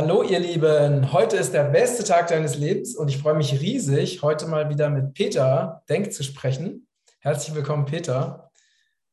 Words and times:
Hallo 0.00 0.22
ihr 0.22 0.38
Lieben, 0.38 1.12
heute 1.12 1.36
ist 1.38 1.52
der 1.52 1.64
beste 1.64 2.04
Tag 2.04 2.28
deines 2.28 2.56
Lebens 2.56 2.94
und 2.94 3.08
ich 3.08 3.18
freue 3.18 3.34
mich 3.34 3.60
riesig, 3.60 4.22
heute 4.22 4.46
mal 4.46 4.70
wieder 4.70 4.90
mit 4.90 5.12
Peter 5.12 5.82
Denk 5.88 6.12
zu 6.12 6.22
sprechen. 6.22 6.86
Herzlich 7.18 7.52
willkommen, 7.56 7.84
Peter. 7.84 8.48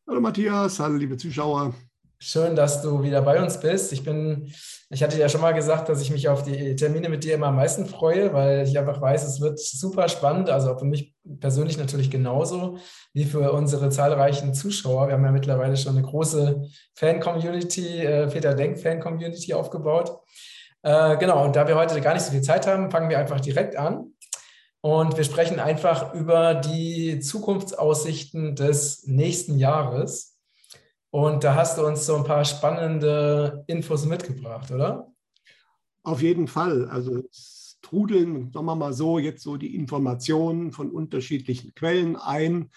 Hallo 0.08 0.22
Matthias, 0.22 0.80
hallo 0.80 0.98
liebe 0.98 1.18
Zuschauer. 1.18 1.74
Schön, 2.20 2.56
dass 2.56 2.84
du 2.84 3.02
wieder 3.02 3.24
bei 3.24 3.42
uns 3.42 3.60
bist. 3.60 3.94
Ich 3.94 4.04
bin, 4.04 4.54
ich 4.92 5.02
hatte 5.02 5.18
ja 5.18 5.28
schon 5.28 5.42
mal 5.42 5.54
gesagt, 5.54 5.90
dass 5.90 6.02
ich 6.04 6.12
mich 6.12 6.30
auf 6.30 6.44
die 6.44 6.76
Termine 6.76 7.10
mit 7.10 7.24
dir 7.24 7.34
immer 7.34 7.48
am 7.48 7.56
meisten 7.56 7.88
freue, 7.88 8.32
weil 8.32 8.68
ich 8.68 8.78
einfach 8.78 9.02
weiß, 9.02 9.24
es 9.24 9.42
wird 9.42 9.60
super 9.60 10.08
spannend. 10.08 10.52
Also 10.52 10.78
für 10.78 10.86
mich 10.86 11.16
persönlich 11.40 11.80
natürlich 11.80 12.12
genauso 12.12 12.78
wie 13.12 13.26
für 13.26 13.52
unsere 13.54 13.90
zahlreichen 13.90 14.54
Zuschauer. 14.54 15.08
Wir 15.08 15.16
haben 15.16 15.26
ja 15.26 15.32
mittlerweile 15.32 15.78
schon 15.78 15.98
eine 15.98 16.06
große 16.06 16.62
Fan-Community, 16.94 18.06
äh, 18.06 18.28
Peter 18.28 18.54
Denk 18.54 18.78
Fan-Community 18.78 19.56
aufgebaut. 19.56 20.20
Äh, 20.86 21.18
genau, 21.18 21.44
und 21.44 21.56
da 21.56 21.68
wir 21.68 21.76
heute 21.76 22.00
gar 22.00 22.14
nicht 22.14 22.22
so 22.22 22.32
viel 22.32 22.44
Zeit 22.44 22.68
haben, 22.68 22.92
fangen 22.92 23.10
wir 23.10 23.18
einfach 23.18 23.42
direkt 23.42 23.76
an. 23.76 24.14
Und 24.82 25.18
wir 25.18 25.24
sprechen 25.24 25.60
einfach 25.60 26.14
über 26.14 26.54
die 26.54 27.20
Zukunftsaussichten 27.20 28.56
des 28.56 29.08
nächsten 29.08 29.58
Jahres. 29.58 30.38
Und 31.10 31.44
da 31.44 31.56
hast 31.56 31.80
du 31.80 31.88
uns 31.88 32.06
so 32.06 32.16
ein 32.16 32.24
paar 32.24 32.46
spannende 32.46 33.64
Infos 33.66 34.06
mitgebracht, 34.06 34.70
oder? 34.70 35.12
Auf 36.04 36.22
jeden 36.22 36.48
Fall. 36.48 36.88
Also 36.88 37.24
es 37.32 37.80
trudeln, 37.82 38.52
sagen 38.54 38.68
wir 38.68 38.76
mal 38.76 38.94
so, 38.94 39.18
jetzt 39.18 39.42
so 39.42 39.58
die 39.58 39.76
Informationen 39.76 40.72
von 40.72 40.92
unterschiedlichen 40.92 41.74
Quellen 41.74 42.16
ein, 42.16 42.70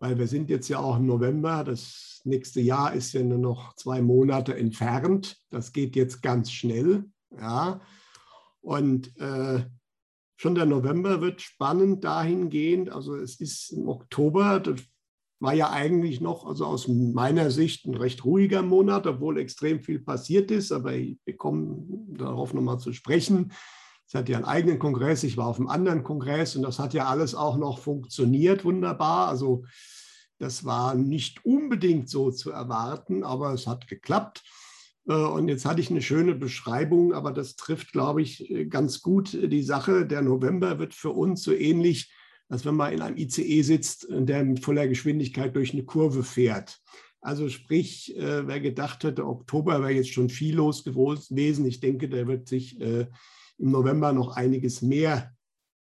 weil 0.00 0.18
wir 0.18 0.26
sind 0.26 0.50
jetzt 0.50 0.68
ja 0.68 0.80
auch 0.80 0.96
im 0.96 1.06
November. 1.06 1.62
Das 1.62 2.22
nächste 2.24 2.60
Jahr 2.60 2.92
ist 2.92 3.12
ja 3.12 3.22
nur 3.22 3.38
noch 3.38 3.76
zwei 3.76 4.02
Monate 4.02 4.56
entfernt. 4.56 5.36
Das 5.50 5.72
geht 5.72 5.94
jetzt 5.94 6.22
ganz 6.22 6.50
schnell. 6.50 7.04
Ja? 7.38 7.80
Und 8.60 9.16
äh, 9.18 9.64
schon 10.36 10.54
der 10.54 10.66
November 10.66 11.20
wird 11.20 11.40
spannend 11.40 12.04
dahingehend. 12.04 12.90
Also 12.90 13.16
es 13.16 13.40
ist 13.40 13.70
im 13.70 13.88
Oktober, 13.88 14.60
das 14.60 14.80
war 15.40 15.54
ja 15.54 15.70
eigentlich 15.70 16.20
noch, 16.20 16.46
also 16.46 16.66
aus 16.66 16.86
meiner 16.86 17.50
Sicht, 17.50 17.86
ein 17.86 17.94
recht 17.94 18.24
ruhiger 18.24 18.62
Monat, 18.62 19.06
obwohl 19.06 19.38
extrem 19.38 19.80
viel 19.80 19.98
passiert 19.98 20.50
ist. 20.50 20.70
Aber 20.70 20.94
ich 20.94 21.18
bekomme 21.24 21.84
darauf 22.08 22.54
nochmal 22.54 22.78
zu 22.78 22.92
sprechen. 22.92 23.52
Es 24.06 24.14
hat 24.14 24.28
ja 24.28 24.36
einen 24.36 24.44
eigenen 24.44 24.78
Kongress, 24.78 25.24
ich 25.24 25.36
war 25.36 25.46
auf 25.46 25.58
einem 25.58 25.68
anderen 25.68 26.02
Kongress 26.02 26.54
und 26.54 26.62
das 26.62 26.78
hat 26.78 26.92
ja 26.92 27.06
alles 27.06 27.34
auch 27.34 27.56
noch 27.56 27.78
funktioniert, 27.78 28.64
wunderbar. 28.64 29.28
Also 29.28 29.64
das 30.38 30.64
war 30.64 30.94
nicht 30.94 31.44
unbedingt 31.44 32.08
so 32.10 32.30
zu 32.30 32.50
erwarten, 32.50 33.24
aber 33.24 33.54
es 33.54 33.66
hat 33.66 33.88
geklappt. 33.88 34.42
Äh, 35.06 35.14
und 35.14 35.48
jetzt 35.48 35.64
hatte 35.64 35.80
ich 35.80 35.90
eine 35.90 36.02
schöne 36.02 36.34
Beschreibung, 36.34 37.12
aber 37.12 37.32
das 37.32 37.56
trifft, 37.56 37.92
glaube 37.92 38.22
ich, 38.22 38.50
äh, 38.50 38.66
ganz 38.66 39.02
gut 39.02 39.32
die 39.32 39.62
Sache. 39.62 40.06
Der 40.06 40.22
November 40.22 40.78
wird 40.78 40.94
für 40.94 41.10
uns 41.10 41.42
so 41.42 41.52
ähnlich, 41.52 42.12
als 42.48 42.64
wenn 42.64 42.74
man 42.74 42.92
in 42.92 43.02
einem 43.02 43.16
ICE 43.16 43.62
sitzt, 43.62 44.06
der 44.10 44.44
mit 44.44 44.60
voller 44.60 44.86
Geschwindigkeit 44.86 45.56
durch 45.56 45.72
eine 45.72 45.84
Kurve 45.84 46.22
fährt. 46.22 46.80
Also 47.20 47.48
sprich, 47.48 48.16
äh, 48.16 48.46
wer 48.46 48.60
gedacht 48.60 49.04
hätte, 49.04 49.26
Oktober 49.26 49.80
wäre 49.80 49.92
jetzt 49.92 50.12
schon 50.12 50.28
viel 50.28 50.56
los 50.56 50.84
gewesen, 50.84 51.64
ich 51.66 51.80
denke, 51.80 52.08
da 52.08 52.26
wird 52.26 52.48
sich 52.48 52.80
im 52.80 53.08
November 53.58 54.12
noch 54.12 54.36
einiges 54.36 54.82
mehr 54.82 55.32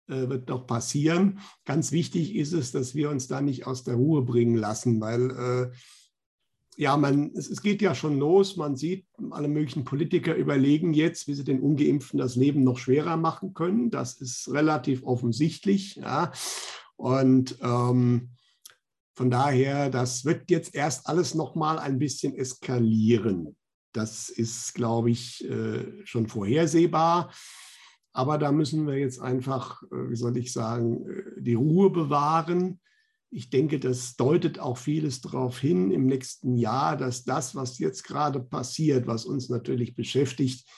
wird 0.07 0.51
noch 0.51 0.67
passieren. 0.67 1.39
Ganz 1.65 1.91
wichtig 1.91 2.37
ist 2.37 2.53
es, 2.53 2.73
dass 2.73 2.95
wir 2.95 3.09
uns 3.09 3.27
da 3.27 3.41
nicht 3.41 3.67
aus 3.67 3.85
der 3.85 3.95
Ruhe 3.95 4.21
bringen 4.21 4.55
lassen, 4.55 5.01
weil 5.01 5.73
ja, 6.77 6.97
man, 6.97 7.33
es, 7.35 7.49
es, 7.49 7.63
geht 7.63 7.83
ja 7.83 7.95
schon 7.95 8.19
los. 8.19 8.57
Man 8.57 8.77
sieht, 8.77 9.07
alle 9.31 9.49
möglichen 9.49 9.85
Politiker 9.85 10.35
überlegen 10.35 10.93
jetzt, 10.95 11.29
wie 11.29 11.35
sie 11.35 11.45
den 11.45 11.61
Ungeimpften 11.61 12.19
das 12.19 12.37
Leben 12.37 12.65
noch 12.65 12.79
schwerer 12.79 13.17
machen 13.17 13.55
können. 13.55 13.91
Das 13.91 14.21
ist 14.21 14.51
relativ 14.53 15.03
offensichtlich. 15.05 15.97
Ja. 15.97 16.33
Und 16.97 17.59
ähm, 17.63 18.31
von 19.15 19.31
daher, 19.31 19.91
das 19.91 20.25
wird 20.25 20.51
jetzt 20.51 20.75
erst 20.75 21.07
alles 21.07 21.35
noch 21.35 21.55
mal 21.55 21.79
ein 21.79 21.99
bisschen 21.99 22.35
eskalieren. 22.35 23.57
Das 23.93 24.29
ist, 24.29 24.75
glaube 24.75 25.11
ich, 25.11 25.49
äh, 25.49 26.05
schon 26.05 26.27
vorhersehbar. 26.27 27.33
Aber 28.13 28.39
da 28.39 28.53
müssen 28.53 28.87
wir 28.87 28.99
jetzt 28.99 29.21
einfach, 29.21 29.83
äh, 29.85 30.11
wie 30.11 30.17
soll 30.17 30.37
ich 30.37 30.53
sagen, 30.53 31.09
äh, 31.09 31.41
die 31.41 31.55
Ruhe 31.55 31.91
bewahren 31.91 32.81
ich 33.35 33.51
denke, 33.51 33.81
das 33.81 34.15
deutet 34.15 34.61
auch 34.61 34.79
vieles 34.79 35.21
darauf 35.21 35.59
hin 35.59 35.91
im 35.91 36.07
nächsten 36.07 36.57
Jahr, 36.57 36.97
dass 36.97 37.25
das, 37.25 37.57
was 37.57 37.79
jetzt 37.81 38.05
gerade 38.05 38.39
passiert, 38.39 39.09
was 39.09 39.25
uns 39.25 39.49
natürlich 39.49 39.97
beschäftigt, 39.97 40.69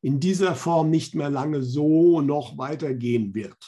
in 0.00 0.18
dieser 0.18 0.54
Form 0.54 0.88
nicht 0.88 1.14
mehr 1.14 1.28
lange 1.28 1.62
so 1.62 2.22
noch 2.22 2.56
weitergehen 2.56 3.34
wird. 3.34 3.58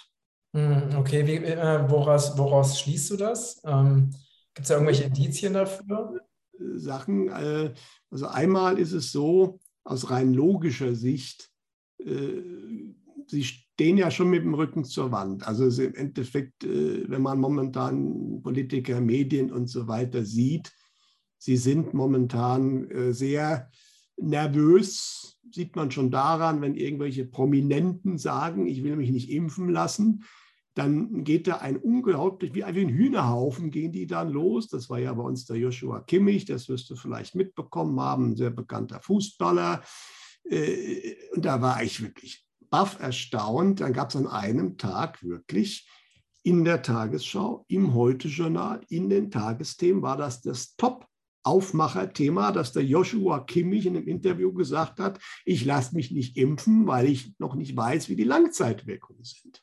Hm, 0.56 0.96
okay, 0.96 1.26
Wie, 1.26 1.36
äh, 1.36 1.90
woraus, 1.90 2.38
woraus, 2.38 2.80
schließt 2.80 3.10
du 3.10 3.16
das? 3.16 3.60
Ähm, 3.66 4.10
Gibt 4.54 4.64
es 4.64 4.68
da 4.68 4.74
irgendwelche 4.74 5.04
Indizien 5.04 5.52
dafür? 5.52 6.18
Sachen, 6.76 7.28
äh, 7.28 7.74
also 8.10 8.26
einmal 8.28 8.78
ist 8.78 8.92
es 8.92 9.12
so, 9.12 9.58
aus 9.84 10.10
rein 10.10 10.32
logischer 10.32 10.94
Sicht, 10.94 11.50
äh, 11.98 12.42
sie 13.26 13.44
stehen 13.78 13.96
ja 13.96 14.10
schon 14.10 14.30
mit 14.30 14.42
dem 14.42 14.54
Rücken 14.54 14.82
zur 14.82 15.12
Wand. 15.12 15.46
Also 15.46 15.70
im 15.80 15.94
Endeffekt, 15.94 16.64
äh, 16.64 17.08
wenn 17.08 17.22
man 17.22 17.38
momentan 17.38 18.42
Politiker, 18.42 19.00
Medien 19.00 19.52
und 19.52 19.68
so 19.68 19.86
weiter 19.86 20.24
sieht, 20.24 20.72
sie 21.38 21.56
sind 21.56 21.94
momentan 21.94 22.90
äh, 22.90 23.12
sehr 23.12 23.70
nervös, 24.16 25.38
sieht 25.52 25.76
man 25.76 25.92
schon 25.92 26.10
daran, 26.10 26.60
wenn 26.60 26.74
irgendwelche 26.74 27.24
Prominenten 27.24 28.18
sagen, 28.18 28.66
ich 28.66 28.82
will 28.82 28.96
mich 28.96 29.12
nicht 29.12 29.30
impfen 29.30 29.68
lassen, 29.68 30.24
dann 30.74 31.22
geht 31.22 31.46
da 31.46 31.58
ein 31.58 31.76
unglaublich, 31.76 32.54
wie 32.54 32.64
ein 32.64 32.88
Hühnerhaufen 32.88 33.70
gehen 33.70 33.92
die 33.92 34.08
dann 34.08 34.30
los. 34.30 34.66
Das 34.66 34.90
war 34.90 34.98
ja 34.98 35.14
bei 35.14 35.22
uns 35.22 35.44
der 35.44 35.56
Joshua 35.56 36.00
Kimmich, 36.00 36.46
das 36.46 36.68
wirst 36.68 36.90
du 36.90 36.96
vielleicht 36.96 37.36
mitbekommen 37.36 38.00
haben, 38.00 38.32
ein 38.32 38.36
sehr 38.36 38.50
bekannter 38.50 39.00
Fußballer. 39.00 39.84
Äh, 40.50 41.14
und 41.36 41.44
da 41.44 41.62
war 41.62 41.80
ich 41.84 42.02
wirklich 42.02 42.47
baff 42.70 43.00
erstaunt. 43.00 43.80
Dann 43.80 43.92
gab 43.92 44.10
es 44.10 44.16
an 44.16 44.26
einem 44.26 44.78
Tag 44.78 45.22
wirklich 45.22 45.88
in 46.42 46.64
der 46.64 46.82
Tagesschau, 46.82 47.64
im 47.68 47.94
Heute-Journal, 47.94 48.80
in 48.88 49.10
den 49.10 49.30
Tagesthemen 49.30 50.02
war 50.02 50.16
das 50.16 50.40
das 50.40 50.76
Top 50.76 51.06
Aufmacherthema, 51.42 52.52
dass 52.52 52.72
der 52.72 52.84
Joshua 52.84 53.40
Kimmich 53.40 53.86
in 53.86 53.96
einem 53.96 54.06
Interview 54.06 54.52
gesagt 54.52 55.00
hat, 55.00 55.18
ich 55.44 55.64
lasse 55.64 55.94
mich 55.94 56.10
nicht 56.10 56.36
impfen, 56.36 56.86
weil 56.86 57.06
ich 57.06 57.34
noch 57.38 57.54
nicht 57.54 57.76
weiß, 57.76 58.08
wie 58.08 58.16
die 58.16 58.24
Langzeitwirkungen 58.24 59.24
sind. 59.24 59.62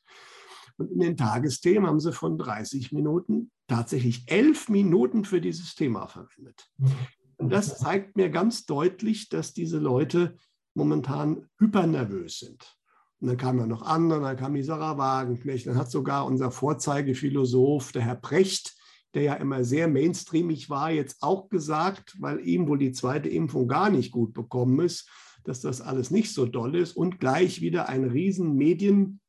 Und 0.77 0.91
in 0.91 0.99
den 0.99 1.17
Tagesthemen 1.17 1.87
haben 1.87 1.99
sie 1.99 2.11
von 2.11 2.37
30 2.37 2.91
Minuten 2.91 3.51
tatsächlich 3.67 4.23
elf 4.27 4.67
Minuten 4.69 5.25
für 5.25 5.41
dieses 5.41 5.75
Thema 5.75 6.07
verwendet. 6.07 6.69
Und 7.37 7.49
das 7.49 7.77
zeigt 7.77 8.15
mir 8.15 8.29
ganz 8.29 8.65
deutlich, 8.65 9.29
dass 9.29 9.53
diese 9.53 9.77
Leute 9.77 10.37
momentan 10.73 11.47
hypernervös 11.59 12.39
sind. 12.39 12.77
Und 13.25 13.29
dann 13.29 13.37
kamen 13.37 13.57
ja 13.57 13.65
noch 13.65 13.81
andere, 13.81 14.21
dann 14.21 14.37
kam 14.37 14.53
die 14.53 14.61
Sarah 14.61 14.99
Wagenknecht, 14.99 15.65
dann 15.65 15.77
hat 15.77 15.89
sogar 15.89 16.27
unser 16.27 16.51
Vorzeigephilosoph, 16.51 17.91
der 17.91 18.03
Herr 18.03 18.13
Precht, 18.13 18.75
der 19.15 19.23
ja 19.23 19.33
immer 19.33 19.63
sehr 19.63 19.87
mainstreamig 19.87 20.69
war, 20.69 20.91
jetzt 20.91 21.23
auch 21.23 21.49
gesagt, 21.49 22.15
weil 22.19 22.47
ihm 22.47 22.67
wohl 22.67 22.77
die 22.77 22.91
zweite 22.91 23.27
Impfung 23.27 23.67
gar 23.67 23.89
nicht 23.89 24.11
gut 24.11 24.35
bekommen 24.35 24.79
ist, 24.79 25.09
dass 25.43 25.59
das 25.59 25.81
alles 25.81 26.11
nicht 26.11 26.35
so 26.35 26.45
doll 26.45 26.75
ist 26.75 26.95
und 26.95 27.19
gleich 27.19 27.61
wieder 27.61 27.89
ein 27.89 28.03
riesen 28.03 28.53
Medien, 28.53 29.21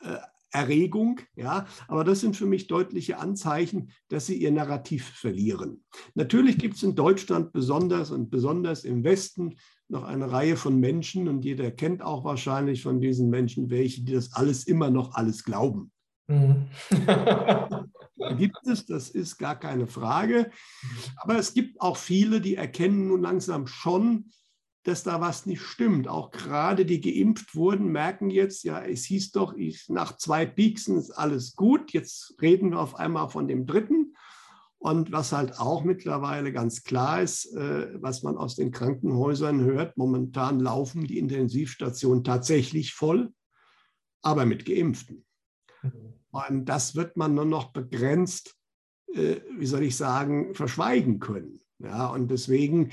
äh, 0.00 0.18
Erregung, 0.50 1.20
ja, 1.34 1.66
aber 1.88 2.04
das 2.04 2.20
sind 2.20 2.36
für 2.36 2.46
mich 2.46 2.66
deutliche 2.66 3.18
Anzeichen, 3.18 3.90
dass 4.08 4.26
sie 4.26 4.36
ihr 4.36 4.50
Narrativ 4.50 5.08
verlieren. 5.08 5.84
Natürlich 6.14 6.58
gibt 6.58 6.76
es 6.76 6.82
in 6.82 6.94
Deutschland 6.94 7.52
besonders 7.52 8.10
und 8.10 8.30
besonders 8.30 8.84
im 8.84 9.04
Westen 9.04 9.56
noch 9.88 10.04
eine 10.04 10.30
Reihe 10.30 10.56
von 10.56 10.78
Menschen 10.78 11.28
und 11.28 11.44
jeder 11.44 11.70
kennt 11.70 12.02
auch 12.02 12.24
wahrscheinlich 12.24 12.82
von 12.82 13.00
diesen 13.00 13.30
Menschen 13.30 13.70
welche, 13.70 14.02
die 14.02 14.12
das 14.12 14.32
alles 14.34 14.64
immer 14.64 14.90
noch 14.90 15.14
alles 15.14 15.44
glauben. 15.44 15.90
Mhm. 16.28 16.68
gibt 18.36 18.66
es, 18.66 18.86
das 18.86 19.10
ist 19.10 19.38
gar 19.38 19.58
keine 19.58 19.86
Frage. 19.86 20.50
Aber 21.16 21.36
es 21.36 21.54
gibt 21.54 21.80
auch 21.80 21.96
viele, 21.96 22.40
die 22.40 22.56
erkennen 22.56 23.08
nun 23.08 23.22
langsam 23.22 23.66
schon, 23.66 24.30
dass 24.88 25.02
da 25.02 25.20
was 25.20 25.46
nicht 25.46 25.62
stimmt. 25.62 26.08
Auch 26.08 26.30
gerade 26.30 26.86
die 26.86 27.00
geimpft 27.00 27.54
wurden, 27.54 27.92
merken 27.92 28.30
jetzt, 28.30 28.64
ja, 28.64 28.80
es 28.80 29.04
hieß 29.04 29.32
doch, 29.32 29.54
ich, 29.54 29.88
nach 29.88 30.16
zwei 30.16 30.46
Pieksen 30.46 30.96
ist 30.96 31.10
alles 31.10 31.54
gut. 31.54 31.92
Jetzt 31.92 32.34
reden 32.40 32.70
wir 32.70 32.80
auf 32.80 32.94
einmal 32.94 33.28
von 33.28 33.46
dem 33.46 33.66
dritten. 33.66 34.16
Und 34.78 35.12
was 35.12 35.32
halt 35.32 35.58
auch 35.58 35.84
mittlerweile 35.84 36.52
ganz 36.52 36.84
klar 36.84 37.20
ist, 37.20 37.52
äh, 37.54 38.00
was 38.00 38.22
man 38.22 38.36
aus 38.36 38.56
den 38.56 38.70
Krankenhäusern 38.70 39.60
hört, 39.60 39.96
momentan 39.96 40.60
laufen 40.60 41.04
die 41.04 41.18
Intensivstationen 41.18 42.24
tatsächlich 42.24 42.94
voll, 42.94 43.32
aber 44.22 44.46
mit 44.46 44.64
Geimpften. 44.64 45.26
Mhm. 45.82 46.14
Und 46.30 46.64
das 46.66 46.94
wird 46.94 47.16
man 47.16 47.34
nur 47.34 47.44
noch 47.44 47.72
begrenzt, 47.72 48.56
äh, 49.12 49.40
wie 49.56 49.66
soll 49.66 49.82
ich 49.82 49.96
sagen, 49.96 50.54
verschweigen 50.54 51.18
können. 51.18 51.60
Ja, 51.80 52.08
und 52.08 52.30
deswegen 52.30 52.90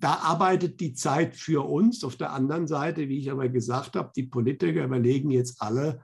da 0.00 0.14
arbeitet 0.14 0.80
die 0.80 0.94
Zeit 0.94 1.36
für 1.36 1.68
uns. 1.68 2.04
Auf 2.04 2.16
der 2.16 2.32
anderen 2.32 2.66
Seite, 2.66 3.08
wie 3.08 3.18
ich 3.18 3.30
aber 3.30 3.48
gesagt 3.48 3.96
habe, 3.96 4.12
die 4.14 4.24
Politiker 4.24 4.84
überlegen 4.84 5.30
jetzt 5.30 5.60
alle 5.60 6.00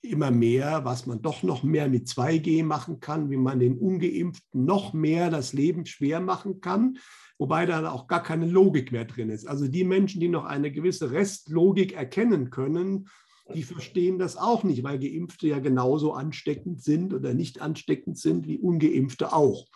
immer 0.00 0.30
mehr, 0.30 0.84
was 0.84 1.06
man 1.06 1.22
doch 1.22 1.42
noch 1.42 1.62
mehr 1.62 1.88
mit 1.88 2.06
2G 2.06 2.64
machen 2.64 3.00
kann, 3.00 3.30
wie 3.30 3.36
man 3.36 3.58
den 3.58 3.78
Ungeimpften 3.78 4.64
noch 4.64 4.92
mehr 4.92 5.30
das 5.30 5.52
Leben 5.52 5.86
schwer 5.86 6.20
machen 6.20 6.60
kann, 6.60 6.98
wobei 7.36 7.66
da 7.66 7.90
auch 7.90 8.06
gar 8.06 8.22
keine 8.22 8.46
Logik 8.46 8.92
mehr 8.92 9.04
drin 9.04 9.30
ist. 9.30 9.46
Also 9.46 9.66
die 9.66 9.84
Menschen, 9.84 10.20
die 10.20 10.28
noch 10.28 10.44
eine 10.44 10.70
gewisse 10.70 11.10
Restlogik 11.10 11.92
erkennen 11.94 12.50
können, 12.50 13.08
die 13.54 13.62
verstehen 13.62 14.18
das 14.18 14.36
auch 14.36 14.62
nicht, 14.62 14.82
weil 14.82 14.98
Geimpfte 14.98 15.48
ja 15.48 15.58
genauso 15.58 16.12
ansteckend 16.12 16.82
sind 16.82 17.14
oder 17.14 17.34
nicht 17.34 17.60
ansteckend 17.60 18.18
sind 18.18 18.46
wie 18.46 18.58
Ungeimpfte 18.58 19.32
auch. 19.32 19.66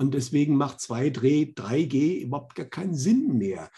Und 0.00 0.14
deswegen 0.14 0.56
macht 0.56 0.78
2G, 0.78 1.54
3G 1.54 2.22
überhaupt 2.22 2.54
gar 2.54 2.64
keinen 2.64 2.94
Sinn 2.94 3.36
mehr. 3.36 3.70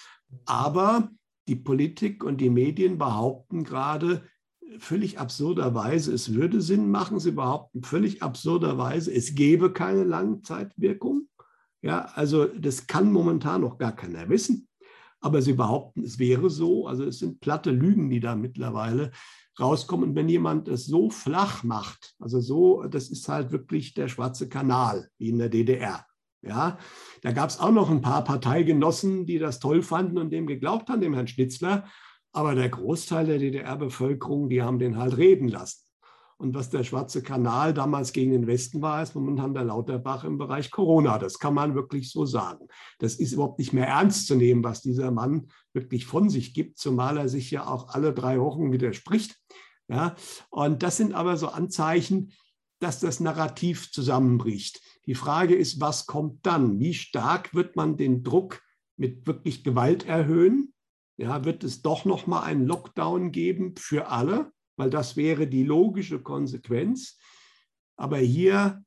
Aber 0.44 1.10
die 1.48 1.56
Politik 1.56 2.22
und 2.22 2.40
die 2.40 2.48
Medien 2.48 2.96
behaupten 2.96 3.64
gerade 3.64 4.22
völlig 4.78 5.18
absurderweise, 5.18 6.12
es 6.12 6.32
würde 6.32 6.60
Sinn 6.60 6.92
machen. 6.92 7.18
Sie 7.18 7.32
behaupten 7.32 7.82
völlig 7.82 8.22
absurderweise, 8.22 9.12
es 9.12 9.34
gäbe 9.34 9.72
keine 9.72 10.04
Langzeitwirkung. 10.04 11.26
Ja, 11.82 12.04
also 12.14 12.46
das 12.46 12.86
kann 12.86 13.10
momentan 13.10 13.62
noch 13.62 13.76
gar 13.76 13.96
keiner 13.96 14.28
wissen. 14.28 14.68
Aber 15.18 15.42
sie 15.42 15.54
behaupten, 15.54 16.04
es 16.04 16.20
wäre 16.20 16.50
so. 16.50 16.86
Also 16.86 17.04
es 17.04 17.18
sind 17.18 17.40
platte 17.40 17.72
Lügen, 17.72 18.10
die 18.10 18.20
da 18.20 18.36
mittlerweile 18.36 19.10
rauskommen. 19.58 20.10
Und 20.10 20.14
wenn 20.14 20.28
jemand 20.28 20.68
das 20.68 20.84
so 20.84 21.10
flach 21.10 21.64
macht, 21.64 22.14
also 22.20 22.38
so, 22.38 22.84
das 22.84 23.08
ist 23.08 23.28
halt 23.28 23.50
wirklich 23.50 23.94
der 23.94 24.06
schwarze 24.06 24.48
Kanal, 24.48 25.08
wie 25.18 25.30
in 25.30 25.38
der 25.38 25.48
DDR. 25.48 26.06
Ja, 26.42 26.78
da 27.22 27.30
gab 27.30 27.50
es 27.50 27.60
auch 27.60 27.70
noch 27.70 27.88
ein 27.88 28.02
paar 28.02 28.24
Parteigenossen, 28.24 29.26
die 29.26 29.38
das 29.38 29.60
toll 29.60 29.82
fanden 29.82 30.18
und 30.18 30.30
dem 30.30 30.46
geglaubt 30.46 30.88
haben, 30.88 31.00
dem 31.00 31.14
Herrn 31.14 31.28
Schnitzler. 31.28 31.84
Aber 32.32 32.54
der 32.54 32.68
Großteil 32.68 33.26
der 33.26 33.38
DDR-Bevölkerung, 33.38 34.48
die 34.48 34.62
haben 34.62 34.78
den 34.78 34.98
halt 34.98 35.16
reden 35.16 35.48
lassen. 35.48 35.86
Und 36.42 36.54
was 36.54 36.70
der 36.70 36.82
Schwarze 36.82 37.22
Kanal 37.22 37.72
damals 37.72 38.12
gegen 38.12 38.32
den 38.32 38.48
Westen 38.48 38.82
war, 38.82 39.00
ist 39.00 39.14
momentan 39.14 39.54
der 39.54 39.62
Lauterbach 39.62 40.24
im 40.24 40.38
Bereich 40.38 40.72
Corona. 40.72 41.18
Das 41.18 41.38
kann 41.38 41.54
man 41.54 41.76
wirklich 41.76 42.10
so 42.10 42.26
sagen. 42.26 42.66
Das 42.98 43.14
ist 43.14 43.32
überhaupt 43.32 43.60
nicht 43.60 43.72
mehr 43.72 43.86
ernst 43.86 44.26
zu 44.26 44.34
nehmen, 44.34 44.64
was 44.64 44.82
dieser 44.82 45.12
Mann 45.12 45.46
wirklich 45.72 46.04
von 46.04 46.28
sich 46.30 46.52
gibt, 46.52 46.78
zumal 46.78 47.16
er 47.16 47.28
sich 47.28 47.52
ja 47.52 47.68
auch 47.68 47.90
alle 47.90 48.12
drei 48.12 48.40
Wochen 48.40 48.72
widerspricht. 48.72 49.38
Ja, 49.86 50.16
und 50.50 50.82
das 50.82 50.96
sind 50.96 51.14
aber 51.14 51.36
so 51.36 51.46
Anzeichen, 51.46 52.32
dass 52.80 52.98
das 52.98 53.20
Narrativ 53.20 53.92
zusammenbricht. 53.92 54.80
Die 55.06 55.14
Frage 55.14 55.54
ist, 55.54 55.80
was 55.80 56.06
kommt 56.06 56.46
dann? 56.46 56.78
Wie 56.78 56.94
stark 56.94 57.54
wird 57.54 57.76
man 57.76 57.96
den 57.96 58.22
Druck 58.22 58.62
mit 58.96 59.26
wirklich 59.26 59.64
Gewalt 59.64 60.06
erhöhen? 60.06 60.72
Ja, 61.16 61.44
wird 61.44 61.64
es 61.64 61.82
doch 61.82 62.04
noch 62.04 62.26
mal 62.26 62.42
einen 62.42 62.66
Lockdown 62.66 63.32
geben 63.32 63.74
für 63.76 64.08
alle, 64.08 64.52
weil 64.76 64.90
das 64.90 65.16
wäre 65.16 65.46
die 65.46 65.64
logische 65.64 66.20
Konsequenz. 66.20 67.18
Aber 67.96 68.18
hier 68.18 68.84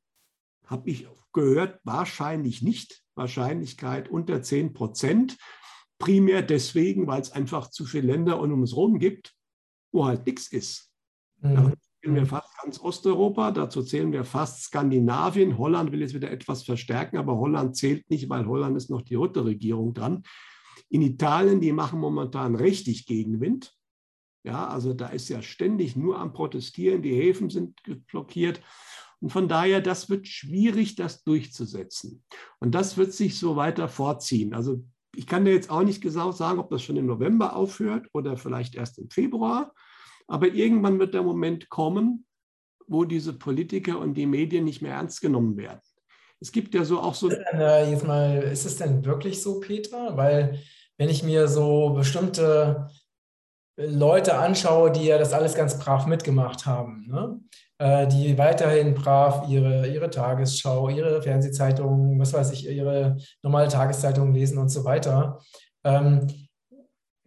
habe 0.64 0.90
ich 0.90 1.06
gehört, 1.32 1.80
wahrscheinlich 1.84 2.62
nicht, 2.62 3.02
Wahrscheinlichkeit 3.14 4.08
unter 4.08 4.42
10 4.42 4.72
Prozent. 4.72 5.36
Primär 5.98 6.42
deswegen, 6.42 7.06
weil 7.06 7.20
es 7.20 7.32
einfach 7.32 7.70
zu 7.70 7.84
viele 7.84 8.12
Länder 8.12 8.40
um 8.40 8.60
uns 8.60 8.72
herum 8.72 8.98
gibt, 8.98 9.34
wo 9.92 10.06
halt 10.06 10.26
nichts 10.26 10.48
ist. 10.48 10.90
Mhm 11.40 11.74
zählen 12.06 12.14
wir 12.14 12.26
fast 12.26 12.56
ganz 12.62 12.80
Osteuropa, 12.80 13.50
dazu 13.50 13.82
zählen 13.82 14.12
wir 14.12 14.24
fast 14.24 14.62
Skandinavien. 14.62 15.58
Holland 15.58 15.90
will 15.90 16.00
jetzt 16.00 16.14
wieder 16.14 16.30
etwas 16.30 16.62
verstärken, 16.62 17.16
aber 17.16 17.36
Holland 17.36 17.76
zählt 17.76 18.08
nicht, 18.10 18.28
weil 18.28 18.46
Holland 18.46 18.76
ist 18.76 18.90
noch 18.90 19.02
die 19.02 19.16
Rutte-Regierung 19.16 19.92
dran. 19.92 20.22
In 20.88 21.02
Italien, 21.02 21.60
die 21.60 21.72
machen 21.72 21.98
momentan 21.98 22.54
richtig 22.54 23.06
Gegenwind. 23.06 23.74
Ja, 24.44 24.68
also 24.68 24.94
da 24.94 25.08
ist 25.08 25.28
ja 25.28 25.42
ständig 25.42 25.96
nur 25.96 26.20
am 26.20 26.32
Protestieren, 26.32 27.02
die 27.02 27.14
Häfen 27.14 27.50
sind 27.50 27.80
blockiert. 28.06 28.60
Und 29.18 29.30
von 29.30 29.48
daher, 29.48 29.80
das 29.80 30.08
wird 30.08 30.28
schwierig, 30.28 30.94
das 30.94 31.24
durchzusetzen. 31.24 32.22
Und 32.60 32.76
das 32.76 32.96
wird 32.96 33.12
sich 33.12 33.36
so 33.36 33.56
weiter 33.56 33.88
vorziehen. 33.88 34.54
Also 34.54 34.84
ich 35.16 35.26
kann 35.26 35.44
dir 35.44 35.52
jetzt 35.52 35.70
auch 35.70 35.82
nicht 35.82 36.02
genau 36.02 36.30
sagen, 36.30 36.60
ob 36.60 36.70
das 36.70 36.84
schon 36.84 36.96
im 36.96 37.06
November 37.06 37.56
aufhört 37.56 38.06
oder 38.12 38.36
vielleicht 38.36 38.76
erst 38.76 38.98
im 38.98 39.10
Februar. 39.10 39.72
Aber 40.28 40.48
irgendwann 40.48 40.98
wird 40.98 41.14
der 41.14 41.22
Moment 41.22 41.68
kommen, 41.68 42.26
wo 42.86 43.04
diese 43.04 43.32
Politiker 43.32 43.98
und 43.98 44.14
die 44.14 44.26
Medien 44.26 44.64
nicht 44.64 44.82
mehr 44.82 44.94
ernst 44.94 45.20
genommen 45.20 45.56
werden. 45.56 45.80
Es 46.40 46.52
gibt 46.52 46.74
ja 46.74 46.84
so 46.84 47.00
auch 47.00 47.14
so. 47.14 47.30
Äh, 47.30 47.90
jetzt 47.90 48.06
mal, 48.06 48.42
ist 48.42 48.66
es 48.66 48.76
denn 48.76 49.04
wirklich 49.04 49.42
so, 49.42 49.60
Peter? 49.60 50.16
Weil, 50.16 50.60
wenn 50.98 51.08
ich 51.08 51.22
mir 51.22 51.48
so 51.48 51.90
bestimmte 51.90 52.88
Leute 53.76 54.38
anschaue, 54.38 54.90
die 54.90 55.04
ja 55.04 55.18
das 55.18 55.32
alles 55.32 55.54
ganz 55.54 55.78
brav 55.78 56.06
mitgemacht 56.06 56.66
haben, 56.66 57.06
ne? 57.08 57.40
Äh, 57.78 58.06
die 58.06 58.38
weiterhin 58.38 58.94
brav 58.94 59.48
ihre, 59.48 59.86
ihre 59.86 60.08
Tagesschau, 60.08 60.88
ihre 60.88 61.20
Fernsehzeitungen, 61.20 62.18
was 62.18 62.32
weiß 62.32 62.52
ich, 62.52 62.66
ihre 62.66 63.18
normale 63.42 63.68
Tageszeitung 63.68 64.32
lesen 64.32 64.56
und 64.58 64.70
so 64.70 64.84
weiter. 64.84 65.40
Ähm, 65.84 66.26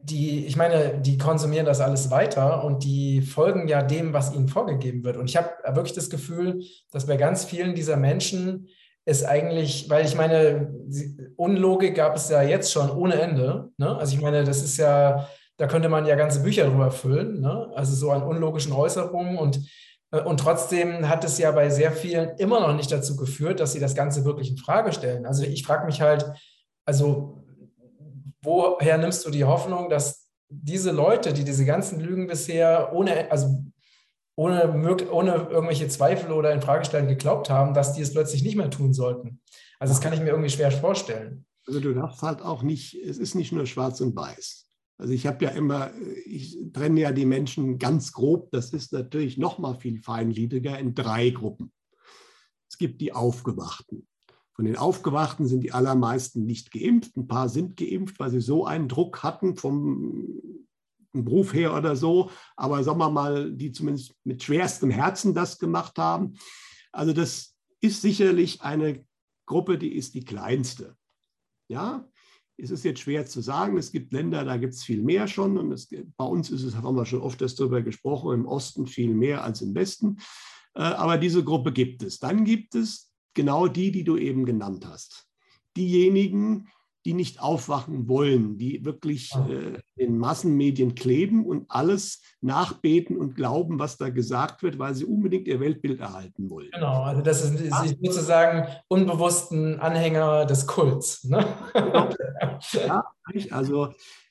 die, 0.09 0.45
ich 0.45 0.55
meine, 0.55 0.99
die 0.99 1.17
konsumieren 1.17 1.65
das 1.65 1.81
alles 1.81 2.11
weiter 2.11 2.63
und 2.63 2.83
die 2.83 3.21
folgen 3.21 3.67
ja 3.67 3.81
dem, 3.81 4.13
was 4.13 4.33
ihnen 4.33 4.47
vorgegeben 4.47 5.03
wird. 5.03 5.17
Und 5.17 5.29
ich 5.29 5.37
habe 5.37 5.49
wirklich 5.75 5.95
das 5.95 6.09
Gefühl, 6.09 6.63
dass 6.91 7.07
bei 7.07 7.17
ganz 7.17 7.45
vielen 7.45 7.75
dieser 7.75 7.97
Menschen 7.97 8.67
es 9.05 9.23
eigentlich, 9.23 9.89
weil 9.89 10.05
ich 10.05 10.15
meine, 10.15 10.73
Unlogik 11.35 11.95
gab 11.95 12.15
es 12.15 12.29
ja 12.29 12.41
jetzt 12.41 12.71
schon 12.71 12.91
ohne 12.91 13.15
Ende. 13.15 13.69
Ne? 13.77 13.97
Also 13.97 14.15
ich 14.15 14.21
meine, 14.21 14.43
das 14.43 14.63
ist 14.63 14.77
ja, 14.77 15.27
da 15.57 15.67
könnte 15.67 15.89
man 15.89 16.05
ja 16.05 16.15
ganze 16.15 16.41
Bücher 16.41 16.65
drüber 16.65 16.91
füllen, 16.91 17.41
ne? 17.41 17.71
also 17.75 17.95
so 17.95 18.11
an 18.11 18.23
unlogischen 18.23 18.71
Äußerungen 18.73 19.37
und 19.37 19.59
äh, 20.11 20.21
und 20.21 20.39
trotzdem 20.39 21.07
hat 21.07 21.23
es 21.23 21.37
ja 21.37 21.51
bei 21.51 21.69
sehr 21.69 21.91
vielen 21.91 22.29
immer 22.37 22.59
noch 22.59 22.75
nicht 22.75 22.91
dazu 22.91 23.15
geführt, 23.15 23.59
dass 23.59 23.73
sie 23.73 23.79
das 23.79 23.95
Ganze 23.95 24.25
wirklich 24.25 24.49
in 24.51 24.57
Frage 24.57 24.91
stellen. 24.91 25.25
Also 25.25 25.43
ich 25.43 25.65
frage 25.65 25.85
mich 25.85 26.01
halt, 26.01 26.25
also 26.85 27.38
woher 28.41 28.97
nimmst 28.97 29.25
du 29.25 29.29
die 29.29 29.43
Hoffnung, 29.45 29.89
dass 29.89 30.29
diese 30.49 30.91
Leute, 30.91 31.33
die 31.33 31.43
diese 31.43 31.65
ganzen 31.65 31.99
Lügen 31.99 32.27
bisher 32.27 32.91
ohne, 32.93 33.31
also 33.31 33.63
ohne, 34.35 34.73
ohne 35.11 35.31
irgendwelche 35.49 35.87
Zweifel 35.89 36.31
oder 36.31 36.53
Infragestellen 36.53 37.07
geglaubt 37.07 37.49
haben, 37.49 37.73
dass 37.73 37.93
die 37.93 38.01
es 38.01 38.13
plötzlich 38.13 38.43
nicht 38.43 38.55
mehr 38.55 38.69
tun 38.69 38.93
sollten? 38.93 39.41
Also 39.79 39.93
das 39.93 40.01
kann 40.01 40.13
ich 40.13 40.19
mir 40.19 40.29
irgendwie 40.29 40.49
schwer 40.49 40.71
vorstellen. 40.71 41.45
Also 41.67 41.79
du 41.79 41.93
darfst 41.93 42.21
halt 42.21 42.41
auch 42.41 42.63
nicht, 42.63 42.95
es 42.95 43.17
ist 43.17 43.35
nicht 43.35 43.51
nur 43.51 43.65
schwarz 43.65 44.01
und 44.01 44.15
weiß. 44.15 44.67
Also 44.97 45.13
ich 45.13 45.25
habe 45.27 45.45
ja 45.45 45.51
immer, 45.51 45.91
ich 46.25 46.57
trenne 46.73 46.99
ja 46.99 47.11
die 47.11 47.25
Menschen 47.25 47.79
ganz 47.79 48.11
grob, 48.11 48.51
das 48.51 48.73
ist 48.73 48.91
natürlich 48.91 49.37
noch 49.37 49.57
mal 49.57 49.75
viel 49.75 50.01
feingliedriger 50.01 50.77
in 50.77 50.93
drei 50.93 51.29
Gruppen. 51.29 51.71
Es 52.69 52.77
gibt 52.77 52.99
die 52.99 53.13
Aufgewachten. 53.13 54.08
Von 54.59 54.65
den 54.65 54.75
Aufgewachten 54.75 55.47
sind 55.47 55.61
die 55.61 55.71
allermeisten 55.71 56.45
nicht 56.45 56.73
geimpft. 56.73 57.15
Ein 57.15 57.29
paar 57.29 57.47
sind 57.47 57.77
geimpft, 57.77 58.19
weil 58.19 58.29
sie 58.29 58.41
so 58.41 58.65
einen 58.65 58.89
Druck 58.89 59.23
hatten 59.23 59.55
vom 59.55 60.27
Beruf 61.13 61.53
her 61.53 61.73
oder 61.73 61.95
so. 61.95 62.29
Aber 62.57 62.83
sagen 62.83 62.99
wir 62.99 63.09
mal, 63.09 63.53
die 63.53 63.71
zumindest 63.71 64.15
mit 64.25 64.43
schwerstem 64.43 64.89
Herzen 64.89 65.33
das 65.33 65.59
gemacht 65.59 65.97
haben. 65.97 66.33
Also 66.91 67.13
das 67.13 67.55
ist 67.79 68.01
sicherlich 68.01 68.61
eine 68.61 69.05
Gruppe, 69.45 69.77
die 69.77 69.95
ist 69.95 70.13
die 70.13 70.25
kleinste. 70.25 70.97
Ja, 71.69 72.05
es 72.57 72.69
ist 72.69 72.83
jetzt 72.83 72.99
schwer 72.99 73.25
zu 73.25 73.39
sagen. 73.39 73.77
Es 73.77 73.93
gibt 73.93 74.11
Länder, 74.11 74.43
da 74.43 74.57
gibt 74.57 74.73
es 74.73 74.83
viel 74.83 75.01
mehr 75.01 75.29
schon. 75.29 75.57
Und 75.57 75.71
es, 75.71 75.87
bei 76.17 76.25
uns 76.25 76.51
ist 76.51 76.63
es, 76.63 76.75
haben 76.75 76.97
wir 76.97 77.05
schon 77.05 77.21
oft 77.21 77.39
darüber 77.39 77.81
gesprochen, 77.81 78.33
im 78.33 78.45
Osten 78.45 78.87
viel 78.87 79.13
mehr 79.13 79.41
als 79.41 79.61
im 79.61 79.73
Westen. 79.73 80.17
Äh, 80.75 80.81
aber 80.81 81.17
diese 81.17 81.45
Gruppe 81.45 81.71
gibt 81.71 82.03
es. 82.03 82.19
Dann 82.19 82.43
gibt 82.43 82.75
es 82.75 83.08
genau 83.33 83.67
die, 83.67 83.91
die 83.91 84.03
du 84.03 84.17
eben 84.17 84.45
genannt 84.45 84.85
hast. 84.87 85.27
Diejenigen, 85.77 86.67
die 87.05 87.13
nicht 87.13 87.41
aufwachen 87.41 88.07
wollen, 88.09 88.57
die 88.57 88.83
wirklich 88.83 89.31
ah. 89.33 89.47
äh, 89.49 89.79
in 89.95 90.17
Massenmedien 90.17 90.95
kleben 90.95 91.45
und 91.45 91.65
alles 91.69 92.21
nachbeten 92.41 93.17
und 93.17 93.35
glauben, 93.35 93.79
was 93.79 93.97
da 93.97 94.09
gesagt 94.09 94.63
wird, 94.63 94.79
weil 94.79 94.93
sie 94.93 95.05
unbedingt 95.05 95.47
ihr 95.47 95.59
Weltbild 95.59 96.01
erhalten 96.01 96.49
wollen. 96.49 96.69
Genau, 96.71 97.03
also 97.03 97.21
das 97.21 97.43
ist, 97.43 97.61
ist 97.61 97.97
sozusagen 98.01 98.67
unbewussten 98.89 99.79
Anhänger 99.79 100.45
des 100.45 100.67
Kults. 100.67 101.23
Ne? 101.23 101.45
Genau. 101.73 102.09
Ja, 102.73 103.03
also 103.51 103.89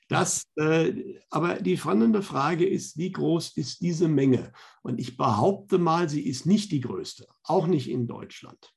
das, 0.09 0.47
äh, 0.55 1.19
aber 1.29 1.55
die 1.55 1.77
spannende 1.77 2.23
Frage 2.23 2.67
ist, 2.67 2.97
wie 2.97 3.11
groß 3.11 3.55
ist 3.57 3.81
diese 3.81 4.07
Menge? 4.07 4.51
Und 4.81 4.99
ich 4.99 5.17
behaupte 5.17 5.77
mal, 5.77 6.09
sie 6.09 6.21
ist 6.21 6.47
nicht 6.47 6.71
die 6.71 6.81
größte, 6.81 7.27
auch 7.49 7.67
nicht 7.67 7.89
in 7.89 8.07
Deutschland. 8.07 8.73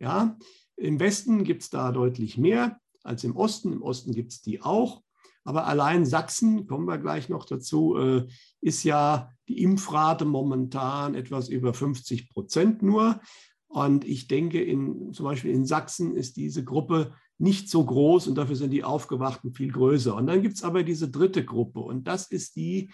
Ja, 0.00 0.36
Im 0.76 1.00
Westen 1.00 1.44
gibt 1.44 1.62
es 1.62 1.70
da 1.70 1.92
deutlich 1.92 2.38
mehr 2.38 2.80
als 3.02 3.24
im 3.24 3.36
Osten. 3.36 3.72
Im 3.72 3.82
Osten 3.82 4.12
gibt 4.12 4.32
es 4.32 4.42
die 4.42 4.60
auch. 4.60 5.02
Aber 5.44 5.66
allein 5.66 6.04
Sachsen, 6.04 6.66
kommen 6.66 6.86
wir 6.86 6.98
gleich 6.98 7.28
noch 7.28 7.46
dazu, 7.46 7.96
äh, 7.96 8.26
ist 8.60 8.84
ja 8.84 9.30
die 9.48 9.62
Impfrate 9.62 10.24
momentan 10.24 11.14
etwas 11.14 11.48
über 11.48 11.72
50 11.72 12.28
Prozent 12.28 12.82
nur. 12.82 13.20
Und 13.66 14.04
ich 14.04 14.28
denke, 14.28 14.62
in, 14.62 15.12
zum 15.12 15.24
Beispiel 15.24 15.50
in 15.52 15.64
Sachsen 15.64 16.14
ist 16.14 16.36
diese 16.36 16.64
Gruppe 16.64 17.14
nicht 17.38 17.70
so 17.70 17.84
groß 17.84 18.26
und 18.26 18.34
dafür 18.34 18.56
sind 18.56 18.70
die 18.70 18.84
Aufgewachten 18.84 19.52
viel 19.52 19.72
größer. 19.72 20.14
Und 20.14 20.26
dann 20.26 20.42
gibt 20.42 20.56
es 20.56 20.64
aber 20.64 20.82
diese 20.82 21.08
dritte 21.08 21.44
Gruppe 21.44 21.80
und 21.80 22.06
das 22.06 22.30
ist 22.30 22.56
die, 22.56 22.90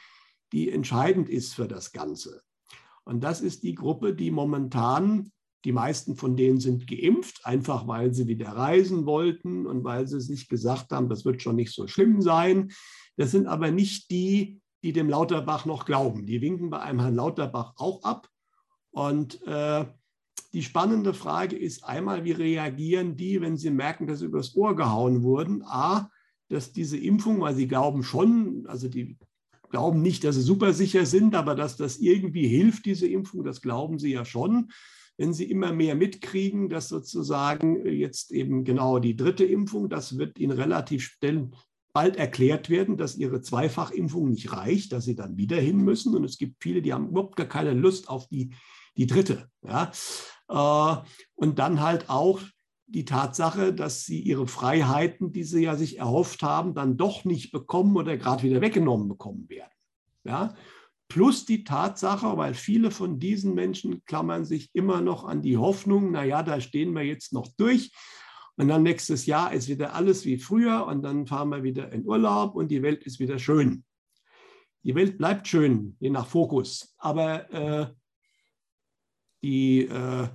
die 0.53 0.71
entscheidend 0.71 1.29
ist 1.29 1.55
für 1.55 1.67
das 1.67 1.93
Ganze. 1.93 2.43
Und 3.05 3.23
das 3.23 3.41
ist 3.41 3.63
die 3.63 3.75
Gruppe, 3.75 4.15
die 4.15 4.31
momentan, 4.31 5.31
die 5.65 5.73
meisten 5.73 6.17
von 6.17 6.37
denen 6.37 6.61
sind 6.61 6.87
geimpft, 6.87 7.45
einfach 7.45 7.87
weil 7.87 8.13
sie 8.13 8.27
wieder 8.27 8.49
reisen 8.51 9.07
wollten 9.07 9.67
und 9.67 9.85
weil 9.85 10.07
sie 10.07 10.21
sich 10.21 10.49
gesagt 10.49 10.91
haben, 10.91 11.09
das 11.09 11.25
wird 11.25 11.43
schon 11.43 11.57
nicht 11.57 11.73
so 11.73 11.87
schlimm 11.87 12.21
sein. 12.21 12.71
Das 13.17 13.31
sind 13.31 13.47
aber 13.47 13.71
nicht 13.71 14.11
die, 14.11 14.61
die 14.83 14.93
dem 14.93 15.09
Lauterbach 15.09 15.65
noch 15.65 15.87
glauben. 15.87 16.27
Die 16.27 16.43
winken 16.43 16.71
bei 16.71 16.81
einem 16.81 17.01
Herrn 17.01 17.15
Lauterbach 17.15 17.75
auch 17.77 18.03
ab. 18.05 18.29
Und 18.91 19.43
äh, 19.47 19.87
die 20.53 20.63
spannende 20.63 21.15
Frage 21.15 21.57
ist 21.57 21.85
einmal, 21.85 22.25
wie 22.25 22.33
reagieren 22.33 23.17
die, 23.17 23.41
wenn 23.41 23.57
sie 23.57 23.71
merken, 23.71 24.07
dass 24.07 24.21
sie 24.21 24.27
übers 24.27 24.55
Ohr 24.55 24.77
gehauen 24.77 25.23
wurden? 25.23 25.63
A, 25.65 26.11
dass 26.49 26.73
diese 26.73 26.99
Impfung, 26.99 27.41
weil 27.41 27.55
sie 27.55 27.67
glauben 27.67 28.03
schon, 28.03 28.67
also 28.67 28.89
die 28.89 29.19
glauben 29.75 30.03
nicht, 30.03 30.23
dass 30.23 30.37
sie 30.37 30.43
super 30.43 30.73
sicher 30.73 31.05
sind, 31.05 31.35
aber 31.35 31.57
dass 31.57 31.77
das 31.77 31.97
irgendwie 31.99 32.47
hilft, 32.47 32.87
diese 32.87 33.09
Impfung, 33.09 33.43
das 33.43 33.61
glauben 33.61 33.99
sie 33.99 34.13
ja 34.13 34.25
schon. 34.25 34.71
Wenn 35.17 35.33
sie 35.33 35.51
immer 35.51 35.73
mehr 35.73 35.97
mitkriegen, 35.97 36.69
dass 36.69 36.89
sozusagen 36.89 37.85
jetzt 37.85 38.31
eben 38.31 38.63
genau 38.63 39.01
die 39.01 39.17
dritte 39.17 39.45
Impfung, 39.45 39.89
das 39.89 40.17
wird 40.17 40.39
ihnen 40.39 40.57
relativ 40.57 41.19
bald 41.93 42.15
erklärt 42.15 42.71
werden, 42.71 42.97
dass 42.97 43.17
ihre 43.17 43.41
Zweifachimpfung 43.41 44.31
nicht 44.31 44.53
reicht, 44.53 44.93
dass 44.93 45.07
sie 45.07 45.17
dann 45.17 45.37
wieder 45.37 45.57
hin 45.57 45.79
müssen. 45.79 46.15
Und 46.15 46.23
es 46.23 46.39
gibt 46.39 46.63
viele, 46.63 46.81
die 46.81 46.93
haben 46.93 47.09
überhaupt 47.09 47.35
gar 47.35 47.49
keine 47.49 47.73
Lust 47.73 48.09
auf 48.09 48.29
die, 48.29 48.55
die 48.97 49.09
dritte. 49.09 49.49
Ja. 49.67 49.91
Äh, 50.49 51.03
und 51.35 51.59
dann 51.59 51.81
halt 51.81 52.09
auch 52.11 52.41
die 52.87 53.05
Tatsache, 53.05 53.73
dass 53.73 54.05
sie 54.05 54.21
ihre 54.21 54.47
Freiheiten, 54.47 55.33
die 55.33 55.45
sie 55.45 55.63
ja 55.63 55.77
sich 55.77 55.99
erhofft 55.99 56.43
haben, 56.43 56.75
dann 56.75 56.97
doch 56.97 57.25
nicht 57.25 57.53
bekommen 57.53 57.97
oder 57.97 58.17
gerade 58.17 58.43
wieder 58.43 58.61
weggenommen 58.61 59.09
bekommen 59.09 59.49
werden. 59.49 59.73
Ja? 60.25 60.55
Plus 61.09 61.45
die 61.45 61.65
Tatsache, 61.65 62.37
weil 62.37 62.55
viele 62.55 62.91
von 62.91 63.19
diesen 63.19 63.55
Menschen 63.55 64.05
klammern 64.05 64.45
sich 64.45 64.71
immer 64.75 65.01
noch 65.01 65.25
an 65.25 65.43
die 65.43 65.57
Hoffnung, 65.57 66.11
naja, 66.11 66.43
da 66.43 66.61
stehen 66.61 66.93
wir 66.95 67.03
jetzt 67.03 67.33
noch 67.33 67.49
durch. 67.57 67.93
Und 68.57 68.69
dann 68.69 68.83
nächstes 68.83 69.27
Jahr 69.27 69.53
ist 69.53 69.69
wieder 69.69 69.95
alles 69.95 70.25
wie 70.25 70.39
früher 70.39 70.87
und 70.87 71.03
dann 71.03 71.27
fahren 71.27 71.49
wir 71.51 71.63
wieder 71.63 71.93
in 71.93 72.07
Urlaub 72.07 72.55
und 72.55 72.71
die 72.71 72.83
Welt 72.83 73.05
ist 73.05 73.19
wieder 73.19 73.39
schön. 73.39 73.85
Die 74.85 74.95
Welt 74.95 75.19
bleibt 75.19 75.49
schön, 75.49 75.97
je 75.99 76.11
nach 76.11 76.27
Fokus. 76.27 76.95
Aber 76.99 77.51
äh, 77.53 77.87
die 79.43 79.87
äh, 79.87 80.29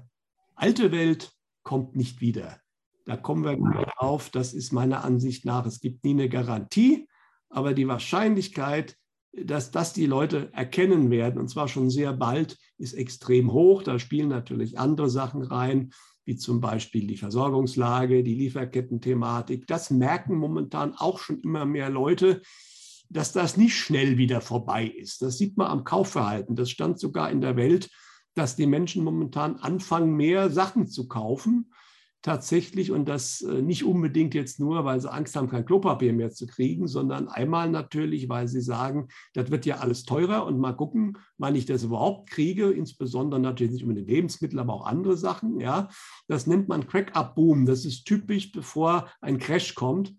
alte 0.56 0.92
Welt 0.92 1.32
kommt 1.64 1.96
nicht 1.96 2.22
wieder. 2.22 2.60
Da 3.06 3.18
kommen 3.18 3.44
wir 3.44 3.94
auf. 3.98 4.30
Das 4.30 4.54
ist 4.54 4.72
meiner 4.72 5.04
Ansicht 5.04 5.46
nach, 5.46 5.66
es 5.66 5.80
gibt 5.80 6.04
nie 6.04 6.12
eine 6.12 6.30
Garantie, 6.30 7.08
aber 7.50 7.74
die 7.74 7.88
Wahrscheinlichkeit, 7.88 8.96
dass 9.32 9.72
das 9.72 9.94
die 9.94 10.06
Leute 10.06 10.52
erkennen 10.54 11.12
werden, 11.12 11.40
und 11.40 11.50
zwar 11.50 11.68
schon 11.68 11.90
sehr 11.90 12.14
bald, 12.14 12.58
ist 12.78 12.94
extrem 12.94 13.52
hoch. 13.52 13.84
Da 13.84 14.00
spielen 14.00 14.30
natürlich 14.30 14.78
andere 14.78 15.10
Sachen 15.10 15.44
rein, 15.44 15.92
wie 16.26 16.36
zum 16.36 16.62
Beispiel 16.62 17.08
die 17.08 17.18
Versorgungslage, 17.18 18.24
die 18.24 18.36
Lieferkettenthematik. 18.36 19.66
Das 19.68 19.90
merken 19.90 20.36
momentan 20.36 20.94
auch 20.94 21.20
schon 21.20 21.40
immer 21.42 21.66
mehr 21.66 21.90
Leute, 21.90 22.42
dass 23.10 23.32
das 23.32 23.58
nicht 23.58 23.76
schnell 23.76 24.18
wieder 24.18 24.42
vorbei 24.42 24.86
ist. 24.86 25.24
Das 25.24 25.38
sieht 25.38 25.58
man 25.58 25.68
am 25.68 25.84
Kaufverhalten. 25.84 26.56
Das 26.56 26.70
stand 26.70 27.00
sogar 27.00 27.32
in 27.32 27.42
der 27.42 27.56
Welt 27.56 27.90
dass 28.36 28.56
die 28.56 28.68
Menschen 28.68 29.04
momentan 29.04 29.58
anfangen, 29.58 30.16
mehr 30.16 30.50
Sachen 30.50 30.88
zu 30.88 31.08
kaufen. 31.08 31.72
Tatsächlich, 32.22 32.92
und 32.92 33.08
das 33.08 33.42
äh, 33.42 33.62
nicht 33.62 33.86
unbedingt 33.86 34.34
jetzt 34.34 34.60
nur, 34.60 34.84
weil 34.84 35.00
sie 35.00 35.10
Angst 35.10 35.38
haben, 35.38 35.48
kein 35.48 35.66
Klopapier 35.66 36.12
mehr 36.12 36.32
zu 36.32 36.48
kriegen, 36.48 36.86
sondern 36.86 37.30
einmal 37.30 37.70
natürlich, 37.70 38.28
weil 38.28 38.50
sie 38.50 38.60
sagen, 38.60 39.08
das 39.34 39.52
wird 39.52 39.66
ja 39.66 39.78
alles 39.78 40.04
teurer 40.04 40.46
und 40.46 40.60
mal 40.60 40.74
gucken, 40.74 41.18
wann 41.38 41.56
ich 41.56 41.66
das 41.66 41.84
überhaupt 41.84 42.30
kriege, 42.30 42.72
insbesondere 42.72 43.40
natürlich 43.40 43.72
nicht 43.72 43.84
unbedingt 43.84 44.10
Lebensmittel, 44.10 44.60
aber 44.60 44.74
auch 44.74 44.86
andere 44.86 45.16
Sachen. 45.16 45.62
Ja. 45.62 45.88
Das 46.28 46.46
nennt 46.46 46.68
man 46.68 46.88
Crack-Up-Boom. 46.88 47.66
Das 47.66 47.86
ist 47.86 48.04
typisch, 48.04 48.52
bevor 48.52 49.10
ein 49.22 49.40
Crash 49.40 49.74
kommt. 49.74 50.14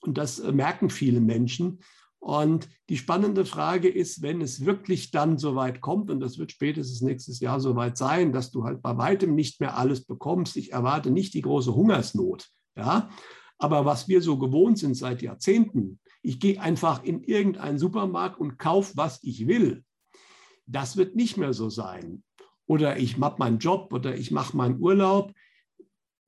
Und 0.00 0.16
das 0.16 0.38
äh, 0.38 0.52
merken 0.52 0.88
viele 0.88 1.20
Menschen. 1.20 1.80
Und 2.22 2.68
die 2.88 2.98
spannende 2.98 3.44
Frage 3.44 3.88
ist, 3.88 4.22
wenn 4.22 4.42
es 4.42 4.64
wirklich 4.64 5.10
dann 5.10 5.38
so 5.38 5.56
weit 5.56 5.80
kommt, 5.80 6.08
und 6.08 6.20
das 6.20 6.38
wird 6.38 6.52
spätestens 6.52 7.00
nächstes 7.00 7.40
Jahr 7.40 7.58
so 7.58 7.74
weit 7.74 7.96
sein, 7.96 8.32
dass 8.32 8.52
du 8.52 8.62
halt 8.62 8.80
bei 8.80 8.96
weitem 8.96 9.34
nicht 9.34 9.58
mehr 9.58 9.76
alles 9.76 10.04
bekommst. 10.04 10.56
Ich 10.56 10.70
erwarte 10.70 11.10
nicht 11.10 11.34
die 11.34 11.40
große 11.40 11.74
Hungersnot. 11.74 12.48
Ja? 12.76 13.10
Aber 13.58 13.84
was 13.86 14.06
wir 14.06 14.22
so 14.22 14.38
gewohnt 14.38 14.78
sind 14.78 14.94
seit 14.94 15.20
Jahrzehnten, 15.20 15.98
ich 16.22 16.38
gehe 16.38 16.60
einfach 16.60 17.02
in 17.02 17.24
irgendeinen 17.24 17.80
Supermarkt 17.80 18.38
und 18.38 18.56
kaufe, 18.56 18.92
was 18.94 19.18
ich 19.24 19.48
will. 19.48 19.82
Das 20.66 20.96
wird 20.96 21.16
nicht 21.16 21.36
mehr 21.36 21.52
so 21.52 21.70
sein. 21.70 22.22
Oder 22.66 22.98
ich 22.98 23.18
mache 23.18 23.40
meinen 23.40 23.58
Job 23.58 23.92
oder 23.92 24.14
ich 24.14 24.30
mache 24.30 24.56
meinen 24.56 24.78
Urlaub. 24.80 25.32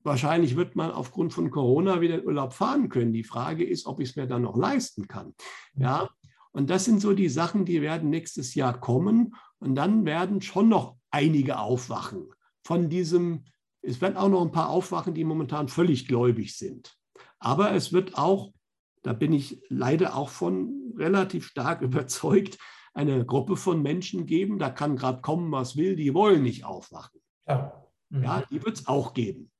Wahrscheinlich 0.05 0.55
wird 0.55 0.75
man 0.75 0.91
aufgrund 0.91 1.33
von 1.33 1.49
Corona 1.49 1.99
wieder 1.99 2.19
in 2.19 2.27
Urlaub 2.27 2.53
fahren 2.53 2.89
können. 2.89 3.11
Die 3.11 3.23
Frage 3.23 3.65
ist, 3.65 3.87
ob 3.87 3.99
ich 3.99 4.09
es 4.09 4.15
mir 4.15 4.27
dann 4.27 4.43
noch 4.43 4.55
leisten 4.55 5.07
kann. 5.07 5.33
Ja, 5.75 6.09
und 6.51 6.69
das 6.69 6.85
sind 6.85 7.01
so 7.01 7.13
die 7.13 7.27
Sachen, 7.27 7.65
die 7.65 7.81
werden 7.81 8.11
nächstes 8.11 8.53
Jahr 8.53 8.79
kommen. 8.79 9.33
Und 9.57 9.73
dann 9.73 10.05
werden 10.05 10.43
schon 10.43 10.69
noch 10.69 10.95
einige 11.09 11.57
aufwachen 11.57 12.29
von 12.63 12.87
diesem. 12.87 13.45
Es 13.81 13.99
werden 13.99 14.15
auch 14.15 14.29
noch 14.29 14.43
ein 14.43 14.51
paar 14.51 14.69
aufwachen, 14.69 15.15
die 15.15 15.23
momentan 15.23 15.69
völlig 15.69 16.07
gläubig 16.07 16.55
sind. 16.55 16.95
Aber 17.39 17.73
es 17.73 17.91
wird 17.91 18.15
auch, 18.15 18.53
da 19.01 19.11
bin 19.13 19.33
ich 19.33 19.59
leider 19.69 20.15
auch 20.15 20.29
von 20.29 20.93
relativ 20.95 21.47
stark 21.47 21.81
überzeugt, 21.81 22.59
eine 22.93 23.25
Gruppe 23.25 23.57
von 23.57 23.81
Menschen 23.81 24.27
geben, 24.27 24.59
da 24.59 24.69
kann 24.69 24.95
gerade 24.95 25.21
kommen, 25.21 25.51
was 25.51 25.75
will, 25.75 25.95
die 25.95 26.13
wollen 26.13 26.43
nicht 26.43 26.63
aufwachen. 26.63 27.19
Ja, 27.47 27.73
mhm. 28.09 28.23
ja 28.23 28.43
die 28.51 28.63
wird 28.63 28.77
es 28.77 28.87
auch 28.87 29.15
geben. 29.15 29.51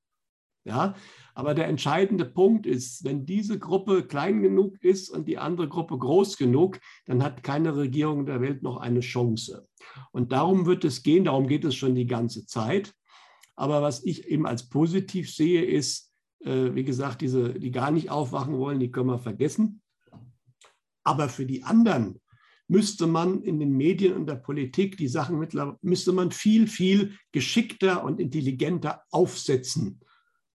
Ja, 0.67 0.95
aber 1.35 1.53
der 1.53 1.67
entscheidende 1.67 2.25
Punkt 2.25 2.65
ist, 2.65 3.03
wenn 3.03 3.27
diese 3.27 3.59
Gruppe 3.59 4.03
klein 4.03 4.41
genug 4.41 4.83
ist 4.83 5.11
und 5.11 5.27
die 5.27 5.37
andere 5.37 5.69
Gruppe 5.69 5.95
groß 5.95 6.37
genug, 6.37 6.79
dann 7.05 7.21
hat 7.21 7.43
keine 7.43 7.77
Regierung 7.77 8.25
der 8.25 8.41
Welt 8.41 8.63
noch 8.63 8.77
eine 8.77 9.01
Chance. 9.01 9.67
Und 10.11 10.31
darum 10.31 10.65
wird 10.65 10.83
es 10.83 11.03
gehen, 11.03 11.25
darum 11.25 11.47
geht 11.47 11.65
es 11.65 11.75
schon 11.75 11.93
die 11.93 12.07
ganze 12.07 12.47
Zeit. 12.47 12.95
Aber 13.55 13.83
was 13.83 14.03
ich 14.03 14.27
eben 14.27 14.47
als 14.47 14.67
positiv 14.67 15.31
sehe, 15.31 15.63
ist, 15.63 16.11
äh, 16.39 16.73
wie 16.73 16.83
gesagt, 16.83 17.21
diese, 17.21 17.53
die 17.53 17.71
gar 17.71 17.91
nicht 17.91 18.09
aufwachen 18.09 18.57
wollen, 18.57 18.79
die 18.79 18.91
können 18.91 19.09
wir 19.09 19.19
vergessen. 19.19 19.83
Aber 21.03 21.29
für 21.29 21.45
die 21.45 21.63
anderen 21.63 22.19
müsste 22.67 23.05
man 23.05 23.43
in 23.43 23.59
den 23.59 23.77
Medien 23.77 24.15
und 24.15 24.25
der 24.25 24.35
Politik 24.35 24.97
die 24.97 25.07
Sachen 25.07 25.37
mittlerweile, 25.37 25.77
müsste 25.83 26.11
man 26.11 26.31
viel, 26.31 26.65
viel 26.65 27.19
geschickter 27.31 28.03
und 28.03 28.19
intelligenter 28.19 29.03
aufsetzen 29.11 29.99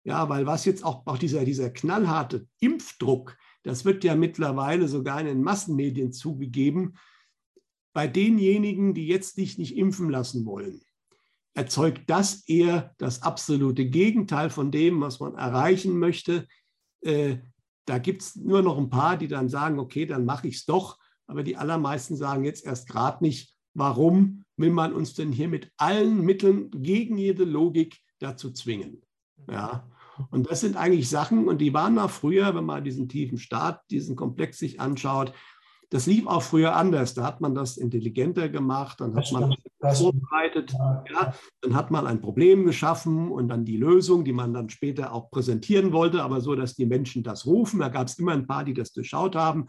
ja, 0.09 0.27
weil 0.31 0.47
was 0.47 0.65
jetzt 0.65 0.87
auch, 0.87 1.07
auch 1.07 1.19
dieser, 1.19 1.45
dieser 1.45 1.69
knallharte 1.69 2.47
Impfdruck, 2.61 3.37
das 3.63 3.85
wird 3.85 4.05
ja 4.05 4.15
mittlerweile 4.15 4.89
sogar 4.89 5.21
in 5.21 5.27
den 5.27 5.43
Massenmedien 5.43 6.13
zugegeben, 6.13 6.95
bei 7.93 8.07
denjenigen, 8.07 8.95
die 8.95 9.07
jetzt 9.07 9.35
sich 9.35 9.59
nicht 9.59 9.77
impfen 9.77 10.09
lassen 10.09 10.47
wollen, 10.47 10.81
erzeugt 11.53 12.09
das 12.09 12.49
eher 12.49 12.95
das 12.97 13.21
absolute 13.21 13.85
Gegenteil 13.85 14.49
von 14.49 14.71
dem, 14.71 15.03
was 15.03 15.21
man 15.21 15.35
erreichen 15.35 15.99
möchte. 15.99 16.49
Äh, 17.03 17.37
da 17.85 17.99
gibt 17.99 18.23
es 18.23 18.35
nur 18.35 18.63
noch 18.63 18.79
ein 18.79 18.89
paar, 18.89 19.19
die 19.19 19.29
dann 19.29 19.51
sagen, 19.51 19.79
okay, 19.79 20.07
dann 20.07 20.25
mache 20.25 20.49
ich 20.49 20.57
es 20.57 20.65
doch. 20.65 20.99
Aber 21.27 21.43
die 21.43 21.59
allermeisten 21.59 22.17
sagen 22.17 22.45
jetzt 22.45 22.65
erst 22.65 22.89
gerade 22.89 23.23
nicht, 23.23 23.55
warum 23.75 24.47
will 24.57 24.71
man 24.71 24.95
uns 24.95 25.13
denn 25.13 25.33
hier 25.33 25.49
mit 25.49 25.71
allen 25.77 26.23
Mitteln 26.23 26.71
gegen 26.71 27.19
jede 27.19 27.45
Logik 27.45 28.01
dazu 28.21 28.51
zwingen? 28.51 29.03
Ja. 29.51 29.87
Und 30.31 30.51
das 30.51 30.61
sind 30.61 30.77
eigentlich 30.77 31.09
Sachen, 31.09 31.49
und 31.49 31.59
die 31.61 31.75
waren 31.75 31.95
mal 31.95 32.09
früher, 32.09 32.55
wenn 32.55 32.65
man 32.65 32.85
diesen 32.85 33.09
tiefen 33.09 33.39
Staat, 33.39 33.83
diesen 33.91 34.17
Komplex 34.17 34.59
sich 34.59 34.81
anschaut, 34.81 35.33
das 35.91 36.07
lief 36.07 36.27
auch 36.27 36.43
früher 36.43 36.77
anders. 36.77 37.15
Da 37.15 37.25
hat 37.25 37.41
man 37.41 37.55
das 37.55 37.79
intelligenter 37.79 38.49
gemacht, 38.49 39.01
dann 39.01 39.15
hat 39.17 39.33
man 39.33 39.55
das 39.81 40.01
vorbereitet, 40.01 40.73
ja, 41.11 41.33
dann 41.63 41.75
hat 41.75 41.91
man 41.91 42.07
ein 42.07 42.21
Problem 42.21 42.67
geschaffen 42.67 43.31
und 43.31 43.49
dann 43.49 43.65
die 43.65 43.77
Lösung, 43.77 44.25
die 44.25 44.33
man 44.33 44.53
dann 44.53 44.69
später 44.69 45.13
auch 45.13 45.31
präsentieren 45.31 45.93
wollte, 45.93 46.23
aber 46.23 46.41
so, 46.41 46.55
dass 46.55 46.75
die 46.75 46.87
Menschen 46.87 47.23
das 47.23 47.47
rufen. 47.47 47.81
Da 47.81 47.89
gab 47.89 48.09
es 48.09 48.19
immer 48.19 48.33
ein 48.33 48.47
paar, 48.47 48.65
die 48.65 48.75
das 48.75 48.93
durchschaut 48.93 49.35
haben. 49.35 49.67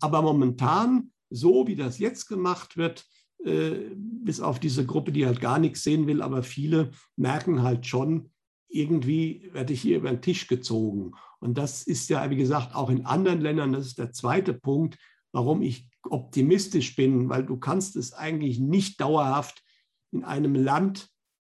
Aber 0.00 0.20
momentan, 0.22 1.10
so 1.30 1.66
wie 1.66 1.76
das 1.76 1.98
jetzt 1.98 2.28
gemacht 2.28 2.76
wird, 2.76 3.06
äh, 3.44 3.90
bis 3.96 4.40
auf 4.40 4.58
diese 4.58 4.84
Gruppe, 4.84 5.12
die 5.12 5.26
halt 5.26 5.40
gar 5.40 5.58
nichts 5.58 5.82
sehen 5.82 6.06
will, 6.06 6.20
aber 6.20 6.42
viele 6.42 6.90
merken 7.16 7.62
halt 7.62 7.86
schon, 7.86 8.30
irgendwie 8.74 9.48
werde 9.52 9.72
ich 9.72 9.80
hier 9.80 9.98
über 9.98 10.10
den 10.10 10.22
Tisch 10.22 10.46
gezogen. 10.48 11.12
Und 11.40 11.58
das 11.58 11.82
ist 11.82 12.08
ja, 12.10 12.28
wie 12.30 12.36
gesagt, 12.36 12.74
auch 12.74 12.90
in 12.90 13.06
anderen 13.06 13.40
Ländern, 13.40 13.72
das 13.72 13.86
ist 13.86 13.98
der 13.98 14.12
zweite 14.12 14.54
Punkt, 14.54 14.98
warum 15.32 15.62
ich 15.62 15.88
optimistisch 16.02 16.96
bin, 16.96 17.28
weil 17.28 17.44
du 17.44 17.56
kannst 17.56 17.96
es 17.96 18.12
eigentlich 18.12 18.58
nicht 18.58 19.00
dauerhaft 19.00 19.62
in 20.10 20.24
einem 20.24 20.54
Land 20.54 21.08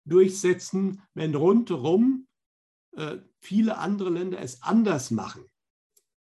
durchsetzen, 0.05 1.01
wenn 1.13 1.35
rundherum 1.35 2.27
äh, 2.95 3.17
viele 3.39 3.77
andere 3.77 4.09
Länder 4.09 4.39
es 4.39 4.61
anders 4.61 5.11
machen. 5.11 5.45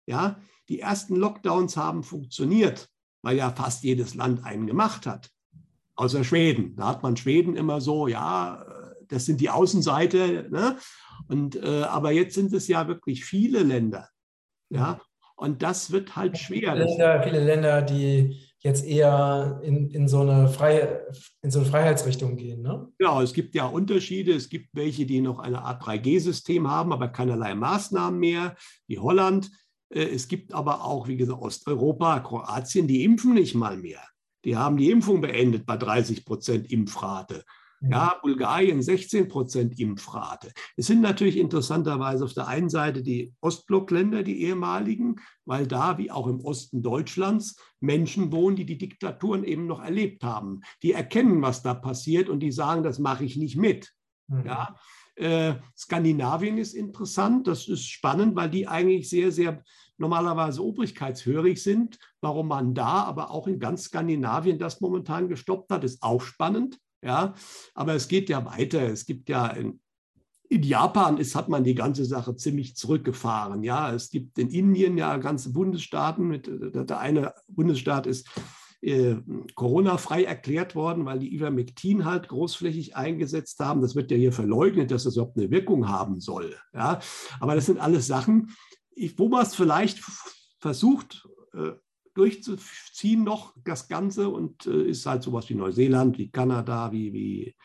Ja, 0.06 0.40
die 0.68 0.80
ersten 0.80 1.16
Lockdowns 1.16 1.76
haben 1.76 2.02
funktioniert, 2.02 2.88
weil 3.22 3.36
ja 3.36 3.50
fast 3.50 3.84
jedes 3.84 4.14
Land 4.14 4.44
einen 4.44 4.66
gemacht 4.66 5.06
hat. 5.06 5.30
Außer 5.96 6.24
Schweden. 6.24 6.76
Da 6.76 6.88
hat 6.88 7.02
man 7.02 7.16
Schweden 7.16 7.56
immer 7.56 7.80
so, 7.80 8.08
ja, 8.08 8.64
das 9.08 9.26
sind 9.26 9.40
die 9.40 9.50
Außenseite. 9.50 10.48
Ne? 10.50 10.76
Und, 11.28 11.56
äh, 11.56 11.82
aber 11.82 12.12
jetzt 12.12 12.34
sind 12.34 12.52
es 12.52 12.68
ja 12.68 12.88
wirklich 12.88 13.24
viele 13.24 13.62
Länder. 13.62 14.08
Ja, 14.70 15.00
und 15.36 15.62
das 15.62 15.90
wird 15.90 16.16
halt 16.16 16.38
schwer. 16.38 16.72
Viele 16.72 16.84
Länder, 16.84 17.22
viele 17.22 17.44
Länder 17.44 17.82
die 17.82 18.40
jetzt 18.64 18.84
eher 18.84 19.60
in, 19.62 19.90
in, 19.90 20.08
so 20.08 20.20
eine 20.20 20.48
Freie, 20.48 21.06
in 21.42 21.50
so 21.50 21.60
eine 21.60 21.68
Freiheitsrichtung 21.68 22.36
gehen. 22.36 22.62
Ne? 22.62 22.88
Genau, 22.98 23.20
es 23.20 23.34
gibt 23.34 23.54
ja 23.54 23.66
Unterschiede. 23.66 24.32
Es 24.32 24.48
gibt 24.48 24.70
welche, 24.72 25.04
die 25.04 25.20
noch 25.20 25.38
eine 25.38 25.62
Art 25.62 25.82
3G-System 25.82 26.68
haben, 26.68 26.92
aber 26.92 27.08
keinerlei 27.08 27.54
Maßnahmen 27.54 28.18
mehr, 28.18 28.56
wie 28.86 28.98
Holland. 28.98 29.50
Äh, 29.90 30.04
es 30.04 30.28
gibt 30.28 30.54
aber 30.54 30.82
auch, 30.82 31.08
wie 31.08 31.18
gesagt, 31.18 31.42
Osteuropa, 31.42 32.20
Kroatien, 32.20 32.88
die 32.88 33.04
impfen 33.04 33.34
nicht 33.34 33.54
mal 33.54 33.76
mehr. 33.76 34.00
Die 34.44 34.56
haben 34.56 34.78
die 34.78 34.90
Impfung 34.90 35.20
beendet 35.20 35.66
bei 35.66 35.76
30 35.76 36.24
Prozent 36.24 36.70
Impfrate. 36.70 37.44
Ja, 37.90 38.18
Bulgarien 38.22 38.82
16 38.82 39.28
Prozent 39.28 39.78
Impfrate. 39.78 40.52
Es 40.76 40.86
sind 40.86 41.00
natürlich 41.00 41.36
interessanterweise 41.36 42.24
auf 42.24 42.34
der 42.34 42.48
einen 42.48 42.70
Seite 42.70 43.02
die 43.02 43.34
Ostblockländer, 43.40 44.22
die 44.22 44.42
ehemaligen, 44.42 45.16
weil 45.44 45.66
da, 45.66 45.98
wie 45.98 46.10
auch 46.10 46.26
im 46.26 46.40
Osten 46.40 46.82
Deutschlands, 46.82 47.56
Menschen 47.80 48.32
wohnen, 48.32 48.56
die 48.56 48.66
die 48.66 48.78
Diktaturen 48.78 49.44
eben 49.44 49.66
noch 49.66 49.82
erlebt 49.82 50.24
haben. 50.24 50.60
Die 50.82 50.92
erkennen, 50.92 51.42
was 51.42 51.62
da 51.62 51.74
passiert 51.74 52.28
und 52.28 52.40
die 52.40 52.52
sagen, 52.52 52.82
das 52.82 52.98
mache 52.98 53.24
ich 53.24 53.36
nicht 53.36 53.56
mit. 53.56 53.92
Mhm. 54.28 54.46
Ja, 54.46 54.76
äh, 55.16 55.54
Skandinavien 55.76 56.58
ist 56.58 56.74
interessant, 56.74 57.46
das 57.46 57.68
ist 57.68 57.86
spannend, 57.86 58.34
weil 58.34 58.50
die 58.50 58.66
eigentlich 58.66 59.08
sehr, 59.08 59.30
sehr 59.30 59.62
normalerweise 59.96 60.64
obrigkeitshörig 60.64 61.62
sind. 61.62 61.98
Warum 62.20 62.48
man 62.48 62.74
da, 62.74 63.04
aber 63.04 63.30
auch 63.30 63.46
in 63.46 63.58
ganz 63.58 63.84
Skandinavien 63.84 64.58
das 64.58 64.80
momentan 64.80 65.28
gestoppt 65.28 65.70
hat, 65.70 65.84
ist 65.84 66.02
auch 66.02 66.20
spannend. 66.20 66.78
Ja, 67.04 67.34
aber 67.74 67.94
es 67.94 68.08
geht 68.08 68.30
ja 68.30 68.44
weiter. 68.46 68.82
Es 68.82 69.04
gibt 69.04 69.28
ja 69.28 69.48
in, 69.48 69.80
in 70.48 70.62
Japan 70.62 71.18
ist, 71.18 71.34
hat 71.34 71.48
man 71.48 71.62
die 71.62 71.74
ganze 71.74 72.04
Sache 72.04 72.34
ziemlich 72.34 72.76
zurückgefahren. 72.76 73.62
Ja, 73.62 73.92
es 73.92 74.10
gibt 74.10 74.38
in 74.38 74.48
Indien 74.48 74.96
ja 74.96 75.18
ganze 75.18 75.52
Bundesstaaten. 75.52 76.26
Mit, 76.26 76.48
der 76.48 76.98
eine 76.98 77.34
Bundesstaat 77.48 78.06
ist 78.06 78.28
äh, 78.80 79.16
Corona-frei 79.54 80.24
erklärt 80.24 80.74
worden, 80.74 81.04
weil 81.04 81.18
die 81.18 81.34
Ivermectin 81.34 82.06
halt 82.06 82.28
großflächig 82.28 82.96
eingesetzt 82.96 83.60
haben. 83.60 83.82
Das 83.82 83.94
wird 83.94 84.10
ja 84.10 84.16
hier 84.16 84.32
verleugnet, 84.32 84.90
dass 84.90 85.04
das 85.04 85.16
überhaupt 85.16 85.36
eine 85.36 85.50
Wirkung 85.50 85.88
haben 85.88 86.20
soll. 86.20 86.56
Ja, 86.72 87.00
aber 87.38 87.54
das 87.54 87.66
sind 87.66 87.78
alles 87.78 88.06
Sachen, 88.06 88.50
ich, 88.94 89.18
wo 89.18 89.28
man 89.28 89.42
es 89.42 89.54
vielleicht 89.54 90.02
versucht, 90.58 91.28
äh, 91.52 91.72
durchzuziehen 92.14 93.24
noch 93.24 93.54
das 93.64 93.88
Ganze 93.88 94.28
und 94.28 94.66
äh, 94.66 94.84
ist 94.84 95.06
halt 95.06 95.22
sowas 95.22 95.48
wie 95.48 95.54
Neuseeland, 95.54 96.18
wie 96.18 96.30
Kanada, 96.30 96.92
wie, 96.92 97.12
wie, 97.12 97.56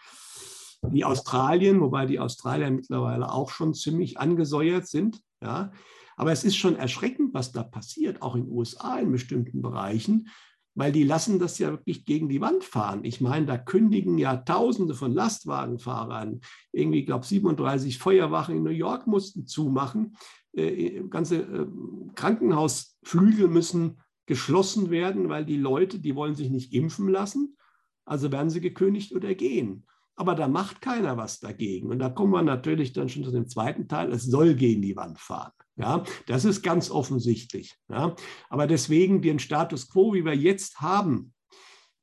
wie 0.90 1.06
Australien, 1.06 1.82
wobei 1.82 2.06
die 2.06 2.20
Australier 2.20 2.72
mittlerweile 2.72 3.32
auch 3.32 3.50
schon 3.50 3.74
ziemlich 3.74 4.20
angesäuert 4.20 4.88
sind. 4.88 5.22
Ja. 5.42 5.72
Aber 6.18 6.32
es 6.32 6.44
ist 6.44 6.58
schon 6.58 6.76
erschreckend, 6.76 7.34
was 7.34 7.52
da 7.52 7.64
passiert, 7.64 8.22
auch 8.22 8.36
in 8.36 8.46
den 8.46 8.52
USA 8.52 9.00
in 9.00 9.12
bestimmten 9.12 9.62
Bereichen, 9.62 10.28
weil 10.76 10.92
die 10.92 11.04
lassen 11.04 11.40
das 11.40 11.60
ja 11.60 11.72
wirklich 11.72 12.06
gegen 12.06 12.28
die 12.30 12.42
Wand 12.42 12.64
fahren. 12.64 13.04
Ich 13.04 13.22
meine, 13.22 13.46
da 13.46 13.58
kündigen 13.58 14.18
ja 14.18 14.38
Tausende 14.38 14.96
von 14.96 15.14
Lastwagenfahrern, 15.14 16.42
irgendwie, 16.72 17.00
ich 17.00 17.06
glaube, 17.06 17.26
37 17.26 17.98
Feuerwachen 17.98 18.58
in 18.58 18.64
New 18.64 18.70
York 18.70 19.08
mussten 19.08 19.48
zumachen. 19.48 20.16
Äh, 20.54 21.04
ganze 21.10 21.38
äh, 21.38 21.68
Krankenhausflügel 22.16 23.48
müssen 23.48 24.02
geschlossen 24.30 24.92
werden, 24.92 25.28
weil 25.28 25.44
die 25.44 25.58
Leute, 25.58 25.98
die 25.98 26.16
wollen 26.16 26.36
sich 26.36 26.52
nicht 26.52 26.72
impfen 26.72 27.10
lassen, 27.10 27.58
also 28.06 28.32
werden 28.32 28.52
sie 28.52 28.62
gekündigt 28.62 29.12
oder 29.12 29.34
gehen. 29.34 29.88
Aber 30.16 30.36
da 30.36 30.48
macht 30.48 30.82
keiner 30.82 31.18
was 31.18 31.40
dagegen. 31.40 31.90
Und 31.90 31.98
da 31.98 32.10
kommen 32.10 32.32
wir 32.32 32.44
natürlich 32.44 32.94
dann 32.94 33.10
schon 33.10 33.24
zu 33.24 33.32
dem 33.32 33.48
zweiten 33.48 33.88
Teil, 33.88 34.12
es 34.12 34.26
soll 34.26 34.54
gegen 34.54 34.84
die 34.84 34.96
Wand 34.96 35.18
fahren. 35.20 35.52
Ja, 35.78 36.04
das 36.28 36.46
ist 36.46 36.62
ganz 36.62 36.92
offensichtlich. 36.92 37.76
Ja. 37.90 38.16
Aber 38.50 38.68
deswegen 38.68 39.24
den 39.24 39.40
Status 39.40 39.90
quo, 39.90 40.14
wie 40.14 40.24
wir 40.26 40.36
jetzt 40.36 40.80
haben, 40.80 41.34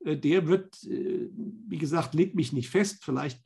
äh, 0.05 0.17
der 0.17 0.49
wird, 0.49 0.83
äh, 0.83 1.29
wie 1.31 1.79
gesagt, 1.79 2.13
legt 2.15 2.35
mich 2.35 2.53
nicht 2.53 2.71
fest. 2.71 3.05
Vielleicht, 3.05 3.41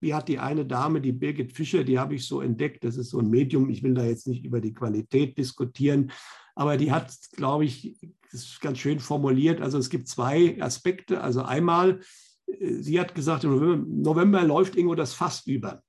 wie 0.00 0.14
hat 0.14 0.28
die 0.28 0.38
eine 0.38 0.64
Dame, 0.64 1.02
die 1.02 1.12
Birgit 1.12 1.52
Fischer, 1.52 1.84
die 1.84 1.98
habe 1.98 2.14
ich 2.14 2.26
so 2.26 2.40
entdeckt, 2.40 2.82
das 2.84 2.96
ist 2.96 3.10
so 3.10 3.18
ein 3.18 3.28
Medium, 3.28 3.68
ich 3.68 3.82
will 3.82 3.92
da 3.92 4.06
jetzt 4.06 4.26
nicht 4.26 4.42
über 4.42 4.62
die 4.62 4.72
Qualität 4.72 5.36
diskutieren, 5.36 6.12
aber 6.54 6.76
die 6.76 6.92
hat, 6.92 7.12
glaube 7.32 7.64
ich, 7.64 7.96
ist 8.30 8.60
ganz 8.60 8.78
schön 8.78 9.00
formuliert. 9.00 9.60
Also 9.60 9.78
es 9.78 9.90
gibt 9.90 10.08
zwei 10.08 10.60
Aspekte. 10.60 11.20
Also 11.20 11.42
einmal, 11.42 12.00
äh, 12.46 12.74
sie 12.74 12.98
hat 13.00 13.14
gesagt, 13.14 13.44
im 13.44 13.50
November, 13.50 13.86
November 13.86 14.42
läuft 14.44 14.76
irgendwo 14.76 14.94
das 14.94 15.14
Fass 15.14 15.46
über. 15.46 15.82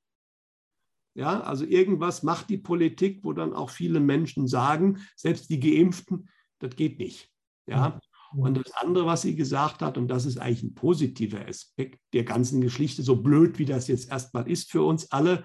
Ja, 1.17 1.41
also 1.41 1.65
irgendwas 1.65 2.23
macht 2.23 2.49
die 2.49 2.57
Politik, 2.57 3.23
wo 3.23 3.31
dann 3.31 3.53
auch 3.53 3.69
viele 3.69 3.99
Menschen 4.01 4.47
sagen, 4.47 4.99
selbst 5.15 5.49
die 5.49 5.59
Geimpften, 5.59 6.29
das 6.59 6.75
geht 6.75 6.99
nicht. 6.99 7.31
Ja. 7.67 7.99
Und 8.35 8.57
das 8.57 8.73
andere, 8.73 9.05
was 9.05 9.21
sie 9.21 9.35
gesagt 9.35 9.81
hat, 9.81 9.97
und 9.97 10.09
das 10.09 10.25
ist 10.25 10.39
eigentlich 10.39 10.63
ein 10.63 10.75
positiver 10.75 11.47
Aspekt 11.47 12.01
der 12.13 12.25
ganzen 12.25 12.59
Geschichte, 12.59 13.01
so 13.01 13.15
blöd 13.15 13.59
wie 13.59 13.65
das 13.65 13.87
jetzt 13.87 14.09
erstmal 14.09 14.49
ist 14.49 14.71
für 14.71 14.83
uns 14.83 15.09
alle, 15.11 15.43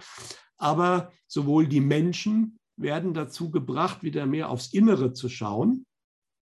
aber 0.56 1.12
sowohl 1.28 1.68
die 1.68 1.80
Menschen 1.80 2.59
werden 2.80 3.14
dazu 3.14 3.50
gebracht, 3.50 4.02
wieder 4.02 4.26
mehr 4.26 4.50
aufs 4.50 4.72
Innere 4.72 5.12
zu 5.12 5.28
schauen, 5.28 5.86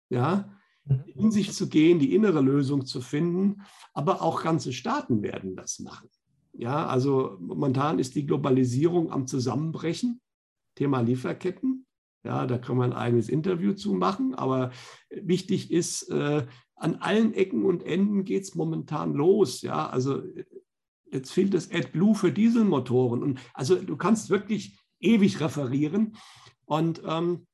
ja, 0.08 0.50
mhm. 0.84 1.04
in 1.06 1.30
sich 1.30 1.52
zu 1.52 1.68
gehen, 1.68 1.98
die 1.98 2.14
innere 2.14 2.40
Lösung 2.40 2.86
zu 2.86 3.00
finden. 3.00 3.62
Aber 3.92 4.22
auch 4.22 4.42
ganze 4.42 4.72
Staaten 4.72 5.22
werden 5.22 5.56
das 5.56 5.80
machen. 5.80 6.08
Ja, 6.52 6.86
also 6.86 7.36
momentan 7.40 7.98
ist 7.98 8.14
die 8.14 8.26
Globalisierung 8.26 9.10
am 9.10 9.26
Zusammenbrechen. 9.26 10.20
Thema 10.76 11.00
Lieferketten. 11.00 11.86
Ja, 12.24 12.46
da 12.46 12.58
kann 12.58 12.76
man 12.76 12.92
ein 12.92 12.98
eigenes 12.98 13.28
Interview 13.28 13.74
zu 13.74 13.94
machen. 13.94 14.34
Aber 14.34 14.70
wichtig 15.10 15.70
ist, 15.70 16.08
äh, 16.10 16.46
an 16.76 16.96
allen 16.96 17.34
Ecken 17.34 17.64
und 17.64 17.82
Enden 17.82 18.24
geht 18.24 18.44
es 18.44 18.54
momentan 18.54 19.12
los. 19.12 19.62
Ja, 19.62 19.88
also 19.88 20.22
jetzt 21.10 21.32
fehlt 21.32 21.54
das 21.54 21.70
AdBlue 21.70 22.14
für 22.14 22.32
Dieselmotoren. 22.32 23.22
Und 23.22 23.40
also 23.52 23.76
du 23.76 23.96
kannst 23.96 24.30
wirklich 24.30 24.78
ewig 25.04 25.40
referieren. 25.40 26.16
Und 26.64 27.02
ähm, 27.06 27.46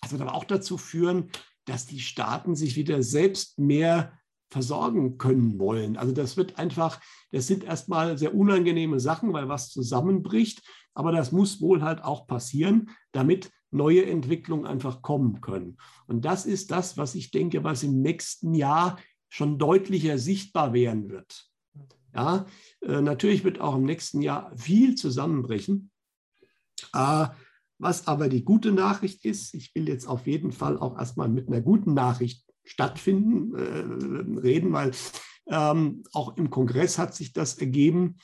das 0.00 0.12
wird 0.12 0.22
aber 0.22 0.34
auch 0.34 0.44
dazu 0.44 0.76
führen, 0.76 1.30
dass 1.64 1.86
die 1.86 2.00
Staaten 2.00 2.54
sich 2.54 2.76
wieder 2.76 3.02
selbst 3.02 3.58
mehr 3.58 4.18
versorgen 4.50 5.18
können 5.18 5.58
wollen. 5.58 5.96
Also 5.96 6.12
das 6.12 6.36
wird 6.36 6.58
einfach, 6.58 7.00
das 7.32 7.46
sind 7.46 7.64
erstmal 7.64 8.18
sehr 8.18 8.34
unangenehme 8.34 9.00
Sachen, 9.00 9.32
weil 9.32 9.48
was 9.48 9.70
zusammenbricht, 9.70 10.62
aber 10.94 11.10
das 11.10 11.32
muss 11.32 11.60
wohl 11.60 11.82
halt 11.82 12.04
auch 12.04 12.26
passieren, 12.26 12.90
damit 13.12 13.50
neue 13.72 14.06
Entwicklungen 14.06 14.66
einfach 14.66 15.02
kommen 15.02 15.40
können. 15.40 15.78
Und 16.06 16.24
das 16.24 16.46
ist 16.46 16.70
das, 16.70 16.96
was 16.96 17.16
ich 17.16 17.32
denke, 17.32 17.64
was 17.64 17.82
im 17.82 18.00
nächsten 18.00 18.54
Jahr 18.54 18.98
schon 19.28 19.58
deutlicher 19.58 20.18
sichtbar 20.18 20.72
werden 20.72 21.10
wird. 21.10 21.50
Ja, 22.14 22.46
äh, 22.82 23.00
natürlich 23.00 23.42
wird 23.42 23.60
auch 23.60 23.74
im 23.74 23.84
nächsten 23.84 24.22
Jahr 24.22 24.56
viel 24.56 24.94
zusammenbrechen. 24.94 25.90
Äh, 26.92 27.26
was 27.78 28.06
aber 28.06 28.28
die 28.28 28.44
gute 28.44 28.72
Nachricht 28.72 29.24
ist, 29.24 29.54
ich 29.54 29.74
will 29.74 29.88
jetzt 29.88 30.06
auf 30.06 30.26
jeden 30.26 30.52
Fall 30.52 30.78
auch 30.78 30.96
erstmal 30.96 31.28
mit 31.28 31.48
einer 31.48 31.60
guten 31.60 31.94
Nachricht 31.94 32.44
stattfinden, 32.64 33.54
äh, 33.54 34.40
reden, 34.40 34.72
weil 34.72 34.92
ähm, 35.48 36.04
auch 36.12 36.36
im 36.36 36.50
Kongress 36.50 36.98
hat 36.98 37.14
sich 37.14 37.32
das 37.32 37.58
ergeben, 37.58 38.16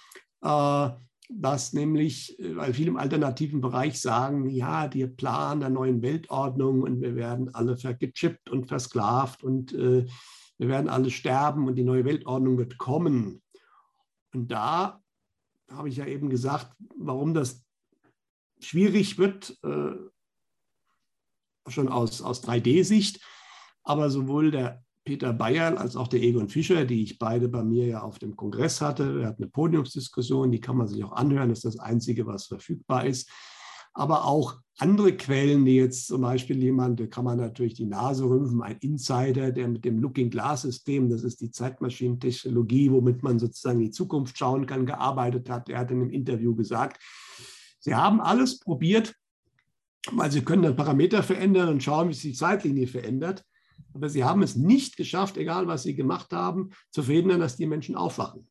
äh, 0.43 0.91
dass 1.29 1.73
nämlich, 1.73 2.39
äh, 2.41 2.57
weil 2.57 2.75
viele 2.75 2.89
im 2.89 2.97
alternativen 2.97 3.61
Bereich 3.61 4.01
sagen, 4.01 4.49
ja, 4.49 4.89
der 4.89 5.09
Plan 5.09 5.61
der 5.61 5.71
neuen 5.71 6.03
Weltordnung 6.03 6.83
und 6.83 7.01
wir 7.01 7.15
werden 7.15 7.55
alle 7.55 7.77
gechippt 7.77 8.51
und 8.51 8.67
versklavt 8.67 9.43
und 9.45 9.73
äh, 9.73 10.07
wir 10.59 10.69
werden 10.69 10.89
alle 10.89 11.11
sterben 11.11 11.67
und 11.67 11.77
die 11.77 11.85
neue 11.85 12.05
Weltordnung 12.05 12.59
wird 12.59 12.79
kommen. 12.79 13.43
Und 14.35 14.51
da 14.51 15.01
habe 15.71 15.89
ich 15.89 15.97
ja 15.97 16.07
eben 16.07 16.29
gesagt, 16.29 16.75
warum 16.97 17.33
das 17.35 17.65
schwierig 18.61 19.19
wird, 19.19 19.59
äh, 19.63 19.93
schon 21.69 21.89
aus, 21.89 22.23
aus 22.23 22.43
3D-Sicht. 22.43 23.21
Aber 23.83 24.11
sowohl 24.11 24.51
der 24.51 24.83
Peter 25.05 25.33
Bayern 25.33 25.79
als 25.79 25.97
auch 25.97 26.09
der 26.09 26.23
Egon 26.23 26.49
Fischer, 26.49 26.85
die 26.85 27.03
ich 27.03 27.19
beide 27.19 27.49
bei 27.49 27.65
mir 27.65 27.87
ja 27.87 28.03
auf 28.03 28.19
dem 28.19 28.37
Kongress 28.37 28.81
hatte, 28.81 29.23
er 29.23 29.29
hat 29.29 29.39
eine 29.39 29.49
Podiumsdiskussion, 29.49 30.53
die 30.53 30.61
kann 30.61 30.77
man 30.77 30.89
sich 30.89 31.03
auch 31.03 31.13
anhören, 31.13 31.49
das 31.49 31.65
ist 31.65 31.77
das 31.77 31.79
Einzige, 31.79 32.27
was 32.27 32.47
verfügbar 32.47 33.07
ist. 33.07 33.31
Aber 33.93 34.25
auch 34.25 34.61
andere 34.79 35.17
Quellen, 35.17 35.65
die 35.65 35.75
jetzt 35.75 36.07
zum 36.07 36.21
Beispiel 36.21 36.63
jemand, 36.63 37.01
da 37.01 37.07
kann 37.07 37.25
man 37.25 37.39
natürlich 37.39 37.75
die 37.75 37.87
Nase 37.87 38.25
rümpfen, 38.25 38.63
ein 38.63 38.79
Insider, 38.81 39.51
der 39.51 39.69
mit 39.69 39.85
dem 39.85 39.99
Looking 39.99 40.31
Glass 40.31 40.63
System, 40.63 41.11
das 41.11 41.25
ist 41.25 41.41
die 41.41 41.51
Zeitmaschinentechnologie, 41.51 42.91
womit 42.91 43.23
man 43.23 43.39
sozusagen 43.39 43.81
in 43.81 43.87
die 43.87 43.91
Zukunft 43.91 44.39
schauen 44.39 44.67
kann, 44.67 44.87
gearbeitet 44.87 45.51
hat. 45.51 45.69
Er 45.69 45.81
hat 45.81 45.91
in 45.91 46.01
einem 46.01 46.11
Interview 46.11 46.55
gesagt, 46.55 47.03
Sie 47.81 47.95
haben 47.95 48.21
alles 48.21 48.61
probiert, 48.61 49.15
weil 50.13 50.31
sie 50.31 50.43
können 50.43 50.63
dann 50.63 50.77
Parameter 50.77 51.23
verändern 51.23 51.69
und 51.69 51.83
schauen, 51.83 52.09
wie 52.09 52.15
sich 52.15 52.33
die 52.33 52.39
Zeitlinie 52.39 52.87
verändert. 52.87 53.45
Aber 53.95 54.09
sie 54.09 54.25
haben 54.25 54.43
es 54.43 54.57
nicht 54.57 54.97
geschafft, 54.97 55.37
egal 55.37 55.67
was 55.67 55.83
sie 55.83 55.95
gemacht 55.95 56.33
haben, 56.33 56.71
zu 56.91 57.03
verhindern, 57.03 57.41
dass 57.41 57.57
die 57.57 57.67
Menschen 57.67 57.97
aufwachen. 57.97 58.49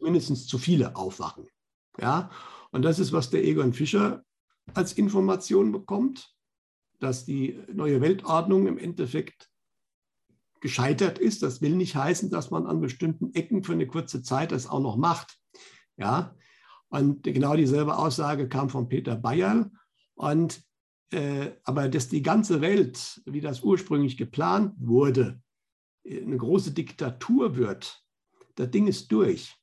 Mindestens 0.00 0.46
zu 0.46 0.58
viele 0.58 0.96
aufwachen. 0.96 1.46
Ja? 1.98 2.30
Und 2.72 2.82
das 2.82 2.98
ist, 2.98 3.12
was 3.12 3.30
der 3.30 3.44
Egon 3.44 3.72
Fischer 3.72 4.24
als 4.74 4.94
Information 4.94 5.72
bekommt, 5.72 6.34
dass 6.98 7.24
die 7.24 7.60
neue 7.72 8.00
Weltordnung 8.00 8.66
im 8.66 8.78
Endeffekt 8.78 9.50
gescheitert 10.60 11.18
ist. 11.18 11.42
Das 11.42 11.60
will 11.60 11.76
nicht 11.76 11.94
heißen, 11.94 12.30
dass 12.30 12.50
man 12.50 12.66
an 12.66 12.80
bestimmten 12.80 13.34
Ecken 13.34 13.62
für 13.62 13.72
eine 13.72 13.86
kurze 13.86 14.22
Zeit 14.22 14.52
das 14.52 14.66
auch 14.66 14.80
noch 14.80 14.96
macht. 14.96 15.38
Ja, 15.96 16.34
und 16.88 17.22
genau 17.24 17.56
dieselbe 17.56 17.96
Aussage 17.96 18.48
kam 18.48 18.68
von 18.68 18.88
Peter 18.88 19.16
Bayerl. 19.16 19.70
Und 20.14 20.62
äh, 21.12 21.52
aber 21.64 21.88
dass 21.88 22.08
die 22.08 22.22
ganze 22.22 22.60
Welt, 22.60 23.20
wie 23.26 23.40
das 23.40 23.62
ursprünglich 23.62 24.16
geplant 24.16 24.74
wurde, 24.78 25.40
eine 26.04 26.36
große 26.36 26.72
Diktatur 26.72 27.56
wird, 27.56 28.02
das 28.56 28.70
Ding 28.70 28.86
ist 28.86 29.10
durch. 29.12 29.54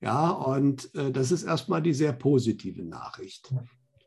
Ja, 0.00 0.30
und 0.30 0.92
äh, 0.94 1.12
das 1.12 1.30
ist 1.30 1.44
erstmal 1.44 1.82
die 1.82 1.94
sehr 1.94 2.12
positive 2.12 2.82
Nachricht. 2.82 3.54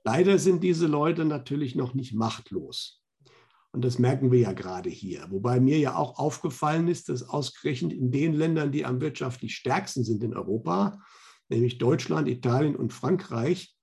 Leider 0.03 0.37
sind 0.37 0.61
diese 0.61 0.87
Leute 0.87 1.23
natürlich 1.25 1.75
noch 1.75 1.93
nicht 1.93 2.13
machtlos. 2.13 3.01
Und 3.71 3.83
das 3.83 3.99
merken 3.99 4.31
wir 4.31 4.39
ja 4.39 4.53
gerade 4.53 4.89
hier. 4.89 5.25
Wobei 5.31 5.59
mir 5.59 5.77
ja 5.79 5.95
auch 5.95 6.17
aufgefallen 6.17 6.87
ist, 6.87 7.09
dass 7.09 7.23
ausgerechnet 7.23 7.91
in 7.91 8.11
den 8.11 8.33
Ländern, 8.33 8.71
die 8.71 8.85
am 8.85 9.01
wirtschaftlich 9.01 9.55
stärksten 9.55 10.03
sind 10.03 10.23
in 10.23 10.33
Europa, 10.33 11.01
nämlich 11.49 11.77
Deutschland, 11.77 12.27
Italien 12.27 12.75
und 12.75 12.93
Frankreich, 12.93 13.75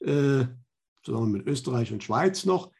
äh, 0.00 0.46
zusammen 1.02 1.32
mit 1.32 1.46
Österreich 1.46 1.92
und 1.92 2.02
Schweiz 2.02 2.44
noch, 2.44 2.72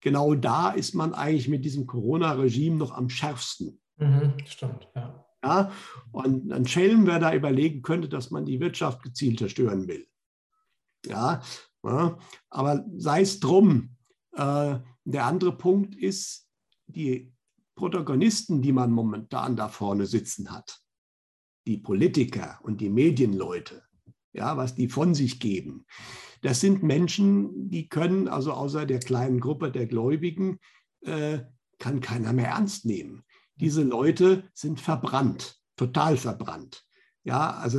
genau 0.00 0.34
da 0.34 0.70
ist 0.70 0.94
man 0.94 1.14
eigentlich 1.14 1.48
mit 1.48 1.64
diesem 1.64 1.86
Corona-Regime 1.86 2.76
noch 2.76 2.92
am 2.92 3.08
schärfsten. 3.08 3.80
Mhm, 3.96 4.34
stimmt, 4.46 4.88
ja. 4.94 5.26
ja. 5.42 5.72
Und 6.12 6.52
ein 6.52 6.66
Schelm, 6.66 7.06
wer 7.06 7.18
da 7.18 7.34
überlegen 7.34 7.82
könnte, 7.82 8.08
dass 8.08 8.30
man 8.30 8.44
die 8.44 8.60
Wirtschaft 8.60 9.02
gezielt 9.02 9.38
zerstören 9.38 9.88
will. 9.88 10.06
Ja, 11.06 11.42
ja 11.82 12.18
aber 12.50 12.84
sei 12.96 13.22
es 13.22 13.40
drum. 13.40 13.96
Äh, 14.32 14.78
der 15.04 15.26
andere 15.26 15.56
Punkt 15.56 15.94
ist, 15.94 16.48
die 16.86 17.32
Protagonisten, 17.74 18.62
die 18.62 18.72
man 18.72 18.90
momentan 18.90 19.56
da 19.56 19.68
vorne 19.68 20.06
sitzen 20.06 20.50
hat, 20.50 20.83
die 21.66 21.78
Politiker 21.78 22.58
und 22.62 22.80
die 22.80 22.90
Medienleute, 22.90 23.82
ja, 24.32 24.56
was 24.56 24.74
die 24.74 24.88
von 24.88 25.14
sich 25.14 25.40
geben, 25.40 25.86
das 26.42 26.60
sind 26.60 26.82
Menschen, 26.82 27.70
die 27.70 27.88
können, 27.88 28.28
also 28.28 28.52
außer 28.52 28.84
der 28.84 29.00
kleinen 29.00 29.40
Gruppe 29.40 29.70
der 29.70 29.86
Gläubigen, 29.86 30.58
äh, 31.00 31.38
kann 31.78 32.00
keiner 32.00 32.32
mehr 32.34 32.48
ernst 32.48 32.84
nehmen. 32.84 33.24
Diese 33.56 33.82
Leute 33.82 34.44
sind 34.52 34.80
verbrannt, 34.80 35.58
total 35.76 36.16
verbrannt. 36.16 36.84
Ja, 37.24 37.52
also, 37.52 37.78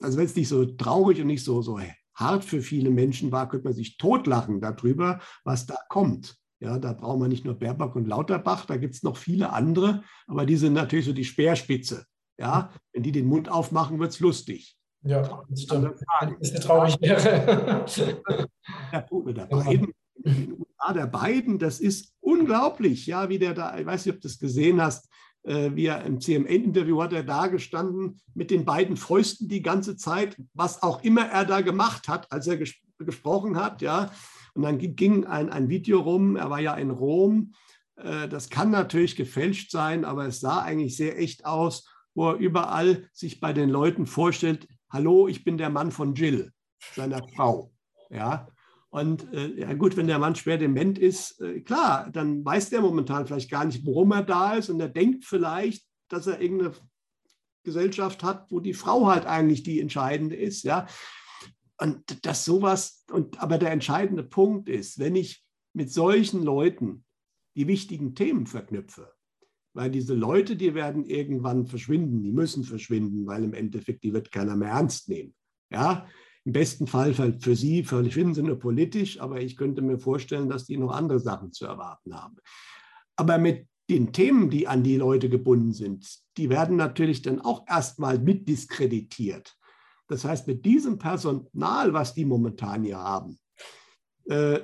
also 0.00 0.18
wenn 0.18 0.26
es 0.26 0.36
nicht 0.36 0.48
so 0.48 0.64
traurig 0.64 1.20
und 1.20 1.26
nicht 1.26 1.42
so, 1.44 1.62
so 1.62 1.80
hart 2.14 2.44
für 2.44 2.62
viele 2.62 2.90
Menschen 2.90 3.32
war, 3.32 3.48
könnte 3.48 3.64
man 3.64 3.74
sich 3.74 3.96
totlachen 3.96 4.60
darüber, 4.60 5.20
was 5.42 5.66
da 5.66 5.76
kommt. 5.88 6.36
Ja, 6.60 6.78
da 6.78 6.92
brauchen 6.92 7.20
wir 7.20 7.28
nicht 7.28 7.44
nur 7.44 7.58
Baerbock 7.58 7.96
und 7.96 8.06
Lauterbach, 8.06 8.66
da 8.66 8.76
gibt 8.76 8.94
es 8.94 9.02
noch 9.02 9.16
viele 9.16 9.52
andere, 9.52 10.04
aber 10.28 10.46
die 10.46 10.56
sind 10.56 10.74
natürlich 10.74 11.06
so 11.06 11.12
die 11.12 11.24
Speerspitze. 11.24 12.06
Ja, 12.38 12.72
wenn 12.92 13.02
die 13.02 13.12
den 13.12 13.26
Mund 13.26 13.48
aufmachen, 13.48 13.98
wird 13.98 14.12
es 14.12 14.20
lustig. 14.20 14.76
Ja, 15.04 15.44
das 15.48 15.62
stimmt. 15.62 16.00
Wenn 16.20 16.36
es 16.40 16.54
traurig 16.54 16.96
wäre. 17.00 17.84
der, 20.24 20.94
der 20.94 21.06
beiden, 21.06 21.58
das 21.58 21.80
ist 21.80 22.14
unglaublich, 22.20 23.06
ja, 23.06 23.28
wie 23.28 23.38
der 23.38 23.54
da, 23.54 23.78
ich 23.78 23.86
weiß 23.86 24.06
nicht, 24.06 24.14
ob 24.14 24.20
du 24.20 24.28
das 24.28 24.38
gesehen 24.38 24.80
hast, 24.80 25.08
äh, 25.44 25.70
wie 25.74 25.86
er 25.86 26.04
im 26.04 26.20
CMN-Interview 26.20 27.02
hat 27.02 27.12
er 27.12 27.24
da 27.24 27.48
gestanden 27.48 28.20
mit 28.34 28.50
den 28.50 28.64
beiden 28.64 28.96
Fäusten 28.96 29.48
die 29.48 29.62
ganze 29.62 29.96
Zeit, 29.96 30.36
was 30.54 30.82
auch 30.82 31.02
immer 31.02 31.26
er 31.26 31.44
da 31.44 31.60
gemacht 31.60 32.08
hat, 32.08 32.30
als 32.30 32.46
er 32.46 32.56
ges 32.56 32.74
gesprochen 32.98 33.56
hat, 33.56 33.82
ja. 33.82 34.12
Und 34.54 34.62
dann 34.62 34.78
ging 34.78 35.24
ein, 35.24 35.50
ein 35.50 35.68
Video 35.68 36.00
rum, 36.00 36.36
er 36.36 36.50
war 36.50 36.60
ja 36.60 36.74
in 36.74 36.90
Rom. 36.90 37.54
Äh, 37.96 38.28
das 38.28 38.48
kann 38.48 38.70
natürlich 38.70 39.16
gefälscht 39.16 39.72
sein, 39.72 40.04
aber 40.04 40.26
es 40.26 40.38
sah 40.38 40.60
eigentlich 40.62 40.96
sehr 40.96 41.18
echt 41.18 41.44
aus, 41.44 41.88
wo 42.14 42.30
er 42.30 42.36
überall 42.36 43.08
sich 43.12 43.40
bei 43.40 43.52
den 43.52 43.70
Leuten 43.70 44.06
vorstellt, 44.06 44.68
hallo, 44.90 45.28
ich 45.28 45.44
bin 45.44 45.58
der 45.58 45.70
Mann 45.70 45.90
von 45.90 46.14
Jill, 46.14 46.52
seiner 46.94 47.26
Frau. 47.34 47.72
Ja, 48.10 48.48
und 48.92 49.32
äh, 49.32 49.60
ja 49.60 49.72
gut, 49.72 49.96
wenn 49.96 50.06
der 50.06 50.18
Mann 50.18 50.36
schwer 50.36 50.58
dement 50.58 50.98
ist, 50.98 51.40
äh, 51.40 51.60
klar, 51.60 52.10
dann 52.12 52.44
weiß 52.44 52.68
der 52.68 52.82
momentan 52.82 53.26
vielleicht 53.26 53.50
gar 53.50 53.64
nicht, 53.64 53.86
worum 53.86 54.12
er 54.12 54.22
da 54.22 54.54
ist 54.54 54.68
und 54.68 54.80
er 54.80 54.90
denkt 54.90 55.24
vielleicht, 55.24 55.86
dass 56.08 56.26
er 56.26 56.42
irgendeine 56.42 56.74
Gesellschaft 57.62 58.22
hat, 58.22 58.50
wo 58.50 58.60
die 58.60 58.74
Frau 58.74 59.06
halt 59.06 59.24
eigentlich 59.24 59.62
die 59.62 59.80
entscheidende 59.80 60.36
ist, 60.36 60.62
ja. 60.64 60.86
Und 61.78 62.26
dass 62.26 62.44
sowas, 62.44 63.04
und 63.10 63.40
aber 63.40 63.56
der 63.56 63.70
entscheidende 63.70 64.24
Punkt 64.24 64.68
ist, 64.68 64.98
wenn 64.98 65.16
ich 65.16 65.42
mit 65.72 65.90
solchen 65.90 66.42
Leuten 66.42 67.06
die 67.56 67.68
wichtigen 67.68 68.14
Themen 68.14 68.46
verknüpfe, 68.46 69.10
weil 69.74 69.90
diese 69.90 70.14
Leute, 70.14 70.56
die 70.56 70.74
werden 70.74 71.04
irgendwann 71.04 71.66
verschwinden, 71.66 72.22
die 72.22 72.32
müssen 72.32 72.64
verschwinden, 72.64 73.26
weil 73.26 73.44
im 73.44 73.54
Endeffekt 73.54 74.04
die 74.04 74.12
wird 74.12 74.30
keiner 74.30 74.56
mehr 74.56 74.70
ernst 74.70 75.08
nehmen. 75.08 75.34
Ja, 75.70 76.06
im 76.44 76.52
besten 76.52 76.86
Fall 76.86 77.14
für 77.14 77.56
sie 77.56 77.84
verschwinden 77.84 78.34
sie 78.34 78.42
nur 78.42 78.58
politisch, 78.58 79.20
aber 79.20 79.40
ich 79.40 79.56
könnte 79.56 79.80
mir 79.80 79.98
vorstellen, 79.98 80.48
dass 80.48 80.66
die 80.66 80.76
noch 80.76 80.92
andere 80.92 81.20
Sachen 81.20 81.52
zu 81.52 81.66
erwarten 81.66 82.14
haben. 82.14 82.36
Aber 83.16 83.38
mit 83.38 83.68
den 83.88 84.12
Themen, 84.12 84.50
die 84.50 84.66
an 84.66 84.82
die 84.82 84.96
Leute 84.96 85.28
gebunden 85.28 85.72
sind, 85.72 86.06
die 86.36 86.50
werden 86.50 86.76
natürlich 86.76 87.22
dann 87.22 87.40
auch 87.40 87.64
erstmal 87.68 88.18
mitdiskreditiert. 88.18 89.56
Das 90.08 90.24
heißt, 90.24 90.46
mit 90.46 90.64
diesem 90.64 90.98
Personal, 90.98 91.92
was 91.92 92.14
die 92.14 92.24
momentan 92.24 92.84
hier 92.84 92.98
haben, 92.98 93.38
äh, 94.28 94.60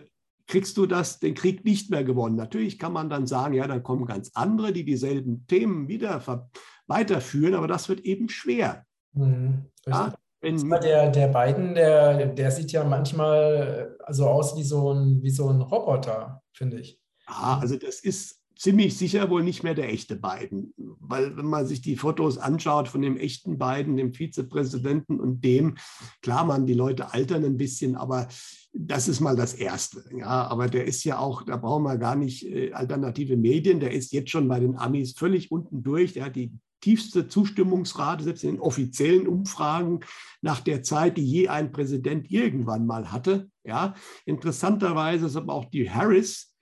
kriegst 0.49 0.77
du 0.77 0.87
das, 0.87 1.21
den 1.21 1.35
Krieg 1.35 1.65
nicht 1.65 1.91
mehr 1.91 2.03
gewonnen. 2.03 2.35
Natürlich 2.35 2.79
kann 2.79 2.93
man 2.93 3.09
dann 3.09 3.27
sagen, 3.27 3.55
ja, 3.55 3.67
dann 3.69 3.83
kommen 3.83 4.07
ganz 4.07 4.33
andere, 4.35 4.73
die 4.73 4.85
dieselben 4.85 5.47
Themen 5.47 5.87
wieder 5.87 6.51
weiterführen, 6.87 7.55
aber 7.55 7.69
das 7.69 7.89
wird 7.89 8.01
eben 8.01 8.29
schwer. 8.29 8.85
Mhm, 9.13 9.67
ja, 9.87 10.15
der, 10.43 11.11
der 11.11 11.29
Biden, 11.29 11.75
der, 11.75 12.27
der 12.27 12.51
sieht 12.51 12.73
ja 12.73 12.85
manchmal 12.85 13.97
also 14.05 14.27
aus 14.27 14.57
wie 14.57 14.63
so 14.63 14.93
ein, 14.93 15.23
wie 15.23 15.31
so 15.31 15.49
ein 15.49 15.61
Roboter, 15.61 16.43
finde 16.53 16.81
ich. 16.81 17.01
Ja, 17.29 17.59
also 17.61 17.77
das 17.77 18.01
ist 18.01 18.41
ziemlich 18.57 18.97
sicher 18.97 19.31
wohl 19.31 19.43
nicht 19.43 19.63
mehr 19.63 19.75
der 19.75 19.89
echte 19.89 20.17
Biden. 20.17 20.75
Weil 20.77 21.37
wenn 21.37 21.47
man 21.47 21.67
sich 21.67 21.81
die 21.81 21.97
Fotos 21.97 22.39
anschaut 22.39 22.89
von 22.89 23.03
dem 23.03 23.17
echten 23.17 23.59
Biden, 23.59 23.97
dem 23.97 24.15
Vizepräsidenten 24.15 25.21
und 25.21 25.45
dem, 25.45 25.77
klar, 26.23 26.45
man, 26.45 26.67
die 26.67 26.75
Leute 26.75 27.13
altern 27.13 27.45
ein 27.45 27.57
bisschen, 27.57 27.97
aber 27.97 28.29
das 28.73 29.09
ist 29.09 29.21
mal 29.21 29.37
das 29.37 29.55
Erste. 29.55 30.05
Ja, 30.17 30.47
aber 30.47 30.69
der 30.69 30.85
ist 30.85 31.05
ja 31.05 31.19
auch, 31.19 31.43
da 31.43 31.57
brauchen 31.57 31.85
wir 31.85 31.97
gar 31.97 32.17
nicht 32.17 32.47
äh, 32.47 32.73
alternative 32.73 33.37
Medien, 33.37 33.81
der 33.81 33.93
ist 33.93 34.13
jetzt 34.13 34.31
schon 34.31 34.49
bei 34.49 34.61
den 34.61 34.77
Amis 34.77 35.13
völlig 35.13 35.51
unten 35.51 35.83
durch. 35.83 36.13
Der 36.13 36.27
hat 36.27 36.37
die 36.37 36.53
tiefste 36.81 37.29
Zustimmungsrate, 37.29 38.25
selbst 38.25 38.45
in 38.45 38.53
den 38.53 38.61
offiziellen 38.61 39.27
Umfragen 39.27 40.01
nach 40.43 40.61
der 40.61 40.83
Zeit, 40.83 41.17
die 41.17 41.25
je 41.25 41.49
ein 41.49 41.73
Präsident 41.73 42.31
irgendwann 42.31 42.87
mal 42.87 43.11
hatte. 43.11 43.51
Ja, 43.65 43.95
interessanterweise 44.27 45.27
ist 45.27 45.37
aber 45.37 45.55
auch 45.55 45.65
die 45.67 45.91
Harris, 45.91 46.55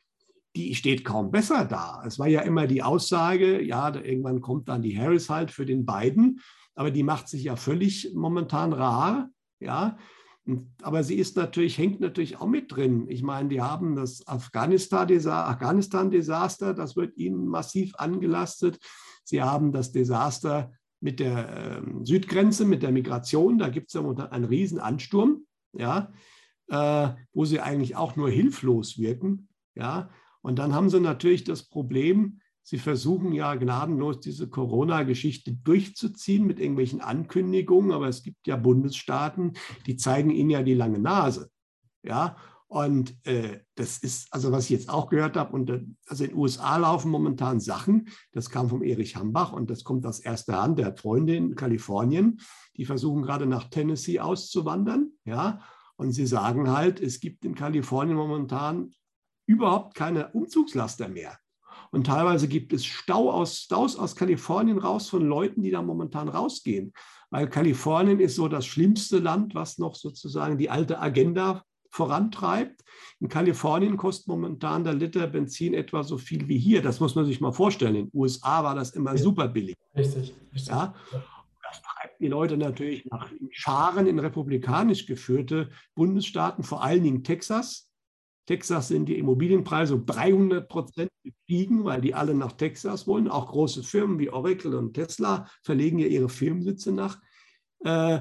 die 0.57 0.75
steht 0.75 1.05
kaum 1.05 1.31
besser 1.31 1.67
da. 1.67 2.03
Es 2.07 2.19
war 2.19 2.29
ja 2.29 2.41
immer 2.41 2.67
die 2.67 2.83
Aussage, 2.83 3.63
ja, 3.63 3.95
irgendwann 3.95 4.41
kommt 4.41 4.69
dann 4.69 4.83
die 4.83 4.99
Harris 4.99 5.29
halt 5.29 5.51
für 5.51 5.67
den 5.67 5.85
Biden, 5.85 6.41
aber 6.75 6.91
die 6.91 7.03
macht 7.03 7.29
sich 7.29 7.45
ja 7.45 7.57
völlig 7.57 8.13
momentan 8.15 8.73
rar, 8.73 9.29
ja. 9.61 9.99
Aber 10.83 11.03
sie 11.03 11.17
ist 11.17 11.37
natürlich, 11.37 11.77
hängt 11.77 12.01
natürlich 12.01 12.41
auch 12.41 12.47
mit 12.47 12.71
drin. 12.71 13.07
Ich 13.09 13.23
meine, 13.23 13.49
die 13.49 13.61
haben 13.61 13.97
das 13.97 14.27
Afghanistan-Desaster, 14.29 16.73
das 16.73 16.95
wird 16.95 17.17
ihnen 17.17 17.47
massiv 17.47 17.97
angelastet. 17.97 18.79
Sie 19.25 19.43
haben 19.43 19.73
das 19.73 19.91
Desaster 19.91 20.71
mit 21.01 21.19
der 21.19 21.49
äh, 21.49 21.83
Südgrenze, 22.05 22.65
mit 22.65 22.83
der 22.83 22.93
Migration. 22.93 23.59
Da 23.59 23.69
gibt 23.69 23.89
es 23.89 23.95
ja 23.95 24.03
momentan 24.03 24.31
einen 24.31 24.45
riesen 24.45 24.79
Ansturm, 24.79 25.47
ja, 25.73 26.13
äh, 26.69 27.09
wo 27.33 27.45
sie 27.45 27.61
eigentlich 27.61 27.97
auch 27.97 28.15
nur 28.15 28.31
hilflos 28.31 28.99
wirken. 28.99 29.49
Ja. 29.75 30.11
Und 30.43 30.61
dann 30.61 30.75
haben 30.75 30.91
sie 30.91 31.01
natürlich 31.01 31.43
das 31.43 31.65
Problem, 31.65 32.41
sie 32.67 32.79
versuchen 32.79 33.33
ja 33.33 33.55
gnadenlos 33.55 34.19
diese 34.19 34.49
Corona-Geschichte 34.49 35.53
durchzuziehen 35.53 36.45
mit 36.45 36.59
irgendwelchen 36.59 37.01
Ankündigungen, 37.01 37.93
aber 37.93 38.09
es 38.09 38.25
gibt 38.25 38.49
ja 38.49 38.57
Bundesstaaten, 38.57 39.53
die 39.87 39.97
zeigen 39.97 40.31
ihnen 40.31 40.51
ja 40.51 40.63
die 40.65 40.75
lange 40.75 40.99
Nase. 40.99 41.49
Ja, 42.03 42.37
und 42.67 43.15
äh, 43.25 43.61
das 43.77 43.99
ist, 43.99 44.27
also 44.33 44.51
was 44.51 44.65
ich 44.65 44.71
jetzt 44.71 44.89
auch 44.89 45.09
gehört 45.09 45.37
habe, 45.37 45.53
und 45.53 45.71
äh, 45.71 45.85
also 46.09 46.25
in 46.25 46.31
den 46.31 46.39
USA 46.39 46.77
laufen 46.77 47.09
momentan 47.13 47.61
Sachen, 47.61 48.09
das 48.33 48.51
kam 48.51 48.69
vom 48.69 48.83
Erich 48.83 49.15
Hambach 49.15 49.53
und 49.53 49.71
das 49.71 49.85
kommt 49.85 50.05
aus 50.05 50.19
erster 50.19 50.61
Hand, 50.61 50.81
der 50.81 50.87
hat 50.87 50.99
Freunde 50.99 51.37
in 51.37 51.55
Kalifornien, 51.55 52.41
die 52.77 52.85
versuchen 52.85 53.23
gerade 53.23 53.47
nach 53.47 53.71
Tennessee 53.71 54.19
auszuwandern, 54.19 55.13
ja, 55.25 55.61
Und 55.95 56.11
sie 56.13 56.27
sagen 56.27 56.69
halt, 56.69 57.01
es 57.01 57.21
gibt 57.21 57.45
in 57.45 57.55
Kalifornien 57.55 58.17
momentan 58.17 58.91
überhaupt 59.47 59.95
keine 59.95 60.33
Umzugslaster 60.33 61.09
mehr. 61.09 61.39
Und 61.97 62.07
teilweise 62.07 62.47
gibt 62.47 62.75
es 62.75 62.85
Stau 62.85 63.31
aus, 63.31 63.57
Staus 63.57 63.97
aus 63.97 64.15
Kalifornien 64.15 64.77
raus 64.77 65.09
von 65.09 65.27
Leuten, 65.27 65.63
die 65.63 65.71
da 65.71 65.81
momentan 65.81 66.29
rausgehen. 66.29 66.93
Weil 67.31 67.49
Kalifornien 67.49 68.21
ist 68.21 68.37
so 68.37 68.49
das 68.49 68.67
schlimmste 68.67 69.19
Land, 69.19 69.55
was 69.55 69.79
noch 69.79 69.95
sozusagen 69.95 70.59
die 70.59 70.69
alte 70.69 71.01
Agenda 71.01 71.65
vorantreibt. 71.89 72.85
In 73.21 73.31
Kalifornien 73.31 73.97
kostet 73.97 74.29
momentan 74.29 74.85
der 74.85 74.93
Liter 74.93 75.27
Benzin 75.27 75.73
etwa 75.73 76.03
so 76.03 76.19
viel 76.19 76.47
wie 76.49 76.59
hier. 76.59 76.83
Das 76.83 77.01
muss 77.01 77.15
man 77.15 77.25
sich 77.25 77.41
mal 77.41 77.53
vorstellen. 77.53 77.95
In 77.95 78.11
den 78.11 78.21
USA 78.21 78.63
war 78.63 78.75
das 78.75 78.91
immer 78.91 79.17
super 79.17 79.49
billig. 79.49 79.75
Richtig, 79.97 80.35
richtig. 80.53 80.69
Ja? 80.69 80.95
Das 81.63 81.81
treibt 81.81 82.21
die 82.21 82.29
Leute 82.29 82.59
natürlich 82.59 83.07
nach 83.07 83.31
Scharen 83.53 84.07
in 84.07 84.19
republikanisch 84.19 85.07
geführte 85.07 85.71
Bundesstaaten, 85.95 86.63
vor 86.63 86.83
allen 86.85 87.05
Dingen 87.05 87.25
Texas. 87.25 87.89
Texas 88.47 88.89
sind 88.89 89.09
die 89.09 89.19
Immobilienpreise 89.19 89.95
um 89.95 90.07
300 90.07 90.69
Prozent 90.69 91.11
gestiegen, 91.25 91.85
weil 91.85 92.01
die 92.01 92.15
alle 92.15 92.35
nach 92.35 92.53
Texas 92.53 93.07
wollen. 93.07 93.29
Auch 93.29 93.49
große 93.49 93.83
Firmen 93.83 94.19
wie 94.19 94.31
Oracle 94.31 94.75
und 94.75 94.95
Tesla 94.95 95.49
verlegen 95.63 95.99
ja 95.99 96.07
ihre 96.07 96.29
Firmensitze 96.29 96.93
nach 96.93 97.21
äh, 97.81 98.21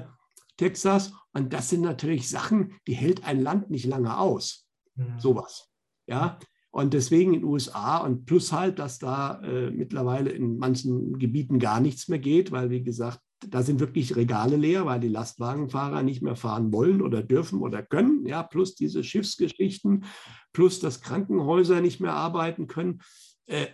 Texas. 0.56 1.12
Und 1.32 1.52
das 1.52 1.70
sind 1.70 1.82
natürlich 1.82 2.28
Sachen, 2.28 2.74
die 2.86 2.94
hält 2.94 3.24
ein 3.24 3.40
Land 3.40 3.70
nicht 3.70 3.86
lange 3.86 4.18
aus. 4.18 4.66
Mhm. 4.96 5.18
Sowas. 5.18 5.70
Ja. 6.06 6.38
Und 6.70 6.92
deswegen 6.92 7.32
in 7.32 7.40
den 7.40 7.48
USA 7.48 7.98
und 7.98 8.26
plus 8.26 8.52
halt, 8.52 8.78
dass 8.78 8.98
da 8.98 9.40
äh, 9.42 9.70
mittlerweile 9.70 10.30
in 10.30 10.58
manchen 10.58 11.18
Gebieten 11.18 11.58
gar 11.58 11.80
nichts 11.80 12.08
mehr 12.08 12.18
geht, 12.18 12.52
weil, 12.52 12.68
wie 12.68 12.82
gesagt, 12.82 13.20
da 13.40 13.62
sind 13.62 13.80
wirklich 13.80 14.16
Regale 14.16 14.56
leer, 14.56 14.86
weil 14.86 15.00
die 15.00 15.08
Lastwagenfahrer 15.08 16.02
nicht 16.02 16.22
mehr 16.22 16.36
fahren 16.36 16.72
wollen 16.72 17.02
oder 17.02 17.22
dürfen 17.22 17.60
oder 17.60 17.82
können. 17.82 18.26
Ja, 18.26 18.42
plus 18.42 18.74
diese 18.74 19.04
Schiffsgeschichten, 19.04 20.04
plus 20.52 20.80
dass 20.80 21.00
Krankenhäuser 21.00 21.80
nicht 21.80 22.00
mehr 22.00 22.14
arbeiten 22.14 22.66
können. 22.66 23.00
Äh, 23.46 23.66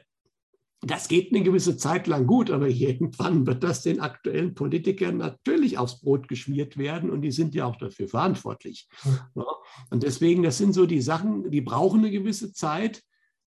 das 0.85 1.07
geht 1.07 1.33
eine 1.33 1.45
gewisse 1.45 1.77
Zeit 1.77 2.09
lang 2.09 2.27
gut, 2.27 2.51
aber 2.51 2.69
irgendwann 2.69 3.47
wird 3.47 3.63
das 3.63 3.83
den 3.83 4.01
aktuellen 4.01 4.55
Politikern 4.55 5.17
natürlich 5.17 5.79
aufs 5.79 6.01
Brot 6.01 6.29
geschmiert 6.29 6.77
werden 6.77 7.11
und 7.11 7.23
die 7.23 7.33
sind 7.33 7.55
ja 7.55 7.67
auch 7.67 7.77
dafür 7.77 8.09
verantwortlich. 8.09 8.89
Ja. 9.35 9.47
Und 9.91 10.03
deswegen, 10.03 10.43
das 10.43 10.59
sind 10.59 10.75
so 10.75 10.87
die 10.87 11.01
Sachen, 11.01 11.51
die 11.51 11.61
brauchen 11.61 12.01
eine 12.01 12.11
gewisse 12.11 12.53
Zeit. 12.53 13.03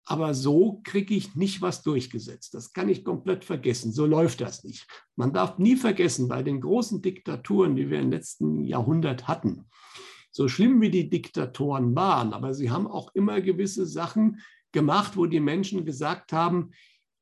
Aber 0.05 0.33
so 0.35 0.81
kriege 0.83 1.15
ich 1.15 1.35
nicht 1.35 1.61
was 1.61 1.81
durchgesetzt. 1.81 2.53
Das 2.53 2.73
kann 2.73 2.89
ich 2.89 3.03
komplett 3.03 3.43
vergessen. 3.43 3.91
So 3.91 4.05
läuft 4.05 4.41
das 4.41 4.63
nicht. 4.63 4.87
Man 5.15 5.33
darf 5.33 5.57
nie 5.57 5.75
vergessen, 5.75 6.27
bei 6.27 6.43
den 6.43 6.61
großen 6.61 7.01
Diktaturen, 7.01 7.75
die 7.75 7.89
wir 7.89 7.99
im 7.99 8.11
letzten 8.11 8.63
Jahrhundert 8.63 9.27
hatten, 9.27 9.65
so 10.31 10.47
schlimm 10.47 10.81
wie 10.81 10.91
die 10.91 11.09
Diktatoren 11.09 11.95
waren, 11.95 12.33
aber 12.33 12.53
sie 12.53 12.69
haben 12.69 12.87
auch 12.87 13.09
immer 13.15 13.41
gewisse 13.41 13.85
Sachen 13.85 14.41
gemacht, 14.73 15.15
wo 15.15 15.25
die 15.25 15.39
Menschen 15.39 15.85
gesagt 15.85 16.33
haben, 16.33 16.71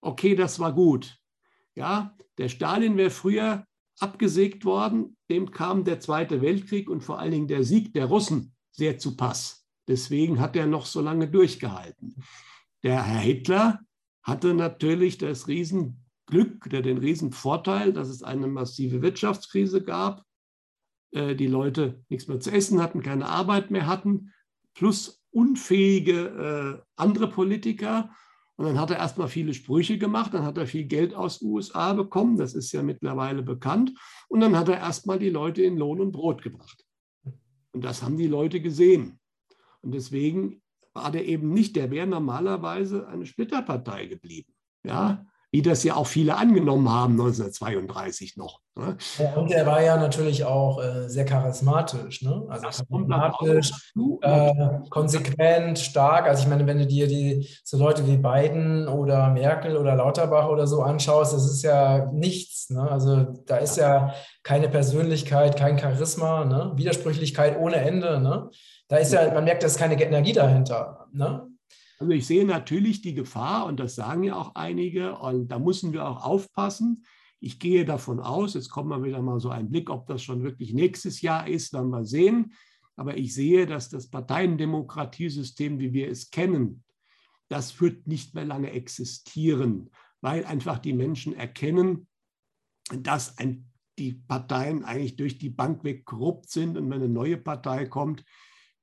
okay, 0.02 0.36
das 0.36 0.60
war 0.60 0.74
gut. 0.74 1.17
Ja, 1.76 2.17
der 2.38 2.50
Stalin 2.50 2.98
wäre 2.98 3.12
früher 3.12 3.65
abgesägt 4.00 4.65
worden, 4.65 5.15
dem 5.30 5.52
kam 5.52 5.84
der 5.84 6.00
Zweite 6.00 6.41
Weltkrieg 6.41 6.89
und 6.89 7.02
vor 7.02 7.19
allen 7.19 7.32
Dingen 7.32 7.48
der 7.48 7.63
Sieg 7.63 7.93
der 7.93 8.08
Russen 8.08 8.56
sehr 8.72 8.98
zu 8.98 9.15
Pass. 9.15 9.67
Deswegen 9.88 10.39
hat 10.39 10.56
er 10.56 10.65
noch 10.65 10.86
so 10.86 11.00
lange 11.00 11.28
durchgehalten. 11.28 12.15
Der 12.84 13.02
Herr 13.02 13.19
Hitler 13.19 13.80
hatte 14.22 14.54
natürlich 14.54 15.17
das 15.17 15.48
Riesenglück 15.48 16.65
oder 16.65 16.82
den 16.82 16.98
Riesenvorteil, 16.98 17.93
dass 17.93 18.10
es 18.10 18.24
eine 18.24 18.48
massive 18.48 19.02
Wirtschaftskrise 19.02 19.84
gab, 19.84 20.26
äh, 21.12 21.36
die 21.36 21.48
Leute 21.48 22.04
nichts 22.10 22.28
mehr 22.28 22.39
zu 22.39 22.52
essen 22.52 22.82
hatten, 22.82 23.02
keine 23.02 23.28
Arbeit 23.28 23.72
mehr 23.72 23.88
hatten, 23.88 24.34
plus 24.74 25.24
unfähige 25.32 26.82
äh, 26.82 26.86
andere 26.96 27.30
Politiker. 27.30 28.13
Und 28.56 28.65
dann 28.65 28.80
hat 28.80 28.91
er 28.91 28.98
erstmal 28.98 29.30
viele 29.30 29.54
Sprüche 29.54 29.98
gemacht, 29.98 30.34
dann 30.34 30.43
hat 30.43 30.58
er 30.58 30.67
viel 30.67 30.86
Geld 30.86 31.15
aus 31.15 31.39
den 31.39 31.50
USA 31.50 31.93
bekommen, 31.93 32.38
das 32.38 32.54
ist 32.54 32.72
ja 32.72 32.84
mittlerweile 32.84 33.43
bekannt. 33.43 33.93
Und 34.28 34.41
dann 34.41 34.58
hat 34.58 34.69
er 34.69 34.78
erstmal 34.78 35.19
die 35.19 35.30
Leute 35.30 35.63
in 35.63 35.78
Lohn 35.78 36.02
und 36.02 36.12
Brot 36.12 36.41
gebracht. 36.41 36.86
Und 37.72 37.84
das 37.84 38.04
haben 38.04 38.17
die 38.17 38.28
Leute 38.28 38.62
gesehen. 38.62 39.19
Und 39.82 39.93
deswegen 39.93 40.62
war 40.94 41.12
der 41.12 41.26
eben 41.26 41.54
nicht, 41.54 41.76
der 41.76 41.92
wäre 41.92 42.08
normalerweise 42.08 43.08
eine 43.08 43.26
Splitterpartei 43.26 44.06
geblieben. 44.06 44.54
Ja, 44.86 45.26
wie 45.54 45.62
das 45.62 45.84
ja 45.84 45.96
auch 45.96 46.08
viele 46.08 46.36
angenommen 46.36 46.90
haben 46.90 47.14
1932 47.14 48.38
noch. 48.38 48.62
Ne? 48.76 48.98
Ja, 49.20 49.34
und 49.36 49.52
er 49.52 49.68
war 49.68 49.84
ja 49.84 49.98
natürlich 49.98 50.46
auch 50.46 50.84
äh, 50.84 51.08
sehr 51.08 51.26
charismatisch, 51.26 52.24
ne? 52.24 52.44
also 52.50 52.66
das 52.66 52.84
charismatisch, 52.90 53.72
äh, 54.22 54.52
konsequent, 54.90 55.78
stark. 55.78 56.26
Also 56.26 56.42
ich 56.42 56.50
meine, 56.50 56.66
wenn 56.66 56.80
du 56.80 56.88
dir 56.88 57.06
die 57.08 57.48
so 57.64 57.78
Leute 57.78 58.08
wie 58.08 58.18
Biden 58.18 58.88
oder 58.88 59.30
Merkel 59.30 59.78
oder 59.78 59.96
Lauterbach 59.96 60.50
oder 60.50 60.66
so 60.66 60.82
anschaust, 60.82 61.36
das 61.36 61.46
ist 61.46 61.62
ja 61.62 62.12
nichts. 62.12 62.72
Ne? 62.72 62.82
Also 62.90 63.18
da 63.46 63.58
ist 63.58 63.78
ja 63.78 64.16
keine 64.42 64.70
Persönlichkeit, 64.70 65.56
kein 65.56 65.78
Charisma, 65.78 66.46
ne? 66.46 66.72
Widersprüchlichkeit 66.76 67.60
ohne 67.60 67.76
Ende. 67.76 68.20
Da 68.94 69.00
ist 69.00 69.12
ja, 69.12 69.34
man 69.34 69.44
merkt, 69.44 69.64
da 69.64 69.68
ist 69.68 69.80
keine 69.80 70.00
Energie 70.00 70.34
dahinter. 70.34 71.08
Ne? 71.12 71.50
Also 71.98 72.14
ich 72.14 72.28
sehe 72.28 72.46
natürlich 72.46 73.02
die 73.02 73.16
Gefahr, 73.16 73.66
und 73.66 73.80
das 73.80 73.96
sagen 73.96 74.22
ja 74.22 74.36
auch 74.36 74.54
einige, 74.54 75.18
und 75.18 75.48
da 75.48 75.58
müssen 75.58 75.94
wir 75.94 76.08
auch 76.08 76.24
aufpassen. 76.24 77.04
Ich 77.40 77.58
gehe 77.58 77.86
davon 77.86 78.20
aus, 78.20 78.54
jetzt 78.54 78.70
kommt 78.70 78.90
mal 78.90 79.02
wieder 79.04 79.20
mal 79.24 79.40
so 79.40 79.50
ein 79.50 79.72
Blick, 79.72 79.90
ob 79.90 80.06
das 80.06 80.22
schon 80.22 80.44
wirklich 80.44 80.76
nächstes 80.76 81.22
Jahr 81.22 81.48
ist, 81.48 81.74
dann 81.74 81.90
mal 81.90 82.06
sehen. 82.06 82.54
Aber 82.96 83.18
ich 83.18 83.34
sehe, 83.34 83.66
dass 83.66 83.90
das 83.90 84.12
Parteiendemokratiesystem, 84.12 85.80
wie 85.80 85.92
wir 85.92 86.12
es 86.12 86.30
kennen, 86.30 86.84
das 87.50 87.82
wird 87.82 88.06
nicht 88.06 88.36
mehr 88.36 88.46
lange 88.46 88.74
existieren, 88.74 89.90
weil 90.22 90.46
einfach 90.46 90.78
die 90.78 90.94
Menschen 90.94 91.34
erkennen, 91.34 92.06
dass 92.96 93.40
ein, 93.40 93.72
die 93.98 94.14
Parteien 94.14 94.84
eigentlich 94.84 95.16
durch 95.16 95.40
die 95.40 95.50
Bank 95.50 95.84
weg 95.84 96.06
korrupt 96.06 96.52
sind. 96.52 96.78
Und 96.78 96.92
wenn 96.92 97.02
eine 97.02 97.10
neue 97.10 97.38
Partei 97.38 97.88
kommt, 97.88 98.24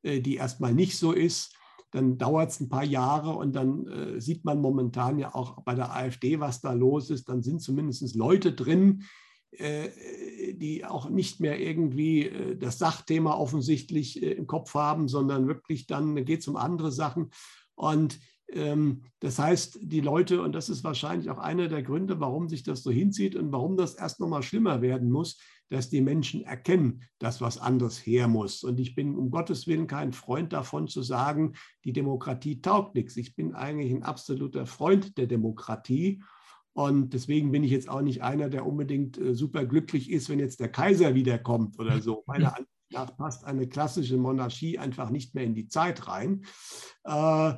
die 0.02 0.36
erstmal 0.36 0.72
nicht 0.72 0.98
so 0.98 1.12
ist, 1.12 1.54
dann 1.90 2.18
dauert 2.18 2.50
es 2.50 2.60
ein 2.60 2.68
paar 2.68 2.84
Jahre 2.84 3.30
und 3.30 3.54
dann 3.54 3.86
äh, 3.86 4.20
sieht 4.20 4.44
man 4.44 4.60
momentan 4.60 5.18
ja 5.18 5.34
auch 5.34 5.62
bei 5.62 5.74
der 5.74 5.94
AfD, 5.94 6.38
was 6.40 6.60
da 6.60 6.72
los 6.72 7.10
ist. 7.10 7.28
Dann 7.28 7.42
sind 7.42 7.60
zumindest 7.60 8.14
Leute 8.14 8.52
drin, 8.52 9.04
äh, 9.52 9.88
die 10.54 10.84
auch 10.84 11.10
nicht 11.10 11.40
mehr 11.40 11.60
irgendwie 11.60 12.26
äh, 12.26 12.56
das 12.56 12.78
Sachthema 12.78 13.34
offensichtlich 13.34 14.22
äh, 14.22 14.32
im 14.32 14.46
Kopf 14.46 14.74
haben, 14.74 15.08
sondern 15.08 15.48
wirklich 15.48 15.86
dann 15.86 16.24
geht 16.24 16.40
es 16.40 16.48
um 16.48 16.56
andere 16.56 16.92
Sachen. 16.92 17.30
Und 17.74 18.20
das 19.20 19.38
heißt, 19.38 19.78
die 19.82 20.00
Leute, 20.00 20.42
und 20.42 20.52
das 20.52 20.68
ist 20.68 20.82
wahrscheinlich 20.82 21.30
auch 21.30 21.38
einer 21.38 21.68
der 21.68 21.82
Gründe, 21.82 22.20
warum 22.20 22.48
sich 22.48 22.62
das 22.62 22.82
so 22.82 22.90
hinzieht 22.90 23.36
und 23.36 23.52
warum 23.52 23.76
das 23.76 23.94
erst 23.94 24.20
nochmal 24.20 24.42
schlimmer 24.42 24.82
werden 24.82 25.10
muss, 25.10 25.38
dass 25.68 25.88
die 25.88 26.00
Menschen 26.00 26.42
erkennen, 26.42 27.02
dass 27.18 27.40
was 27.40 27.58
anderes 27.58 27.98
her 27.98 28.28
muss. 28.28 28.64
Und 28.64 28.80
ich 28.80 28.94
bin 28.94 29.16
um 29.16 29.30
Gottes 29.30 29.66
Willen 29.66 29.86
kein 29.86 30.12
Freund 30.12 30.52
davon 30.52 30.88
zu 30.88 31.02
sagen, 31.02 31.54
die 31.84 31.92
Demokratie 31.92 32.60
taugt 32.60 32.96
nichts. 32.96 33.16
Ich 33.16 33.36
bin 33.36 33.54
eigentlich 33.54 33.92
ein 33.92 34.02
absoluter 34.02 34.66
Freund 34.66 35.16
der 35.16 35.26
Demokratie. 35.26 36.22
Und 36.72 37.14
deswegen 37.14 37.52
bin 37.52 37.62
ich 37.62 37.70
jetzt 37.70 37.88
auch 37.88 38.02
nicht 38.02 38.22
einer, 38.22 38.48
der 38.48 38.66
unbedingt 38.66 39.18
äh, 39.18 39.34
super 39.34 39.64
glücklich 39.64 40.10
ist, 40.10 40.28
wenn 40.28 40.38
jetzt 40.38 40.60
der 40.60 40.70
Kaiser 40.70 41.14
wiederkommt 41.14 41.78
oder 41.78 42.00
so. 42.00 42.24
Meiner 42.26 42.56
Ansicht 42.56 42.70
nach 42.92 43.16
passt 43.16 43.44
eine 43.44 43.68
klassische 43.68 44.16
Monarchie 44.16 44.78
einfach 44.78 45.10
nicht 45.10 45.34
mehr 45.34 45.44
in 45.44 45.54
die 45.54 45.68
Zeit 45.68 46.08
rein. 46.08 46.44
Äh, 47.04 47.54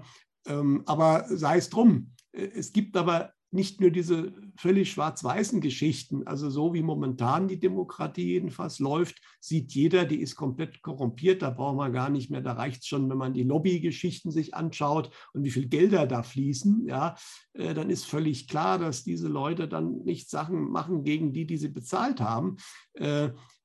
ähm, 0.46 0.82
aber 0.86 1.26
sei 1.28 1.58
es 1.58 1.70
drum. 1.70 2.12
Äh, 2.32 2.48
es 2.54 2.72
gibt 2.72 2.96
aber 2.96 3.32
nicht 3.52 3.80
nur 3.80 3.90
diese 3.90 4.32
völlig 4.56 4.90
schwarz-weißen 4.90 5.60
Geschichten, 5.60 6.26
also 6.26 6.48
so 6.48 6.72
wie 6.72 6.82
momentan 6.82 7.48
die 7.48 7.60
Demokratie 7.60 8.32
jedenfalls 8.32 8.78
läuft, 8.78 9.20
sieht 9.40 9.72
jeder, 9.72 10.06
die 10.06 10.20
ist 10.20 10.36
komplett 10.36 10.80
korrumpiert, 10.80 11.42
da 11.42 11.50
braucht 11.50 11.76
man 11.76 11.92
gar 11.92 12.08
nicht 12.08 12.30
mehr, 12.30 12.40
da 12.40 12.54
reicht 12.54 12.80
es 12.80 12.86
schon, 12.88 13.10
wenn 13.10 13.18
man 13.18 13.34
die 13.34 13.42
Lobbygeschichten 13.42 14.30
sich 14.30 14.54
anschaut 14.54 15.10
und 15.34 15.44
wie 15.44 15.50
viel 15.50 15.68
Gelder 15.68 16.06
da 16.06 16.22
fließen, 16.22 16.86
ja, 16.86 17.14
äh, 17.52 17.74
dann 17.74 17.90
ist 17.90 18.06
völlig 18.06 18.48
klar, 18.48 18.78
dass 18.78 19.04
diese 19.04 19.28
Leute 19.28 19.68
dann 19.68 19.98
nicht 20.04 20.30
Sachen 20.30 20.70
machen 20.70 21.04
gegen 21.04 21.34
die, 21.34 21.46
die 21.46 21.58
sie 21.58 21.68
bezahlt 21.68 22.20
haben. 22.20 22.56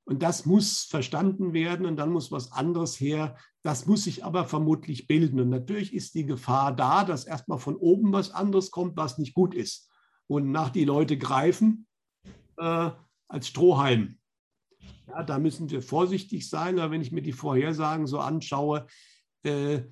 Und 0.08 0.22
das 0.22 0.46
muss 0.46 0.84
verstanden 0.84 1.52
werden 1.52 1.84
und 1.84 1.96
dann 1.96 2.10
muss 2.10 2.32
was 2.32 2.50
anderes 2.50 2.98
her. 2.98 3.36
Das 3.62 3.84
muss 3.84 4.04
sich 4.04 4.24
aber 4.24 4.46
vermutlich 4.46 5.06
bilden. 5.06 5.38
Und 5.38 5.50
natürlich 5.50 5.92
ist 5.92 6.14
die 6.14 6.24
Gefahr 6.24 6.74
da, 6.74 7.04
dass 7.04 7.26
erstmal 7.26 7.58
von 7.58 7.76
oben 7.76 8.10
was 8.10 8.30
anderes 8.30 8.70
kommt, 8.70 8.96
was 8.96 9.18
nicht 9.18 9.34
gut 9.34 9.54
ist. 9.54 9.90
Und 10.26 10.50
nach 10.50 10.70
die 10.70 10.86
Leute 10.86 11.18
greifen 11.18 11.86
äh, 12.56 12.90
als 13.28 13.48
Strohhalm. 13.48 14.16
Ja, 15.08 15.24
da 15.24 15.38
müssen 15.38 15.68
wir 15.68 15.82
vorsichtig 15.82 16.48
sein. 16.48 16.78
Aber 16.78 16.90
wenn 16.90 17.02
ich 17.02 17.12
mir 17.12 17.20
die 17.20 17.32
Vorhersagen 17.32 18.06
so 18.06 18.18
anschaue, 18.18 18.86
äh, 19.42 19.82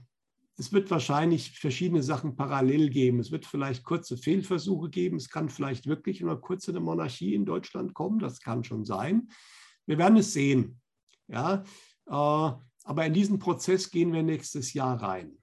es 0.57 0.73
wird 0.73 0.91
wahrscheinlich 0.91 1.59
verschiedene 1.59 2.03
Sachen 2.03 2.37
parallel 2.37 2.89
geben. 2.89 3.21
Es 3.21 3.33
wird 3.33 3.45
vielleicht 3.45 3.85
kurze 3.85 4.17
Fehlversuche 4.17 4.89
geben. 4.89 5.19
Es 5.19 5.29
kann 5.29 5.51
vielleicht 5.51 5.87
wirklich 5.87 6.23
nur 6.23 6.41
kurz 6.41 6.71
eine 6.71 6.81
Monarchie 6.81 7.35
in 7.35 7.45
Deutschland 7.45 7.93
kommen. 7.93 8.19
Das 8.19 8.41
kann 8.41 8.65
schon 8.65 8.87
sein. 8.87 9.29
Wir 9.87 9.99
werden 9.99 10.19
es 10.19 10.33
sehen. 10.33 10.81
Ja, 11.29 11.65
äh, 12.07 12.11
Aber 12.11 13.07
in 13.07 13.15
diesen 13.15 13.39
Prozess 13.39 13.91
gehen 13.91 14.13
wir 14.13 14.23
nächstes 14.23 14.73
Jahr 14.75 15.03
rein. 15.03 15.39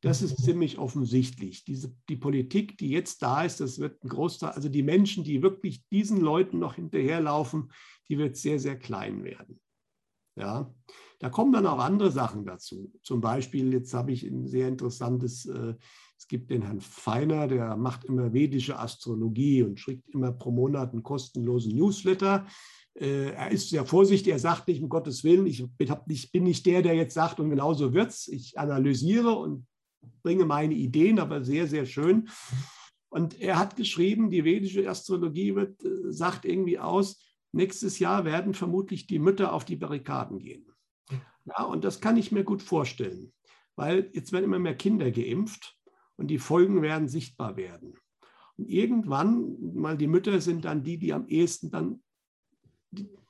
Das 0.00 0.22
ist 0.22 0.44
ziemlich 0.44 0.78
offensichtlich. 0.78 1.64
Diese, 1.64 1.92
die 2.08 2.16
Politik, 2.16 2.78
die 2.78 2.90
jetzt 2.90 3.20
da 3.22 3.42
ist, 3.42 3.60
das 3.60 3.78
wird 3.78 4.02
ein 4.04 4.08
Großteil, 4.08 4.50
also 4.50 4.68
die 4.68 4.84
Menschen, 4.84 5.24
die 5.24 5.42
wirklich 5.42 5.84
diesen 5.88 6.20
Leuten 6.20 6.58
noch 6.60 6.74
hinterherlaufen, 6.74 7.72
die 8.08 8.18
wird 8.18 8.36
sehr, 8.36 8.60
sehr 8.60 8.78
klein 8.78 9.24
werden. 9.24 9.60
Ja, 10.36 10.72
da 11.18 11.30
kommen 11.30 11.52
dann 11.52 11.66
auch 11.66 11.80
andere 11.80 12.12
Sachen 12.12 12.46
dazu. 12.46 12.92
Zum 13.02 13.20
Beispiel, 13.20 13.72
jetzt 13.72 13.92
habe 13.92 14.12
ich 14.12 14.22
ein 14.22 14.46
sehr 14.46 14.68
interessantes, 14.68 15.46
äh, 15.46 15.74
es 16.18 16.26
gibt 16.26 16.50
den 16.50 16.62
Herrn 16.62 16.80
Feiner, 16.80 17.46
der 17.46 17.76
macht 17.76 18.04
immer 18.04 18.32
vedische 18.32 18.76
Astrologie 18.76 19.62
und 19.62 19.78
schickt 19.78 20.08
immer 20.10 20.32
pro 20.32 20.50
Monat 20.50 20.92
einen 20.92 21.04
kostenlosen 21.04 21.76
Newsletter. 21.76 22.44
Äh, 22.94 23.30
er 23.30 23.52
ist 23.52 23.70
sehr 23.70 23.86
vorsichtig, 23.86 24.32
er 24.32 24.40
sagt 24.40 24.66
nicht, 24.66 24.82
um 24.82 24.88
Gottes 24.88 25.22
Willen, 25.22 25.46
ich 25.46 25.64
bin 26.32 26.42
nicht, 26.42 26.66
der, 26.66 26.82
der 26.82 26.94
jetzt 26.94 27.14
sagt, 27.14 27.38
und 27.38 27.50
genauso 27.50 27.94
wird 27.94 28.10
es. 28.10 28.26
Ich 28.26 28.58
analysiere 28.58 29.30
und 29.30 29.68
bringe 30.24 30.44
meine 30.44 30.74
Ideen, 30.74 31.20
aber 31.20 31.44
sehr, 31.44 31.68
sehr 31.68 31.86
schön. 31.86 32.28
Und 33.10 33.40
er 33.40 33.56
hat 33.56 33.76
geschrieben, 33.76 34.28
die 34.28 34.44
vedische 34.44 34.90
Astrologie 34.90 35.54
wird, 35.54 35.84
äh, 35.84 36.12
sagt 36.12 36.44
irgendwie 36.44 36.80
aus, 36.80 37.24
nächstes 37.52 38.00
Jahr 38.00 38.24
werden 38.24 38.54
vermutlich 38.54 39.06
die 39.06 39.20
Mütter 39.20 39.52
auf 39.52 39.64
die 39.64 39.76
Barrikaden 39.76 40.40
gehen. 40.40 40.66
Ja, 41.44 41.62
und 41.62 41.84
das 41.84 42.00
kann 42.00 42.16
ich 42.16 42.32
mir 42.32 42.42
gut 42.42 42.60
vorstellen, 42.60 43.32
weil 43.76 44.10
jetzt 44.12 44.32
werden 44.32 44.44
immer 44.44 44.58
mehr 44.58 44.76
Kinder 44.76 45.12
geimpft 45.12 45.77
und 46.18 46.28
die 46.28 46.38
Folgen 46.38 46.82
werden 46.82 47.08
sichtbar 47.08 47.56
werden. 47.56 47.94
Und 48.58 48.68
irgendwann, 48.68 49.56
mal 49.74 49.96
die 49.96 50.08
Mütter 50.08 50.40
sind 50.40 50.64
dann 50.64 50.82
die, 50.82 50.98
die 50.98 51.12
am 51.12 51.26
ehesten 51.28 51.70
dann 51.70 52.02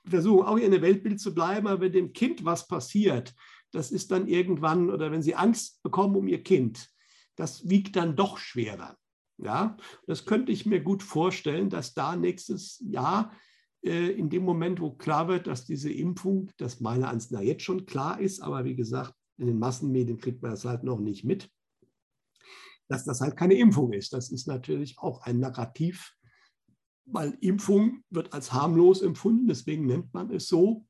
versuchen, 0.05 0.47
auch 0.47 0.57
in 0.57 0.71
der 0.71 0.83
Weltbild 0.83 1.21
zu 1.21 1.35
bleiben, 1.35 1.67
aber 1.67 1.83
wenn 1.83 1.93
dem 1.93 2.13
Kind 2.13 2.45
was 2.45 2.67
passiert, 2.67 3.35
das 3.71 3.93
ist 3.93 4.11
dann 4.11 4.27
irgendwann, 4.27 4.91
oder 4.91 5.13
wenn 5.13 5.23
sie 5.23 5.35
Angst 5.35 5.83
bekommen 5.83 6.17
um 6.17 6.27
ihr 6.27 6.43
Kind, 6.43 6.91
das 7.37 7.69
wiegt 7.69 7.95
dann 7.97 8.17
doch 8.17 8.39
schwerer. 8.39 8.97
Ja, 9.37 9.77
das 10.07 10.25
könnte 10.25 10.51
ich 10.51 10.67
mir 10.67 10.81
gut 10.81 11.03
vorstellen, 11.03 11.71
dass 11.71 11.95
da 11.95 12.17
nächstes 12.17 12.83
Jahr 12.89 13.33
äh, 13.85 14.11
in 14.11 14.31
dem 14.31 14.43
Moment, 14.43 14.81
wo 14.81 14.91
klar 14.93 15.29
wird, 15.29 15.47
dass 15.47 15.65
diese 15.65 15.93
Impfung, 15.93 16.51
das 16.57 16.81
meiner 16.81 17.09
Ansicht 17.09 17.33
nach 17.33 17.41
jetzt 17.41 17.63
schon 17.63 17.87
klar 17.87 18.19
ist, 18.19 18.41
aber 18.41 18.65
wie 18.65 18.75
gesagt, 18.75 19.15
in 19.37 19.47
den 19.47 19.59
Massenmedien 19.59 20.19
kriegt 20.19 20.43
man 20.43 20.51
das 20.51 20.65
halt 20.65 20.83
noch 20.83 20.99
nicht 20.99 21.23
mit, 21.23 21.49
dass 22.89 23.05
das 23.05 23.21
halt 23.21 23.37
keine 23.37 23.55
Impfung 23.55 23.93
ist. 23.93 24.13
Das 24.13 24.31
ist 24.31 24.47
natürlich 24.47 24.99
auch 24.99 25.23
ein 25.23 25.41
Narrativ, 25.41 26.15
weil 27.05 27.37
Impfung 27.41 28.03
wird 28.11 28.33
als 28.33 28.53
harmlos 28.53 29.03
empfunden, 29.03 29.47
deswegen 29.47 29.87
nennt 29.87 30.13
man 30.13 30.31
es 30.31 30.49
so, 30.49 30.87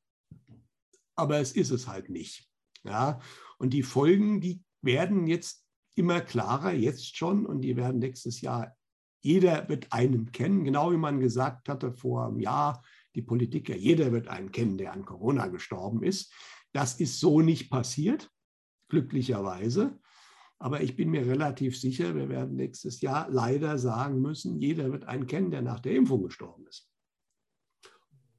aber 1.17 1.39
es 1.39 1.53
ist 1.53 1.71
es 1.71 1.89
halt 1.89 2.09
nicht. 2.11 2.49
Ja? 2.85 3.21
Und 3.59 3.71
die 3.71 3.83
Folgen, 3.83 4.41
die 4.41 4.63
werden 4.83 5.27
jetzt 5.27 5.65
immer 5.95 6.21
klarer, 6.21 6.73
jetzt 6.73 7.17
schon, 7.17 7.45
und 7.45 7.61
die 7.63 7.77
werden 7.77 7.99
nächstes 7.99 8.41
Jahr, 8.41 8.77
jeder 9.21 9.69
wird 9.69 9.93
einen 9.93 10.31
kennen, 10.31 10.65
genau 10.65 10.93
wie 10.93 10.97
man 10.97 11.19
gesagt 11.19 11.69
hatte 11.69 11.93
vor 11.93 12.27
einem 12.27 12.39
Jahr, 12.39 12.85
die 13.17 13.23
Politiker, 13.23 13.75
jeder 13.75 14.13
wird 14.13 14.29
einen 14.29 14.53
kennen, 14.53 14.79
der 14.79 14.93
an 14.93 15.05
Corona 15.05 15.49
gestorben 15.49 16.05
ist. 16.05 16.33
Das 16.73 17.01
ist 17.01 17.19
so 17.19 17.41
nicht 17.41 17.69
passiert, 17.69 18.31
glücklicherweise. 18.89 19.99
Aber 20.61 20.81
ich 20.81 20.97
bin 20.97 21.11
mir 21.11 21.25
relativ 21.27 21.79
sicher, 21.79 22.17
wir 22.17 22.29
werden 22.29 22.57
nächstes 22.57 23.01
Jahr 23.01 23.29
leider 23.31 23.79
sagen 23.79 24.21
müssen, 24.21 24.61
jeder 24.61 24.91
wird 24.91 25.05
einen 25.05 25.27
kennen, 25.27 25.51
der 25.51 25.63
nach 25.63 25.81
der 25.81 25.95
Impfung 25.95 26.25
gestorben 26.25 26.67
ist. 26.67 26.91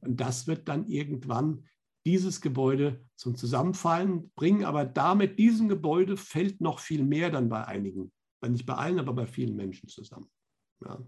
Und 0.01 0.19
das 0.19 0.47
wird 0.47 0.67
dann 0.67 0.87
irgendwann 0.87 1.65
dieses 2.05 2.41
Gebäude 2.41 3.05
zum 3.15 3.35
Zusammenfallen 3.35 4.31
bringen. 4.35 4.65
Aber 4.65 4.85
damit 4.85 5.39
diesem 5.39 5.69
Gebäude 5.69 6.17
fällt 6.17 6.61
noch 6.61 6.79
viel 6.79 7.03
mehr 7.03 7.29
dann 7.29 7.49
bei 7.49 7.65
einigen, 7.65 8.11
nicht 8.45 8.65
bei 8.65 8.73
allen, 8.73 8.99
aber 8.99 9.13
bei 9.13 9.27
vielen 9.27 9.55
Menschen 9.55 9.87
zusammen. 9.87 10.29
Ja. 10.85 10.99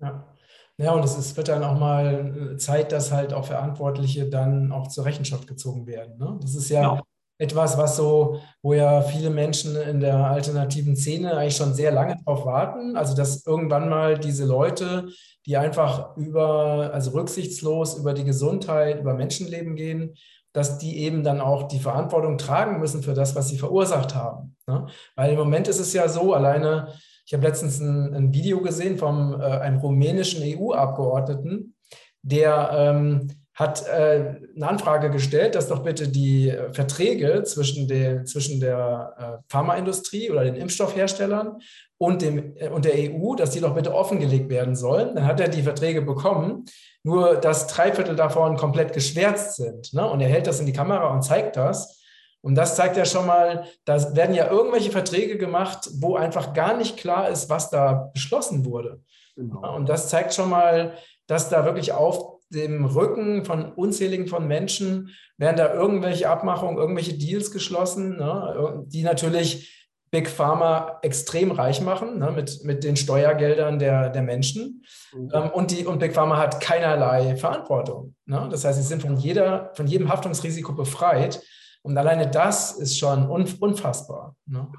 ja. 0.00 0.36
Ja, 0.78 0.94
und 0.94 1.04
es 1.04 1.16
ist, 1.16 1.36
wird 1.36 1.48
dann 1.48 1.62
auch 1.62 1.78
mal 1.78 2.56
Zeit, 2.56 2.92
dass 2.92 3.12
halt 3.12 3.32
auch 3.34 3.44
Verantwortliche 3.44 4.28
dann 4.28 4.72
auch 4.72 4.88
zur 4.88 5.04
Rechenschaft 5.04 5.46
gezogen 5.46 5.86
werden. 5.86 6.16
Ne? 6.18 6.38
Das 6.40 6.54
ist 6.54 6.70
ja, 6.70 6.82
ja 6.82 7.02
etwas, 7.42 7.76
was 7.76 7.96
so, 7.96 8.40
wo 8.62 8.72
ja 8.72 9.02
viele 9.02 9.30
Menschen 9.30 9.74
in 9.74 9.98
der 9.98 10.16
alternativen 10.16 10.94
Szene 10.94 11.36
eigentlich 11.36 11.56
schon 11.56 11.74
sehr 11.74 11.90
lange 11.90 12.16
darauf 12.24 12.46
warten. 12.46 12.96
Also, 12.96 13.16
dass 13.16 13.44
irgendwann 13.44 13.88
mal 13.88 14.16
diese 14.16 14.44
Leute, 14.44 15.08
die 15.44 15.56
einfach 15.56 16.16
über, 16.16 16.90
also 16.92 17.10
rücksichtslos 17.10 17.98
über 17.98 18.14
die 18.14 18.24
Gesundheit, 18.24 19.00
über 19.00 19.14
Menschenleben 19.14 19.74
gehen, 19.74 20.14
dass 20.52 20.78
die 20.78 20.98
eben 20.98 21.24
dann 21.24 21.40
auch 21.40 21.66
die 21.66 21.80
Verantwortung 21.80 22.38
tragen 22.38 22.78
müssen 22.78 23.02
für 23.02 23.14
das, 23.14 23.34
was 23.34 23.48
sie 23.48 23.58
verursacht 23.58 24.14
haben. 24.14 24.56
Ne? 24.68 24.86
Weil 25.16 25.32
im 25.32 25.38
Moment 25.38 25.66
ist 25.66 25.80
es 25.80 25.92
ja 25.92 26.08
so, 26.08 26.34
alleine, 26.34 26.88
ich 27.26 27.34
habe 27.34 27.44
letztens 27.44 27.80
ein, 27.80 28.14
ein 28.14 28.32
Video 28.32 28.60
gesehen 28.60 28.98
von 28.98 29.40
äh, 29.40 29.44
einem 29.44 29.78
rumänischen 29.78 30.42
EU-Abgeordneten, 30.44 31.74
der 32.22 32.70
ähm, 32.72 33.28
hat 33.54 33.86
äh, 33.86 34.36
eine 34.56 34.68
Anfrage 34.68 35.10
gestellt, 35.10 35.54
dass 35.54 35.68
doch 35.68 35.82
bitte 35.82 36.08
die 36.08 36.48
äh, 36.48 36.72
Verträge 36.72 37.42
zwischen, 37.44 37.86
der, 37.86 38.24
zwischen 38.24 38.60
der 38.60 39.14
äh, 39.18 39.42
Pharmaindustrie 39.48 40.30
oder 40.30 40.44
den 40.44 40.54
Impfstoffherstellern 40.54 41.58
und, 41.98 42.22
dem, 42.22 42.54
und 42.72 42.84
der 42.86 42.94
EU, 42.94 43.34
dass 43.34 43.50
die 43.50 43.60
doch 43.60 43.74
bitte 43.74 43.94
offengelegt 43.94 44.48
werden 44.48 44.74
sollen. 44.74 45.14
Dann 45.14 45.26
hat 45.26 45.38
er 45.38 45.48
die 45.48 45.62
Verträge 45.62 46.00
bekommen, 46.00 46.64
nur 47.02 47.36
dass 47.36 47.66
drei 47.66 47.92
Viertel 47.92 48.16
davon 48.16 48.56
komplett 48.56 48.94
geschwärzt 48.94 49.56
sind. 49.56 49.92
Ne? 49.92 50.08
Und 50.08 50.20
er 50.20 50.28
hält 50.28 50.46
das 50.46 50.60
in 50.60 50.66
die 50.66 50.72
Kamera 50.72 51.12
und 51.12 51.22
zeigt 51.22 51.56
das. 51.56 52.00
Und 52.40 52.54
das 52.54 52.74
zeigt 52.74 52.96
ja 52.96 53.04
schon 53.04 53.26
mal, 53.26 53.66
da 53.84 54.16
werden 54.16 54.34
ja 54.34 54.50
irgendwelche 54.50 54.90
Verträge 54.90 55.36
gemacht, 55.36 55.88
wo 56.00 56.16
einfach 56.16 56.54
gar 56.54 56.76
nicht 56.76 56.96
klar 56.96 57.28
ist, 57.28 57.50
was 57.50 57.70
da 57.70 58.10
beschlossen 58.12 58.64
wurde. 58.64 59.00
Genau. 59.36 59.76
Und 59.76 59.88
das 59.88 60.08
zeigt 60.08 60.34
schon 60.34 60.50
mal, 60.50 60.94
dass 61.26 61.50
da 61.50 61.64
wirklich 61.64 61.92
auf 61.92 62.31
dem 62.54 62.84
Rücken 62.84 63.44
von 63.44 63.72
unzähligen 63.72 64.26
von 64.26 64.46
Menschen 64.46 65.10
werden 65.38 65.56
da 65.56 65.74
irgendwelche 65.74 66.28
Abmachungen, 66.28 66.76
irgendwelche 66.76 67.14
Deals 67.14 67.50
geschlossen, 67.50 68.16
ne, 68.16 68.84
die 68.86 69.02
natürlich 69.02 69.82
Big 70.12 70.28
Pharma 70.28 70.98
extrem 71.00 71.50
reich 71.50 71.80
machen 71.80 72.18
ne, 72.18 72.30
mit, 72.30 72.64
mit 72.64 72.84
den 72.84 72.96
Steuergeldern 72.96 73.78
der, 73.78 74.10
der 74.10 74.22
Menschen. 74.22 74.84
Mhm. 75.14 75.30
Ähm, 75.32 75.50
und, 75.50 75.70
die, 75.70 75.86
und 75.86 76.00
Big 76.00 76.12
Pharma 76.12 76.36
hat 76.36 76.60
keinerlei 76.60 77.34
Verantwortung. 77.36 78.14
Ne? 78.26 78.46
Das 78.50 78.64
heißt, 78.64 78.78
sie 78.78 78.86
sind 78.86 79.00
von, 79.00 79.16
jeder, 79.16 79.72
von 79.74 79.86
jedem 79.86 80.10
Haftungsrisiko 80.10 80.74
befreit. 80.74 81.42
Und 81.80 81.96
alleine 81.96 82.30
das 82.30 82.72
ist 82.72 82.98
schon 82.98 83.26
unfassbar. 83.26 84.36
Ne? 84.44 84.70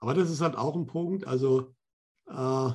Aber 0.00 0.14
das 0.14 0.30
ist 0.30 0.40
halt 0.40 0.56
auch 0.56 0.74
ein 0.74 0.86
Punkt. 0.86 1.26
Also 1.26 1.74
äh, 2.26 2.70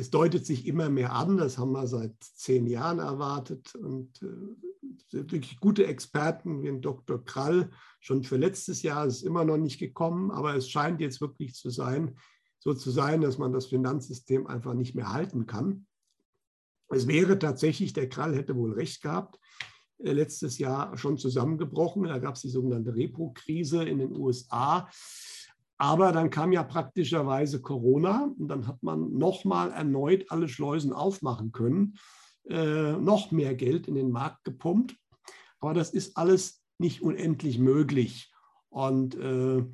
es 0.00 0.10
deutet 0.10 0.46
sich 0.46 0.66
immer 0.66 0.88
mehr 0.88 1.12
an, 1.12 1.36
das 1.36 1.58
haben 1.58 1.72
wir 1.72 1.86
seit 1.86 2.14
zehn 2.22 2.66
Jahren 2.66 2.98
erwartet 2.98 3.74
und 3.74 4.22
äh, 4.22 5.28
wirklich 5.28 5.60
gute 5.60 5.86
Experten 5.86 6.62
wie 6.62 6.68
ein 6.68 6.80
Dr. 6.80 7.22
Krall 7.22 7.70
schon 8.00 8.24
für 8.24 8.38
letztes 8.38 8.82
Jahr 8.82 9.06
ist 9.06 9.16
es 9.16 9.22
immer 9.22 9.44
noch 9.44 9.58
nicht 9.58 9.78
gekommen, 9.78 10.30
aber 10.30 10.56
es 10.56 10.70
scheint 10.70 11.00
jetzt 11.00 11.20
wirklich 11.20 11.54
zu 11.54 11.68
sein, 11.68 12.16
so 12.58 12.72
zu 12.72 12.90
sein, 12.90 13.20
dass 13.20 13.36
man 13.36 13.52
das 13.52 13.66
Finanzsystem 13.66 14.46
einfach 14.46 14.72
nicht 14.72 14.94
mehr 14.94 15.12
halten 15.12 15.46
kann. 15.46 15.86
Es 16.88 17.06
wäre 17.06 17.38
tatsächlich, 17.38 17.92
der 17.92 18.08
Krall 18.08 18.34
hätte 18.34 18.56
wohl 18.56 18.72
recht 18.72 19.02
gehabt, 19.02 19.38
äh, 19.98 20.12
letztes 20.12 20.58
Jahr 20.58 20.96
schon 20.96 21.18
zusammengebrochen. 21.18 22.04
Da 22.04 22.18
gab 22.18 22.36
es 22.36 22.40
die 22.40 22.48
sogenannte 22.48 22.94
Repo-Krise 22.94 23.84
in 23.84 23.98
den 23.98 24.16
USA. 24.16 24.88
Aber 25.80 26.12
dann 26.12 26.28
kam 26.28 26.52
ja 26.52 26.62
praktischerweise 26.62 27.62
Corona 27.62 28.30
und 28.38 28.48
dann 28.48 28.66
hat 28.66 28.82
man 28.82 29.16
nochmal 29.16 29.70
erneut 29.70 30.30
alle 30.30 30.46
Schleusen 30.46 30.92
aufmachen 30.92 31.52
können, 31.52 31.94
äh, 32.50 32.92
noch 32.92 33.30
mehr 33.30 33.54
Geld 33.54 33.88
in 33.88 33.94
den 33.94 34.10
Markt 34.10 34.44
gepumpt. 34.44 34.94
Aber 35.58 35.72
das 35.72 35.88
ist 35.88 36.18
alles 36.18 36.62
nicht 36.76 37.00
unendlich 37.00 37.58
möglich. 37.58 38.30
Und 38.68 39.14
äh, 39.14 39.64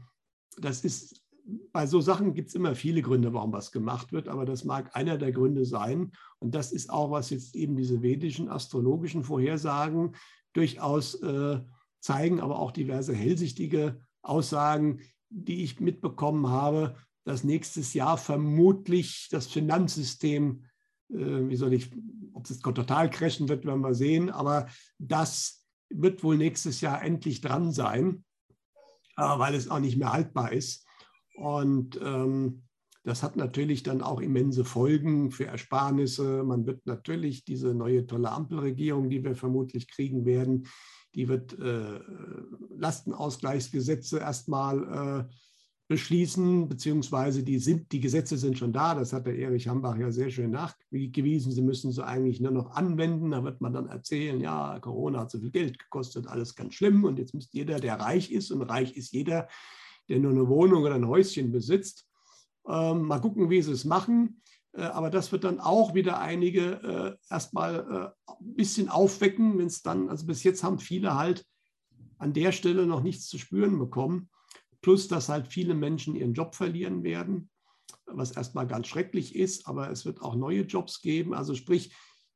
das 0.59 0.85
ist, 0.85 1.25
bei 1.73 1.89
so 1.89 2.01
Sachen 2.01 2.35
gibt 2.35 2.51
es 2.51 2.55
immer 2.55 2.77
viele 2.77 3.03
Gründe, 3.03 3.33
warum 3.33 3.53
was 3.53 3.73
gemacht 3.73 4.13
wird, 4.13 4.29
aber 4.29 4.45
das 4.45 4.65
mag 4.65 4.95
einer 4.95 5.19
der 5.19 5.33
Gründe 5.33 5.65
sein. 5.65 6.13
Und 6.39 6.55
das 6.55 6.71
ist 6.71 6.89
auch, 6.89 7.11
was 7.11 7.31
jetzt 7.31 7.57
eben 7.57 7.77
diese 7.77 8.01
vedischen 8.01 8.49
astrologischen 8.49 9.25
Vorhersagen 9.25 10.15
durchaus 10.53 11.21
äh, 11.21 11.59
zeigen, 11.99 12.39
aber 12.39 12.61
auch 12.61 12.71
diverse 12.71 13.13
hellsichtige 13.13 14.01
Aussagen, 14.23 15.01
die 15.31 15.65
ich 15.65 15.81
mitbekommen 15.81 16.49
habe, 16.49 16.97
dass 17.25 17.45
nächstes 17.45 17.95
Jahr 17.95 18.19
vermutlich 18.19 19.29
das 19.31 19.47
Finanzsystem, 19.49 20.65
äh, 21.11 21.17
wie 21.17 21.57
soll 21.57 21.73
ich, 21.73 21.91
ob 22.33 22.49
es 22.49 22.61
total 22.61 23.11
crashen 23.11 23.49
wird, 23.49 23.65
werden 23.65 23.81
wir 23.83 23.95
sehen, 23.95 24.31
aber 24.31 24.69
das 24.99 25.67
wird 25.89 26.23
wohl 26.23 26.37
nächstes 26.37 26.81
Jahr 26.81 27.03
endlich 27.03 27.41
dran 27.41 27.73
sein, 27.73 28.25
äh, 29.17 29.23
weil 29.23 29.55
es 29.55 29.69
auch 29.69 29.81
nicht 29.81 29.97
mehr 29.97 30.13
haltbar 30.13 30.53
ist. 30.53 30.87
Und 31.37 32.01
ähm, 32.03 32.66
Das 33.07 33.23
hat 33.23 33.37
natürlich 33.37 33.85
dann 33.85 34.03
auch 34.03 34.21
immense 34.21 34.65
Folgen 34.65 35.31
für 35.31 35.47
Ersparnisse. 35.47 36.43
Man 36.43 36.67
wird 36.67 36.87
natürlich 36.87 37.45
diese 37.45 37.73
neue 37.73 38.05
tolle 38.05 38.33
Ampelregierung, 38.33 39.09
die 39.11 39.23
wir 39.23 39.37
vermutlich 39.37 39.87
kriegen 39.87 40.25
werden, 40.27 40.67
die 41.15 41.29
wird 41.29 41.57
äh, 41.57 42.01
Lastenausgleichsgesetze 42.77 44.19
erstmal 44.19 45.29
äh, 45.31 45.35
beschließen, 45.87 46.69
beziehungsweise 46.69 47.45
die, 47.45 47.61
sind, 47.61 47.93
die 47.93 48.01
Gesetze 48.01 48.37
sind 48.37 48.59
schon 48.59 48.73
da. 48.73 48.97
Das 48.97 49.13
hat 49.13 49.27
der 49.27 49.39
Erich 49.39 49.69
Hambach 49.69 49.97
ja 49.97 50.11
sehr 50.11 50.31
schön 50.31 50.51
nachgewiesen. 50.51 51.53
Sie 51.53 51.63
müssen 51.63 51.93
sie 51.93 52.05
eigentlich 52.05 52.41
nur 52.41 52.51
noch 52.51 52.73
anwenden. 52.73 53.31
Da 53.31 53.45
wird 53.45 53.61
man 53.61 53.73
dann 53.73 53.87
erzählen, 53.87 54.41
ja, 54.41 54.81
Corona 54.81 55.21
hat 55.21 55.31
so 55.31 55.39
viel 55.39 55.53
Geld 55.53 55.79
gekostet, 55.79 56.27
alles 56.27 56.57
ganz 56.57 56.75
schlimm. 56.75 57.05
Und 57.05 57.21
jetzt 57.21 57.35
muss 57.35 57.53
jeder, 57.53 57.79
der 57.79 58.01
reich 58.01 58.33
ist, 58.33 58.51
und 58.51 58.63
reich 58.63 58.97
ist 58.97 59.13
jeder, 59.13 59.47
der 60.09 60.19
nur 60.19 60.33
eine 60.33 60.49
Wohnung 60.49 60.83
oder 60.83 60.97
ein 60.97 61.07
Häuschen 61.07 61.53
besitzt, 61.53 62.06
ähm, 62.69 63.03
mal 63.03 63.21
gucken, 63.21 63.51
wie 63.51 63.63
sie 63.63 63.73
es 63.73 63.85
machen. 63.85 64.41
Äh, 64.77 64.83
aber 64.83 65.11
das 65.11 65.33
wird 65.33 65.45
dann 65.45 65.61
auch 65.61 65.95
wieder 65.95 66.21
einige 66.21 67.19
äh, 67.31 67.33
erstmal 67.33 68.15
äh, 68.27 68.33
ein 68.33 68.55
bisschen 68.55 68.89
aufwecken, 68.89 69.59
wenn 69.59 69.67
es 69.67 69.83
dann, 69.83 70.09
also 70.09 70.27
bis 70.27 70.45
jetzt 70.45 70.63
haben 70.63 70.79
viele 70.79 71.15
halt 71.15 71.45
an 72.19 72.33
der 72.33 72.53
Stelle 72.53 72.87
noch 72.87 73.03
nichts 73.03 73.27
zu 73.29 73.39
spüren 73.39 73.79
bekommen. 73.79 74.31
Plus, 74.83 75.09
dass 75.09 75.29
halt 75.29 75.49
viele 75.49 75.75
Menschen 75.75 76.15
ihren 76.15 76.35
Job 76.35 76.55
verlieren 76.55 77.03
werden, 77.03 77.51
was 78.07 78.33
erstmal 78.33 78.67
ganz 78.67 78.87
schrecklich 78.87 79.35
ist, 79.35 79.67
aber 79.67 79.91
es 79.91 80.05
wird 80.05 80.23
auch 80.23 80.37
neue 80.37 80.63
Jobs 80.63 81.01
geben. 81.01 81.35
Also 81.35 81.55
sprich, 81.55 81.95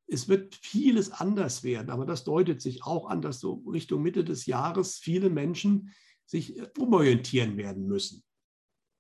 es 0.09 0.29
wird 0.29 0.57
vieles 0.57 1.13
anders 1.13 1.63
werden, 1.63 1.91
aber 1.91 2.05
das 2.05 2.25
deutet 2.25 2.61
sich 2.61 2.83
auch 2.83 3.09
an, 3.09 3.23
dass 3.23 3.39
so 3.39 3.63
Richtung 3.71 4.03
Mitte 4.03 4.25
des 4.25 4.47
Jahres 4.47 4.97
viele 4.97 5.31
Menschen 5.31 5.93
sich 6.27 6.61
umorientieren 6.79 7.57
werden 7.57 7.87
müssen. 7.87 8.25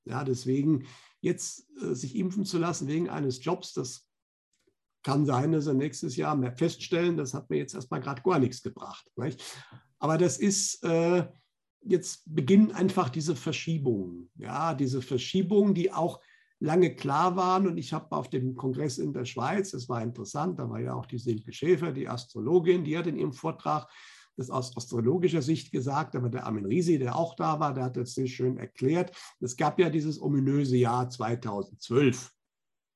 Ja, 0.04 0.22
deswegen 0.22 0.86
jetzt 1.20 1.66
äh, 1.82 1.94
sich 1.94 2.16
impfen 2.16 2.44
zu 2.44 2.58
lassen 2.58 2.88
wegen 2.88 3.08
eines 3.08 3.44
Jobs, 3.44 3.72
das 3.72 4.06
kann 5.02 5.24
sein, 5.24 5.52
dass 5.52 5.66
er 5.66 5.74
nächstes 5.74 6.16
Jahr 6.16 6.36
mehr 6.36 6.52
feststellen, 6.52 7.16
das 7.16 7.32
hat 7.32 7.48
mir 7.48 7.56
jetzt 7.56 7.74
erstmal 7.74 8.00
gerade 8.00 8.22
gar 8.22 8.38
nichts 8.38 8.62
gebracht. 8.62 9.10
Nicht? 9.16 9.42
Aber 9.98 10.18
das 10.18 10.38
ist, 10.38 10.82
äh, 10.84 11.26
jetzt 11.82 12.22
beginnen 12.26 12.72
einfach 12.72 13.08
diese 13.08 13.34
Verschiebungen. 13.34 14.30
Ja, 14.34 14.74
diese 14.74 15.00
Verschiebungen, 15.00 15.74
die 15.74 15.92
auch 15.92 16.20
lange 16.58 16.94
klar 16.94 17.36
waren. 17.36 17.66
Und 17.66 17.78
ich 17.78 17.92
habe 17.92 18.14
auf 18.14 18.28
dem 18.28 18.54
Kongress 18.54 18.98
in 18.98 19.12
der 19.12 19.24
Schweiz, 19.24 19.70
das 19.70 19.88
war 19.88 20.02
interessant, 20.02 20.58
da 20.58 20.68
war 20.68 20.80
ja 20.80 20.94
auch 20.94 21.06
die 21.06 21.18
Silke 21.18 21.52
Schäfer, 21.52 21.92
die 21.92 22.08
Astrologin, 22.08 22.84
die 22.84 22.96
hat 22.96 23.06
in 23.06 23.16
ihrem 23.16 23.32
Vortrag 23.32 23.88
das 24.36 24.50
aus 24.50 24.76
astrologischer 24.76 25.42
Sicht 25.42 25.72
gesagt, 25.72 26.16
aber 26.16 26.28
der 26.28 26.46
Armin 26.46 26.66
Risi, 26.66 26.98
der 26.98 27.16
auch 27.16 27.34
da 27.34 27.60
war, 27.60 27.74
der 27.74 27.84
hat 27.84 27.96
das 27.96 28.14
sehr 28.14 28.26
schön 28.26 28.56
erklärt. 28.56 29.16
Es 29.40 29.56
gab 29.56 29.78
ja 29.78 29.90
dieses 29.90 30.20
ominöse 30.20 30.76
Jahr 30.76 31.08
2012. 31.08 32.30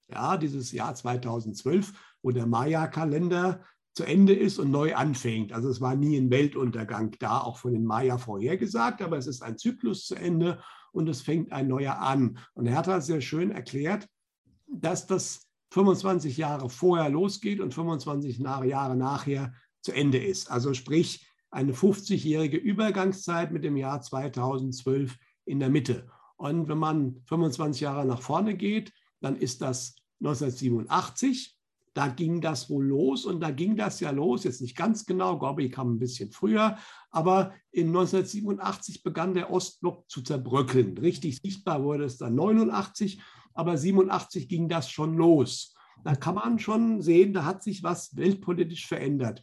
Ja, 0.09 0.37
dieses 0.37 0.73
Jahr 0.73 0.95
2012, 0.95 1.93
wo 2.23 2.31
der 2.31 2.47
Maya-Kalender 2.47 3.65
zu 3.95 4.05
Ende 4.05 4.35
ist 4.35 4.59
und 4.59 4.71
neu 4.71 4.95
anfängt. 4.95 5.53
Also 5.53 5.69
es 5.69 5.81
war 5.81 5.95
nie 5.95 6.17
ein 6.17 6.31
Weltuntergang 6.31 7.17
da, 7.21 7.41
auch 7.41 7.59
von 7.59 7.73
den 7.73 7.85
Maya 7.85 8.19
vorhergesagt, 8.19 9.03
aber 9.03 9.17
es 9.17 9.27
ist 9.27 9.43
ein 9.43 9.57
Zyklus 9.57 10.07
zu 10.07 10.17
Ende 10.17 10.63
und 10.93 11.09
es 11.09 11.23
fängt 11.23 11.53
ein 11.53 11.69
neuer 11.69 11.99
an. 11.99 12.39
Und 12.55 12.67
er 12.67 12.77
hat 12.77 12.89
halt 12.89 13.05
sehr 13.05 13.21
schön 13.21 13.51
erklärt, 13.51 14.09
dass 14.67 15.07
das 15.07 15.49
25 15.73 16.37
Jahre 16.37 16.71
vorher 16.71 17.09
losgeht 17.09 17.61
und 17.61 17.73
25 17.73 18.39
Jahre 18.39 18.97
nachher 18.97 19.55
zu 19.85 19.93
Ende 19.93 20.19
ist. 20.19 20.51
Also 20.51 20.75
sprich 20.75 21.27
eine 21.51 21.73
50-jährige 21.73 22.57
Übergangszeit 22.57 23.53
mit 23.53 23.63
dem 23.63 23.77
Jahr 23.77 24.01
2012 24.01 25.17
in 25.45 25.61
der 25.61 25.71
Mitte. 25.71 26.09
Und 26.37 26.69
wenn 26.69 26.79
man 26.79 27.23
25 27.27 27.83
Jahre 27.83 28.05
nach 28.05 28.23
vorne 28.23 28.57
geht, 28.57 28.93
dann 29.21 29.37
ist 29.37 29.63
das 29.63 29.95
1987. 30.21 31.57
Da 31.93 32.09
ging 32.09 32.41
das 32.41 32.69
wohl 32.71 32.87
los 32.87 33.25
und 33.25 33.41
da 33.41 33.53
ging 33.53 33.77
das 33.77 34.01
ja 34.01 34.11
los, 34.11 34.43
jetzt 34.43 34.61
nicht 34.61 34.77
ganz 34.77 35.07
genau, 35.07 35.39
Gorby 35.39 35.71
kam 35.71 35.95
ein 35.95 35.99
bisschen 36.01 36.33
früher, 36.33 36.77
aber 37.13 37.55
in 37.71 37.87
1987 37.87 39.05
begann 39.05 39.35
der 39.35 39.53
Ostblock 39.53 40.11
zu 40.11 40.23
zerbröckeln. 40.23 40.99
Richtig 40.99 41.39
sichtbar 41.41 41.85
wurde 41.85 42.05
es 42.05 42.19
dann 42.19 42.35
89, 42.35 43.23
aber 43.53 43.79
87 43.79 44.49
ging 44.49 44.69
das 44.69 44.91
schon 44.91 45.17
los. 45.17 45.73
Da 46.03 46.17
kann 46.17 46.35
man 46.35 46.59
schon 46.59 47.01
sehen, 47.01 47.33
da 47.33 47.45
hat 47.45 47.63
sich 47.63 47.85
was 47.85 48.17
weltpolitisch 48.17 48.89
verändert. 48.89 49.43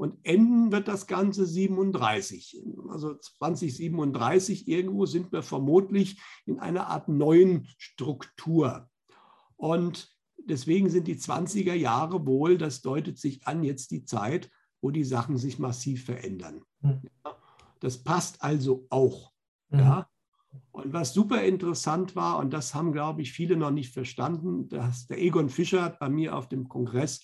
Und 0.00 0.16
enden 0.22 0.72
wird 0.72 0.88
das 0.88 1.06
Ganze 1.06 1.44
37. 1.44 2.64
Also 2.88 3.16
2037 3.16 4.66
irgendwo 4.66 5.04
sind 5.04 5.30
wir 5.30 5.42
vermutlich 5.42 6.18
in 6.46 6.58
einer 6.58 6.86
Art 6.86 7.10
neuen 7.10 7.68
Struktur. 7.76 8.88
Und 9.56 10.08
deswegen 10.38 10.88
sind 10.88 11.06
die 11.06 11.16
20er 11.16 11.74
Jahre 11.74 12.26
wohl, 12.26 12.56
das 12.56 12.80
deutet 12.80 13.18
sich 13.18 13.46
an, 13.46 13.62
jetzt 13.62 13.90
die 13.90 14.06
Zeit, 14.06 14.50
wo 14.80 14.90
die 14.90 15.04
Sachen 15.04 15.36
sich 15.36 15.58
massiv 15.58 16.06
verändern. 16.06 16.62
Mhm. 16.80 17.02
Das 17.80 18.02
passt 18.02 18.42
also 18.42 18.86
auch. 18.88 19.32
Mhm. 19.68 19.80
Ja. 19.80 20.08
Und 20.70 20.94
was 20.94 21.12
super 21.12 21.42
interessant 21.42 22.16
war, 22.16 22.38
und 22.38 22.54
das 22.54 22.74
haben, 22.74 22.92
glaube 22.92 23.20
ich, 23.20 23.32
viele 23.32 23.58
noch 23.58 23.70
nicht 23.70 23.92
verstanden, 23.92 24.66
dass 24.70 25.08
der 25.08 25.20
Egon 25.20 25.50
Fischer 25.50 25.82
hat 25.82 25.98
bei 25.98 26.08
mir 26.08 26.38
auf 26.38 26.48
dem 26.48 26.70
Kongress 26.70 27.22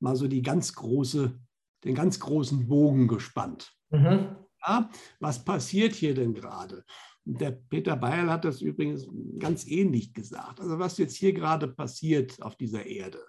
mal 0.00 0.16
so 0.16 0.28
die 0.28 0.42
ganz 0.42 0.74
große 0.74 1.40
den 1.84 1.94
ganz 1.94 2.20
großen 2.20 2.68
Bogen 2.68 3.08
gespannt. 3.08 3.72
Mhm. 3.90 4.36
Ja, 4.66 4.90
was 5.20 5.44
passiert 5.44 5.94
hier 5.94 6.14
denn 6.14 6.34
gerade? 6.34 6.84
Der 7.24 7.50
Peter 7.50 7.96
Bayerl 7.96 8.30
hat 8.30 8.44
das 8.44 8.60
übrigens 8.60 9.08
ganz 9.38 9.66
ähnlich 9.66 10.12
gesagt. 10.14 10.60
Also 10.60 10.78
was 10.78 10.98
jetzt 10.98 11.16
hier 11.16 11.32
gerade 11.32 11.68
passiert 11.68 12.42
auf 12.42 12.56
dieser 12.56 12.86
Erde, 12.86 13.20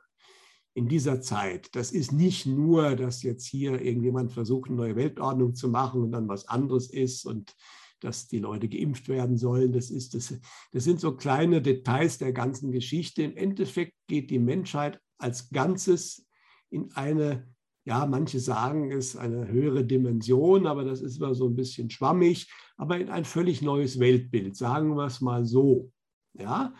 in 0.73 0.87
dieser 0.87 1.21
Zeit, 1.21 1.75
das 1.75 1.91
ist 1.91 2.13
nicht 2.13 2.45
nur, 2.45 2.95
dass 2.95 3.23
jetzt 3.23 3.45
hier 3.45 3.81
irgendjemand 3.81 4.31
versucht, 4.31 4.69
eine 4.69 4.77
neue 4.77 4.95
Weltordnung 4.95 5.53
zu 5.53 5.67
machen 5.67 6.01
und 6.01 6.11
dann 6.11 6.29
was 6.29 6.47
anderes 6.47 6.89
ist 6.89 7.25
und 7.25 7.53
dass 7.99 8.27
die 8.27 8.39
Leute 8.39 8.67
geimpft 8.67 9.07
werden 9.09 9.37
sollen. 9.37 9.73
Das, 9.73 9.89
ist, 9.89 10.15
das, 10.15 10.33
das 10.71 10.83
sind 10.83 10.99
so 10.99 11.15
kleine 11.15 11.61
Details 11.61 12.17
der 12.17 12.33
ganzen 12.33 12.71
Geschichte. 12.71 13.23
Im 13.23 13.37
Endeffekt 13.37 13.93
geht 14.07 14.29
die 14.29 14.39
Menschheit 14.39 14.99
als 15.17 15.49
Ganzes 15.49 16.27
in 16.69 16.91
eine 16.93 17.47
ja, 17.83 18.05
manche 18.05 18.39
sagen, 18.39 18.91
es 18.91 19.09
ist 19.09 19.15
eine 19.15 19.47
höhere 19.47 19.83
Dimension, 19.83 20.67
aber 20.67 20.83
das 20.83 21.01
ist 21.01 21.17
immer 21.17 21.33
so 21.33 21.47
ein 21.47 21.55
bisschen 21.55 21.89
schwammig, 21.89 22.51
aber 22.77 22.99
in 22.99 23.09
ein 23.09 23.25
völlig 23.25 23.61
neues 23.61 23.99
Weltbild, 23.99 24.55
sagen 24.55 24.95
wir 24.95 25.05
es 25.05 25.21
mal 25.21 25.45
so. 25.45 25.91
Ja? 26.33 26.73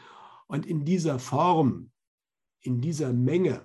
Und 0.47 0.65
in 0.65 0.85
dieser 0.85 1.17
Form, 1.17 1.89
in 2.61 2.81
dieser 2.81 3.13
Menge 3.13 3.61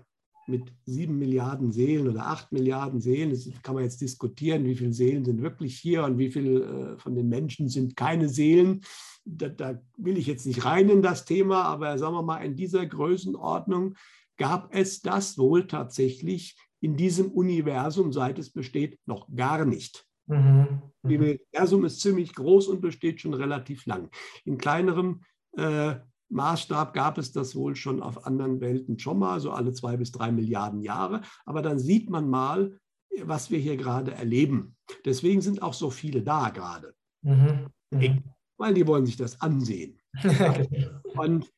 mit 0.47 0.73
sieben 0.85 1.19
Milliarden 1.19 1.73
Seelen 1.73 2.09
oder 2.09 2.27
acht 2.27 2.53
Milliarden 2.53 3.01
Seelen, 3.01 3.31
das 3.31 3.51
kann 3.63 3.75
man 3.75 3.85
jetzt 3.85 4.01
diskutieren, 4.01 4.65
wie 4.65 4.77
viele 4.77 4.93
Seelen 4.93 5.25
sind 5.25 5.43
wirklich 5.43 5.77
hier 5.77 6.05
und 6.05 6.19
wie 6.19 6.31
viele 6.31 6.63
äh, 6.95 6.99
von 6.99 7.15
den 7.15 7.29
Menschen 7.29 7.69
sind 7.69 7.97
keine 7.97 8.29
Seelen. 8.29 8.83
Da, 9.25 9.49
da 9.49 9.83
will 9.99 10.17
ich 10.17 10.27
jetzt 10.27 10.47
nicht 10.47 10.65
rein 10.65 10.89
in 10.89 11.03
das 11.03 11.25
Thema, 11.25 11.65
aber 11.65 11.99
sagen 11.99 12.15
wir 12.15 12.23
mal, 12.23 12.45
in 12.45 12.55
dieser 12.55 12.87
Größenordnung 12.87 13.97
gab 14.37 14.73
es 14.75 15.01
das 15.01 15.37
wohl 15.37 15.67
tatsächlich 15.67 16.57
in 16.87 16.97
diesem 16.97 17.33
Universum, 17.33 18.13
seit 18.13 18.39
es 18.39 18.51
besteht, 18.51 19.01
noch 19.07 19.27
gar 19.35 19.65
nicht. 19.65 20.07
Mhm. 20.29 20.83
Das 21.03 21.11
mhm. 21.11 21.19
Universum 21.19 21.85
ist 21.85 22.01
ziemlich 22.01 22.33
groß 22.33 22.69
und 22.69 22.81
besteht 22.81 23.21
schon 23.21 23.35
relativ 23.35 23.87
lang. 23.87 24.09
In 24.45 24.57
kleinerem 24.57 25.23
äh, 25.57 25.97
Maßstab 26.29 26.95
gab 26.95 27.19
es 27.19 27.33
das 27.33 27.57
wohl 27.57 27.75
schon 27.75 28.01
auf 28.01 28.25
anderen 28.25 28.61
Welten 28.61 29.01
schon 29.01 29.19
mal, 29.19 29.41
so 29.41 29.51
alle 29.51 29.73
zwei 29.73 29.97
bis 29.97 30.13
drei 30.13 30.31
Milliarden 30.31 30.81
Jahre. 30.81 31.23
Aber 31.45 31.61
dann 31.61 31.81
sieht 31.81 32.09
man 32.09 32.31
mal, 32.31 32.79
was 33.21 33.51
wir 33.51 33.59
hier 33.59 33.77
gerade 33.77 34.15
erleben. 34.15 34.77
Deswegen 35.05 35.41
sind 35.41 35.63
auch 35.63 35.75
so 35.75 35.91
viele 35.91 36.23
da 36.23 36.51
gerade. 36.51 36.95
Mhm. 37.23 37.67
Mhm. 37.91 38.23
Weil 38.59 38.75
die 38.75 38.87
wollen 38.87 39.07
sich 39.07 39.17
das 39.17 39.41
ansehen. 39.41 39.99
und 41.17 41.51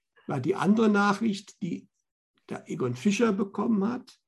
die 0.42 0.54
andere 0.54 0.88
Nachricht, 0.88 1.60
die 1.60 1.86
der 2.48 2.66
Egon 2.70 2.94
Fischer 2.94 3.34
bekommen 3.34 3.86
hat, 3.86 4.18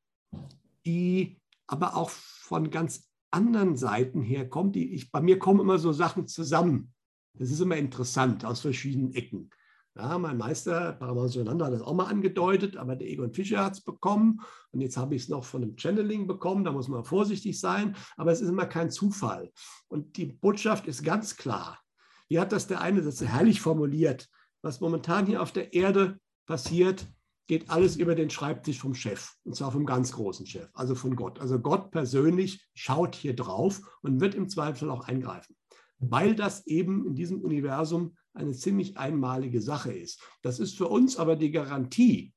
die 0.87 1.41
aber 1.67 1.97
auch 1.97 2.11
von 2.11 2.71
ganz 2.71 3.09
anderen 3.31 3.77
Seiten 3.77 4.23
herkommt. 4.23 4.75
Die 4.75 4.95
ich, 4.95 5.11
bei 5.11 5.21
mir 5.21 5.39
kommen 5.39 5.61
immer 5.61 5.79
so 5.79 5.93
Sachen 5.93 6.27
zusammen. 6.27 6.93
Das 7.35 7.51
ist 7.51 7.61
immer 7.61 7.77
interessant 7.77 8.45
aus 8.45 8.61
verschiedenen 8.61 9.15
Ecken. 9.15 9.51
Ja, 9.97 10.19
mein 10.19 10.37
Meister 10.37 10.93
Paramahansananda 10.93 11.67
hat 11.67 11.73
das 11.73 11.83
auch 11.83 11.95
mal 11.95 12.07
angedeutet, 12.07 12.77
aber 12.77 12.95
der 12.95 13.09
Egon 13.09 13.35
Fischer 13.35 13.65
hat 13.65 13.73
es 13.73 13.81
bekommen 13.81 14.41
und 14.71 14.81
jetzt 14.81 14.97
habe 14.97 15.17
ich 15.17 15.23
es 15.23 15.29
noch 15.29 15.45
von 15.45 15.63
einem 15.63 15.77
Channeling 15.77 16.29
bekommen, 16.29 16.65
da 16.65 16.71
muss 16.71 16.87
man 16.87 17.05
vorsichtig 17.05 17.59
sein, 17.59 17.97
aber 18.17 18.31
es 18.31 18.41
ist 18.41 18.49
immer 18.49 18.67
kein 18.67 18.91
Zufall. 18.91 19.51
Und 19.89 20.17
die 20.17 20.27
Botschaft 20.27 20.87
ist 20.87 21.03
ganz 21.03 21.37
klar. 21.37 21.81
Hier 22.29 22.41
hat 22.41 22.53
das 22.53 22.69
der 22.69 22.81
eine 22.81 23.03
das 23.03 23.21
herrlich 23.21 23.61
formuliert. 23.61 24.29
Was 24.63 24.81
momentan 24.81 25.27
hier 25.27 25.43
auf 25.43 25.51
der 25.51 25.75
Erde 25.75 26.21
passiert, 26.47 27.09
geht 27.51 27.69
alles 27.69 27.97
über 27.97 28.15
den 28.15 28.31
Schreibtisch 28.31 28.79
vom 28.79 28.95
Chef, 28.95 29.35
und 29.43 29.57
zwar 29.57 29.73
vom 29.73 29.85
ganz 29.85 30.13
großen 30.13 30.47
Chef, 30.47 30.69
also 30.73 30.95
von 30.95 31.17
Gott. 31.17 31.41
Also 31.41 31.59
Gott 31.59 31.91
persönlich 31.91 32.65
schaut 32.75 33.17
hier 33.17 33.35
drauf 33.35 33.81
und 34.03 34.21
wird 34.21 34.37
im 34.37 34.49
Zweifel 34.49 34.89
auch 34.89 35.09
eingreifen, 35.09 35.57
weil 35.99 36.37
das 36.37 36.65
eben 36.69 37.05
in 37.09 37.17
diesem 37.17 37.41
Universum 37.41 38.17
eine 38.35 38.53
ziemlich 38.53 38.99
einmalige 38.99 39.61
Sache 39.61 39.93
ist. 39.93 40.23
Das 40.43 40.61
ist 40.61 40.79
für 40.79 40.87
uns 40.87 41.17
aber 41.17 41.35
die 41.35 41.51
Garantie, 41.51 42.33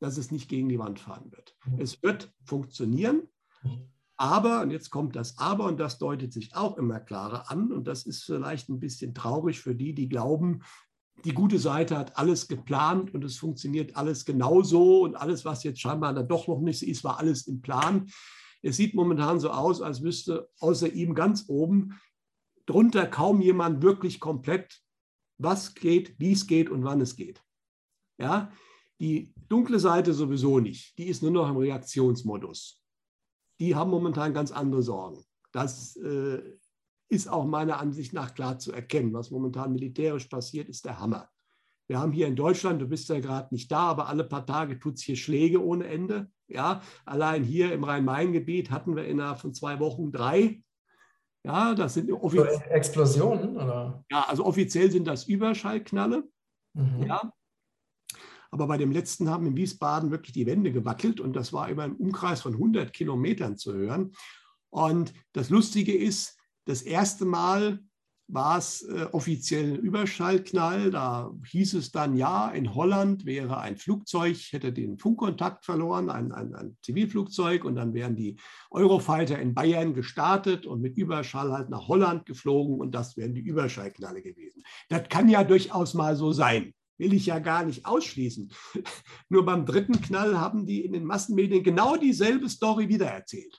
dass 0.00 0.16
es 0.16 0.32
nicht 0.32 0.48
gegen 0.48 0.68
die 0.68 0.80
Wand 0.80 0.98
fahren 0.98 1.30
wird. 1.30 1.56
Es 1.78 2.02
wird 2.02 2.32
funktionieren, 2.44 3.28
aber, 4.16 4.62
und 4.62 4.72
jetzt 4.72 4.90
kommt 4.90 5.14
das 5.14 5.38
Aber, 5.38 5.66
und 5.66 5.78
das 5.78 5.98
deutet 5.98 6.32
sich 6.32 6.56
auch 6.56 6.76
immer 6.76 6.98
klarer 6.98 7.52
an, 7.52 7.70
und 7.70 7.86
das 7.86 8.04
ist 8.04 8.24
vielleicht 8.24 8.68
ein 8.68 8.80
bisschen 8.80 9.14
traurig 9.14 9.60
für 9.60 9.76
die, 9.76 9.94
die 9.94 10.08
glauben, 10.08 10.64
die 11.24 11.34
gute 11.34 11.58
Seite 11.58 11.96
hat 11.96 12.16
alles 12.16 12.48
geplant 12.48 13.14
und 13.14 13.24
es 13.24 13.36
funktioniert 13.36 13.96
alles 13.96 14.24
genauso 14.24 15.02
und 15.02 15.16
alles, 15.16 15.44
was 15.44 15.64
jetzt 15.64 15.80
scheinbar 15.80 16.14
dann 16.14 16.28
doch 16.28 16.48
noch 16.48 16.60
nicht 16.60 16.82
ist, 16.82 17.04
war 17.04 17.18
alles 17.18 17.46
im 17.46 17.60
Plan. 17.60 18.10
Es 18.62 18.76
sieht 18.76 18.94
momentan 18.94 19.40
so 19.40 19.50
aus, 19.50 19.80
als 19.80 20.02
wüsste 20.02 20.48
außer 20.60 20.92
ihm 20.92 21.14
ganz 21.14 21.44
oben 21.48 21.98
drunter 22.66 23.06
kaum 23.06 23.40
jemand 23.40 23.82
wirklich 23.82 24.20
komplett, 24.20 24.80
was 25.38 25.74
geht, 25.74 26.14
wie 26.18 26.32
es 26.32 26.46
geht 26.46 26.70
und 26.70 26.84
wann 26.84 27.00
es 27.00 27.16
geht. 27.16 27.42
Ja, 28.18 28.52
die 29.00 29.32
dunkle 29.48 29.80
Seite 29.80 30.12
sowieso 30.12 30.60
nicht. 30.60 30.96
Die 30.98 31.06
ist 31.06 31.22
nur 31.22 31.30
noch 31.30 31.48
im 31.48 31.56
Reaktionsmodus. 31.56 32.82
Die 33.58 33.74
haben 33.74 33.90
momentan 33.90 34.34
ganz 34.34 34.52
andere 34.52 34.82
Sorgen. 34.82 35.24
Das 35.52 35.96
äh, 35.96 36.42
ist 37.10 37.28
auch 37.28 37.44
meiner 37.44 37.78
Ansicht 37.78 38.12
nach 38.12 38.34
klar 38.34 38.58
zu 38.58 38.72
erkennen. 38.72 39.12
Was 39.12 39.30
momentan 39.30 39.72
militärisch 39.72 40.26
passiert, 40.26 40.68
ist 40.68 40.84
der 40.84 40.98
Hammer. 40.98 41.28
Wir 41.88 41.98
haben 41.98 42.12
hier 42.12 42.28
in 42.28 42.36
Deutschland, 42.36 42.80
du 42.80 42.86
bist 42.86 43.08
ja 43.08 43.18
gerade 43.18 43.52
nicht 43.52 43.70
da, 43.70 43.80
aber 43.88 44.08
alle 44.08 44.24
paar 44.24 44.46
Tage 44.46 44.78
tut 44.78 44.94
es 44.94 45.02
hier 45.02 45.16
Schläge 45.16 45.62
ohne 45.62 45.86
Ende. 45.88 46.30
Ja, 46.46 46.82
allein 47.04 47.42
hier 47.42 47.72
im 47.72 47.84
Rhein-Main-Gebiet 47.84 48.70
hatten 48.70 48.94
wir 48.94 49.06
innerhalb 49.06 49.40
von 49.40 49.52
zwei 49.54 49.80
Wochen 49.80 50.12
drei. 50.12 50.62
Ja, 51.42 51.74
das 51.74 51.94
sind 51.94 52.10
Explosionen, 52.70 53.56
oder? 53.56 54.04
Ja, 54.10 54.26
also 54.28 54.44
offiziell 54.44 54.90
sind 54.90 55.06
das 55.06 55.24
Überschallknalle. 55.24 56.28
Mhm. 56.74 57.02
Ja, 57.04 57.32
aber 58.50 58.66
bei 58.66 58.78
dem 58.78 58.90
letzten 58.90 59.28
haben 59.28 59.46
in 59.46 59.56
Wiesbaden 59.56 60.10
wirklich 60.10 60.32
die 60.32 60.46
Wände 60.46 60.72
gewackelt 60.72 61.20
und 61.20 61.34
das 61.34 61.52
war 61.52 61.68
über 61.68 61.84
einen 61.84 61.96
Umkreis 61.96 62.40
von 62.42 62.54
100 62.54 62.92
Kilometern 62.92 63.56
zu 63.56 63.72
hören. 63.74 64.12
Und 64.70 65.12
das 65.32 65.50
Lustige 65.50 65.96
ist, 65.96 66.36
das 66.64 66.82
erste 66.82 67.24
Mal 67.24 67.80
war 68.32 68.58
es 68.58 68.82
äh, 68.82 69.06
offiziell 69.12 69.74
Überschallknall. 69.76 70.90
Da 70.90 71.32
hieß 71.46 71.74
es 71.74 71.90
dann, 71.90 72.16
ja, 72.16 72.48
in 72.50 72.74
Holland 72.74 73.24
wäre 73.24 73.58
ein 73.58 73.76
Flugzeug, 73.76 74.36
hätte 74.50 74.72
den 74.72 74.98
Funkkontakt 74.98 75.64
verloren, 75.64 76.10
ein, 76.10 76.32
ein, 76.32 76.54
ein, 76.54 76.76
Zivilflugzeug, 76.82 77.64
und 77.64 77.74
dann 77.76 77.94
wären 77.94 78.16
die 78.16 78.36
Eurofighter 78.70 79.38
in 79.38 79.54
Bayern 79.54 79.94
gestartet 79.94 80.66
und 80.66 80.80
mit 80.80 80.96
Überschall 80.96 81.52
halt 81.52 81.70
nach 81.70 81.88
Holland 81.88 82.26
geflogen 82.26 82.80
und 82.80 82.94
das 82.94 83.16
wären 83.16 83.34
die 83.34 83.40
Überschallknalle 83.40 84.22
gewesen. 84.22 84.62
Das 84.88 85.08
kann 85.08 85.28
ja 85.28 85.44
durchaus 85.44 85.94
mal 85.94 86.16
so 86.16 86.32
sein 86.32 86.74
will 87.00 87.14
ich 87.14 87.24
ja 87.24 87.38
gar 87.38 87.64
nicht 87.64 87.86
ausschließen. 87.86 88.52
Nur 89.30 89.46
beim 89.46 89.64
dritten 89.64 90.02
Knall 90.02 90.38
haben 90.38 90.66
die 90.66 90.84
in 90.84 90.92
den 90.92 91.06
Massenmedien 91.06 91.62
genau 91.64 91.96
dieselbe 91.96 92.46
Story 92.50 92.90
wiedererzählt. 92.90 93.58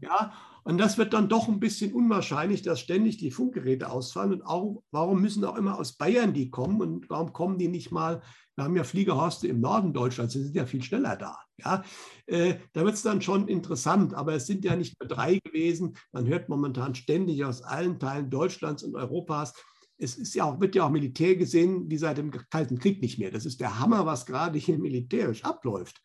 Ja, 0.00 0.32
und 0.68 0.76
das 0.76 0.98
wird 0.98 1.14
dann 1.14 1.30
doch 1.30 1.48
ein 1.48 1.60
bisschen 1.60 1.94
unwahrscheinlich, 1.94 2.60
dass 2.60 2.80
ständig 2.80 3.16
die 3.16 3.30
Funkgeräte 3.30 3.90
ausfallen. 3.90 4.34
Und 4.34 4.42
auch, 4.42 4.82
warum 4.90 5.22
müssen 5.22 5.42
auch 5.46 5.56
immer 5.56 5.78
aus 5.78 5.94
Bayern 5.94 6.34
die 6.34 6.50
kommen? 6.50 6.82
Und 6.82 7.08
warum 7.08 7.32
kommen 7.32 7.56
die 7.56 7.68
nicht 7.68 7.90
mal? 7.90 8.20
Wir 8.54 8.64
haben 8.64 8.76
ja 8.76 8.84
Fliegerhorste 8.84 9.48
im 9.48 9.60
Norden 9.60 9.94
Deutschlands, 9.94 10.34
die 10.34 10.42
sind 10.42 10.54
ja 10.54 10.66
viel 10.66 10.82
schneller 10.82 11.16
da. 11.16 11.38
Ja, 11.56 11.82
äh, 12.26 12.56
da 12.74 12.84
wird 12.84 12.96
es 12.96 13.02
dann 13.02 13.22
schon 13.22 13.48
interessant. 13.48 14.12
Aber 14.12 14.34
es 14.34 14.46
sind 14.46 14.62
ja 14.62 14.76
nicht 14.76 15.00
nur 15.00 15.08
drei 15.08 15.38
gewesen. 15.42 15.96
Man 16.12 16.26
hört 16.26 16.50
momentan 16.50 16.94
ständig 16.94 17.42
aus 17.46 17.62
allen 17.62 17.98
Teilen 17.98 18.28
Deutschlands 18.28 18.82
und 18.82 18.94
Europas, 18.94 19.54
es 19.96 20.16
ist 20.16 20.34
ja 20.34 20.44
auch, 20.44 20.60
wird 20.60 20.74
ja 20.74 20.84
auch 20.84 20.90
Militär 20.90 21.34
gesehen 21.36 21.90
wie 21.90 21.96
seit 21.96 22.18
dem 22.18 22.30
Kalten 22.30 22.78
Krieg 22.78 23.00
nicht 23.00 23.18
mehr. 23.18 23.30
Das 23.30 23.46
ist 23.46 23.60
der 23.60 23.80
Hammer, 23.80 24.04
was 24.04 24.26
gerade 24.26 24.58
hier 24.58 24.78
militärisch 24.78 25.44
abläuft. 25.44 26.02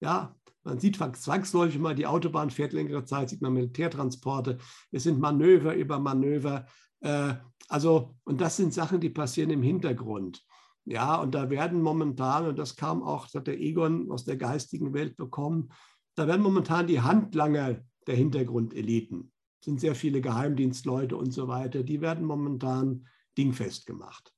Ja, 0.00 0.36
man 0.64 0.80
sieht 0.80 0.96
zwangsläufig 0.96 1.78
mal, 1.78 1.94
die 1.94 2.06
Autobahn 2.06 2.50
fährt 2.50 2.72
längere 2.72 3.04
Zeit, 3.04 3.30
sieht 3.30 3.40
man 3.40 3.52
Militärtransporte. 3.52 4.58
Es 4.90 5.04
sind 5.04 5.20
Manöver 5.20 5.74
über 5.74 5.98
Manöver. 5.98 6.66
Äh, 7.00 7.34
also, 7.68 8.16
und 8.24 8.40
das 8.40 8.56
sind 8.56 8.74
Sachen, 8.74 9.00
die 9.00 9.10
passieren 9.10 9.50
im 9.50 9.62
Hintergrund. 9.62 10.44
Ja, 10.84 11.16
und 11.16 11.34
da 11.34 11.50
werden 11.50 11.82
momentan, 11.82 12.46
und 12.46 12.58
das 12.58 12.76
kam 12.76 13.02
auch, 13.02 13.24
das 13.26 13.34
hat 13.34 13.46
der 13.46 13.60
Egon 13.60 14.10
aus 14.10 14.24
der 14.24 14.36
geistigen 14.36 14.92
Welt 14.92 15.16
bekommen, 15.16 15.70
da 16.16 16.26
werden 16.26 16.42
momentan 16.42 16.86
die 16.86 17.00
Handlanger 17.00 17.80
der 18.06 18.14
Hintergrundeliten, 18.14 19.32
sind 19.60 19.80
sehr 19.80 19.94
viele 19.94 20.20
Geheimdienstleute 20.20 21.16
und 21.16 21.32
so 21.32 21.48
weiter, 21.48 21.82
die 21.82 22.00
werden 22.00 22.24
momentan 22.24 23.06
dingfest 23.36 23.86
gemacht. 23.86 24.32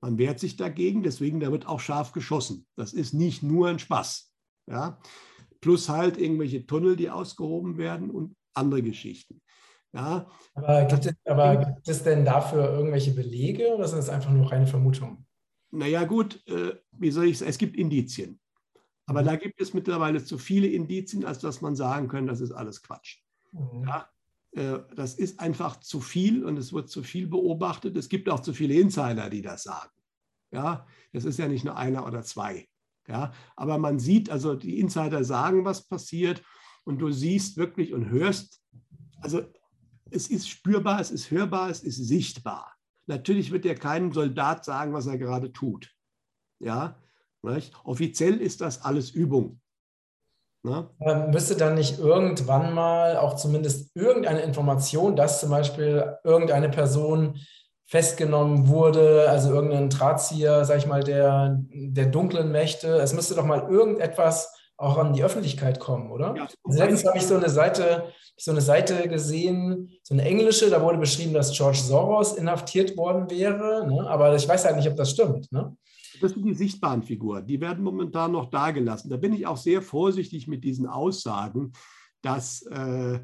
Man 0.00 0.18
wehrt 0.18 0.38
sich 0.38 0.56
dagegen, 0.56 1.02
deswegen 1.02 1.40
da 1.40 1.50
wird 1.50 1.66
auch 1.66 1.80
scharf 1.80 2.12
geschossen. 2.12 2.66
Das 2.76 2.92
ist 2.92 3.14
nicht 3.14 3.42
nur 3.42 3.68
ein 3.68 3.78
Spaß. 3.78 4.33
Ja? 4.66 4.98
Plus 5.60 5.88
halt 5.88 6.18
irgendwelche 6.18 6.66
Tunnel, 6.66 6.96
die 6.96 7.10
ausgehoben 7.10 7.78
werden 7.78 8.10
und 8.10 8.36
andere 8.54 8.82
Geschichten. 8.82 9.40
Ja. 9.92 10.28
Aber, 10.54 10.84
gibt 10.84 11.06
es, 11.06 11.14
aber 11.24 11.56
gibt 11.56 11.88
es 11.88 12.02
denn 12.02 12.24
dafür 12.24 12.70
irgendwelche 12.70 13.12
Belege 13.12 13.74
oder 13.74 13.86
sind 13.86 13.98
das 13.98 14.08
einfach 14.08 14.30
nur 14.30 14.50
reine 14.50 14.66
Vermutungen? 14.66 15.26
Naja, 15.70 16.04
gut, 16.04 16.46
äh, 16.48 16.74
wie 16.92 17.10
soll 17.10 17.26
ich 17.26 17.38
sagen, 17.38 17.50
es 17.50 17.58
gibt 17.58 17.76
Indizien. 17.76 18.40
Aber 19.06 19.22
mhm. 19.22 19.26
da 19.26 19.36
gibt 19.36 19.60
es 19.60 19.74
mittlerweile 19.74 20.24
zu 20.24 20.38
viele 20.38 20.68
Indizien, 20.68 21.24
als 21.24 21.38
dass 21.38 21.60
man 21.60 21.76
sagen 21.76 22.08
kann, 22.08 22.26
das 22.26 22.40
ist 22.40 22.52
alles 22.52 22.82
Quatsch. 22.82 23.18
Mhm. 23.52 23.84
Ja, 23.86 24.08
äh, 24.52 24.80
das 24.94 25.14
ist 25.14 25.40
einfach 25.40 25.80
zu 25.80 26.00
viel 26.00 26.44
und 26.44 26.58
es 26.58 26.72
wird 26.72 26.88
zu 26.88 27.02
viel 27.02 27.26
beobachtet. 27.26 27.96
Es 27.96 28.08
gibt 28.08 28.28
auch 28.28 28.40
zu 28.40 28.52
viele 28.52 28.74
Insider, 28.74 29.30
die 29.30 29.42
das 29.42 29.64
sagen. 29.64 29.90
Ja, 30.52 30.86
das 31.12 31.24
ist 31.24 31.38
ja 31.38 31.48
nicht 31.48 31.64
nur 31.64 31.76
einer 31.76 32.06
oder 32.06 32.22
zwei. 32.22 32.68
Ja, 33.06 33.32
aber 33.56 33.78
man 33.78 33.98
sieht, 33.98 34.30
also 34.30 34.54
die 34.54 34.80
Insider 34.80 35.24
sagen, 35.24 35.64
was 35.64 35.86
passiert 35.86 36.42
und 36.84 36.98
du 36.98 37.10
siehst 37.10 37.56
wirklich 37.56 37.92
und 37.92 38.08
hörst, 38.08 38.62
also 39.20 39.42
es 40.10 40.28
ist 40.28 40.48
spürbar, 40.48 41.00
es 41.00 41.10
ist 41.10 41.30
hörbar, 41.30 41.70
es 41.70 41.82
ist 41.82 41.96
sichtbar. 41.96 42.74
Natürlich 43.06 43.50
wird 43.50 43.64
dir 43.64 43.74
kein 43.74 44.12
Soldat 44.12 44.64
sagen, 44.64 44.92
was 44.92 45.06
er 45.06 45.18
gerade 45.18 45.52
tut. 45.52 45.90
Ja, 46.60 46.96
nicht? 47.42 47.74
offiziell 47.84 48.40
ist 48.40 48.60
das 48.60 48.82
alles 48.82 49.10
Übung. 49.10 49.60
Ne? 50.62 50.88
Ähm, 51.00 51.30
müsste 51.30 51.56
dann 51.56 51.74
nicht 51.74 51.98
irgendwann 51.98 52.72
mal 52.72 53.18
auch 53.18 53.36
zumindest 53.36 53.94
irgendeine 53.94 54.40
Information, 54.40 55.14
dass 55.14 55.40
zum 55.40 55.50
Beispiel 55.50 56.16
irgendeine 56.24 56.70
Person 56.70 57.38
festgenommen 57.94 58.66
wurde, 58.66 59.28
also 59.28 59.52
irgendein 59.52 59.88
Drahtzieher, 59.88 60.64
sag 60.64 60.78
ich 60.78 60.86
mal, 60.88 61.04
der, 61.04 61.62
der 61.70 62.06
dunklen 62.06 62.50
Mächte, 62.50 62.88
es 62.96 63.14
müsste 63.14 63.36
doch 63.36 63.44
mal 63.44 63.70
irgendetwas 63.70 64.52
auch 64.76 64.98
an 64.98 65.12
die 65.12 65.22
Öffentlichkeit 65.22 65.78
kommen, 65.78 66.10
oder? 66.10 66.34
Ja, 66.36 66.48
also 66.64 66.78
letztens 66.80 67.04
habe 67.06 67.18
ich 67.18 67.24
so 67.24 67.36
eine 67.36 67.48
Seite, 67.48 68.06
so 68.36 68.50
eine 68.50 68.62
Seite 68.62 69.08
gesehen, 69.08 69.92
so 70.02 70.12
eine 70.12 70.24
englische, 70.24 70.70
da 70.70 70.82
wurde 70.82 70.98
beschrieben, 70.98 71.34
dass 71.34 71.56
George 71.56 71.78
Soros 71.78 72.32
inhaftiert 72.32 72.96
worden 72.96 73.30
wäre, 73.30 73.86
ne? 73.86 74.10
aber 74.10 74.34
ich 74.34 74.48
weiß 74.48 74.64
halt 74.64 74.74
nicht, 74.74 74.88
ob 74.88 74.96
das 74.96 75.10
stimmt. 75.10 75.52
Ne? 75.52 75.76
Das 76.20 76.32
sind 76.32 76.44
die 76.44 76.54
sichtbaren 76.54 77.04
Figuren, 77.04 77.46
die 77.46 77.60
werden 77.60 77.84
momentan 77.84 78.32
noch 78.32 78.50
dagelassen. 78.50 79.08
Da 79.08 79.18
bin 79.18 79.34
ich 79.34 79.46
auch 79.46 79.56
sehr 79.56 79.82
vorsichtig 79.82 80.48
mit 80.48 80.64
diesen 80.64 80.88
Aussagen, 80.88 81.70
dass, 82.22 82.62
äh, 82.62 83.20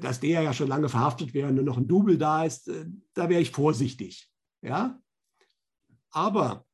dass 0.00 0.20
der 0.20 0.42
ja 0.42 0.52
schon 0.52 0.68
lange 0.68 0.88
verhaftet 0.88 1.34
wäre 1.34 1.48
und 1.48 1.54
nur 1.54 1.64
noch 1.64 1.78
ein 1.78 1.88
Double 1.88 2.18
da 2.18 2.44
ist. 2.44 2.68
Äh, 2.68 2.86
da 3.14 3.28
wäre 3.28 3.40
ich 3.40 3.50
vorsichtig. 3.50 4.30
Ja? 4.62 5.00
Aber 6.10 6.66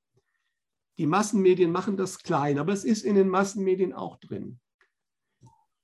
die 0.99 1.07
Massenmedien 1.07 1.71
machen 1.71 1.97
das 1.97 2.19
klein, 2.19 2.59
aber 2.59 2.73
es 2.73 2.85
ist 2.85 3.05
in 3.05 3.17
den 3.17 3.29
Massenmedien 3.29 3.93
auch 3.93 4.17
drin. 4.17 4.61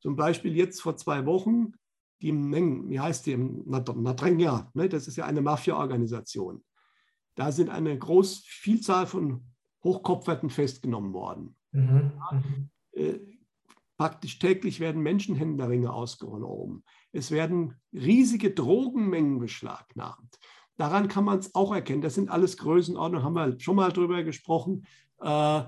Zum 0.01 0.17
Beispiel 0.17 0.57
jetzt 0.57 0.81
vor 0.81 0.97
zwei 0.97 1.27
Wochen, 1.27 1.75
die 2.23 2.33
Mengen, 2.33 2.89
wie 2.89 3.01
heißt 3.01 3.27
die? 3.27 3.37
Madrenga, 3.37 4.71
ne? 4.75 4.89
das 4.89 5.07
ist 5.07 5.17
ja 5.17 5.27
eine 5.27 5.43
Mafia-Organisation. 5.43 6.65
Da 7.35 7.53
sind 7.53 7.69
eine 7.69 7.97
große 7.99 8.43
Vielzahl 8.47 9.07
von 9.07 9.53
Hochkopferten 9.85 10.51
festgenommen 10.51 11.13
worden. 11.13 11.57
Mhm. 11.73 12.13
Äh, 12.93 13.19
praktisch 14.03 14.41
täglich 14.41 14.81
werden 14.81 15.01
Menschenhändlerringe 15.01 15.93
ausgehoben. 15.93 16.83
Es 17.13 17.31
werden 17.31 17.77
riesige 17.93 18.51
Drogenmengen 18.51 19.39
beschlagnahmt. 19.39 20.41
Daran 20.77 21.07
kann 21.07 21.23
man 21.25 21.39
es 21.39 21.55
auch 21.55 21.73
erkennen. 21.73 22.03
Das 22.03 22.17
sind 22.17 22.29
alles 22.29 22.57
Größenordnungen, 22.57 23.25
haben 23.25 23.37
wir 23.37 23.61
schon 23.61 23.77
mal 23.77 23.93
drüber 23.93 24.25
gesprochen. 24.25 24.87
Äh, 25.21 25.63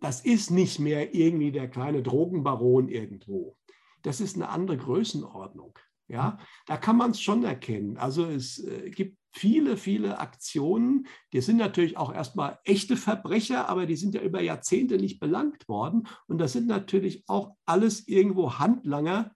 das 0.00 0.24
ist 0.24 0.50
nicht 0.50 0.80
mehr 0.80 1.14
irgendwie 1.14 1.52
der 1.52 1.68
kleine 1.68 2.02
Drogenbaron 2.02 2.88
irgendwo. 2.88 3.56
Das 4.02 4.20
ist 4.20 4.34
eine 4.34 4.48
andere 4.48 4.76
Größenordnung. 4.76 5.78
Ja, 6.08 6.38
da 6.66 6.78
kann 6.78 6.96
man 6.96 7.10
es 7.10 7.20
schon 7.20 7.44
erkennen. 7.44 7.98
Also 7.98 8.24
es 8.24 8.58
äh, 8.64 8.90
gibt 8.90 9.18
viele, 9.30 9.76
viele 9.76 10.18
Aktionen. 10.18 11.06
Die 11.32 11.40
sind 11.40 11.58
natürlich 11.58 11.96
auch 11.96 12.12
erstmal 12.12 12.58
echte 12.64 12.96
Verbrecher, 12.96 13.68
aber 13.68 13.86
die 13.86 13.96
sind 13.96 14.14
ja 14.14 14.22
über 14.22 14.40
Jahrzehnte 14.40 14.96
nicht 14.96 15.20
belangt 15.20 15.68
worden. 15.68 16.08
Und 16.26 16.38
das 16.38 16.52
sind 16.52 16.66
natürlich 16.66 17.24
auch 17.28 17.54
alles 17.66 18.08
irgendwo 18.08 18.58
Handlanger. 18.58 19.32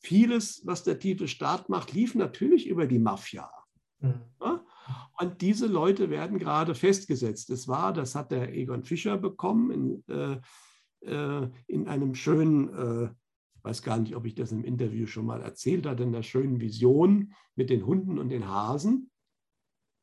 Vieles, 0.00 0.62
was 0.64 0.82
der 0.82 0.98
tiefe 0.98 1.28
Staat 1.28 1.68
macht, 1.68 1.92
lief 1.92 2.14
natürlich 2.14 2.66
über 2.66 2.86
die 2.86 2.98
Mafia. 2.98 3.50
Mhm. 4.00 4.22
Ja? 4.40 4.64
Und 5.18 5.40
diese 5.40 5.66
Leute 5.66 6.10
werden 6.10 6.38
gerade 6.38 6.74
festgesetzt. 6.74 7.50
Es 7.50 7.68
war, 7.68 7.92
das 7.92 8.14
hat 8.14 8.30
der 8.30 8.52
Egon 8.54 8.84
Fischer 8.84 9.16
bekommen, 9.16 9.70
in, 9.70 10.14
äh, 10.14 10.40
äh 11.06 11.48
in 11.66 11.88
einem 11.88 12.14
schönen, 12.14 12.68
äh, 12.74 13.10
weiß 13.64 13.82
gar 13.82 13.98
nicht, 13.98 14.14
ob 14.14 14.26
ich 14.26 14.34
das 14.34 14.52
im 14.52 14.62
Interview 14.62 15.06
schon 15.06 15.24
mal 15.24 15.40
erzählt 15.40 15.86
hatte, 15.86 16.02
in 16.02 16.12
der 16.12 16.22
schönen 16.22 16.60
Vision 16.60 17.32
mit 17.56 17.70
den 17.70 17.86
Hunden 17.86 18.18
und 18.18 18.28
den 18.28 18.46
Hasen. 18.46 19.10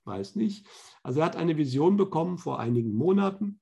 Weiß 0.03 0.35
nicht. 0.35 0.67
Also 1.03 1.19
er 1.19 1.27
hat 1.27 1.35
eine 1.35 1.57
Vision 1.57 1.95
bekommen 1.95 2.39
vor 2.39 2.59
einigen 2.59 2.93
Monaten. 2.93 3.61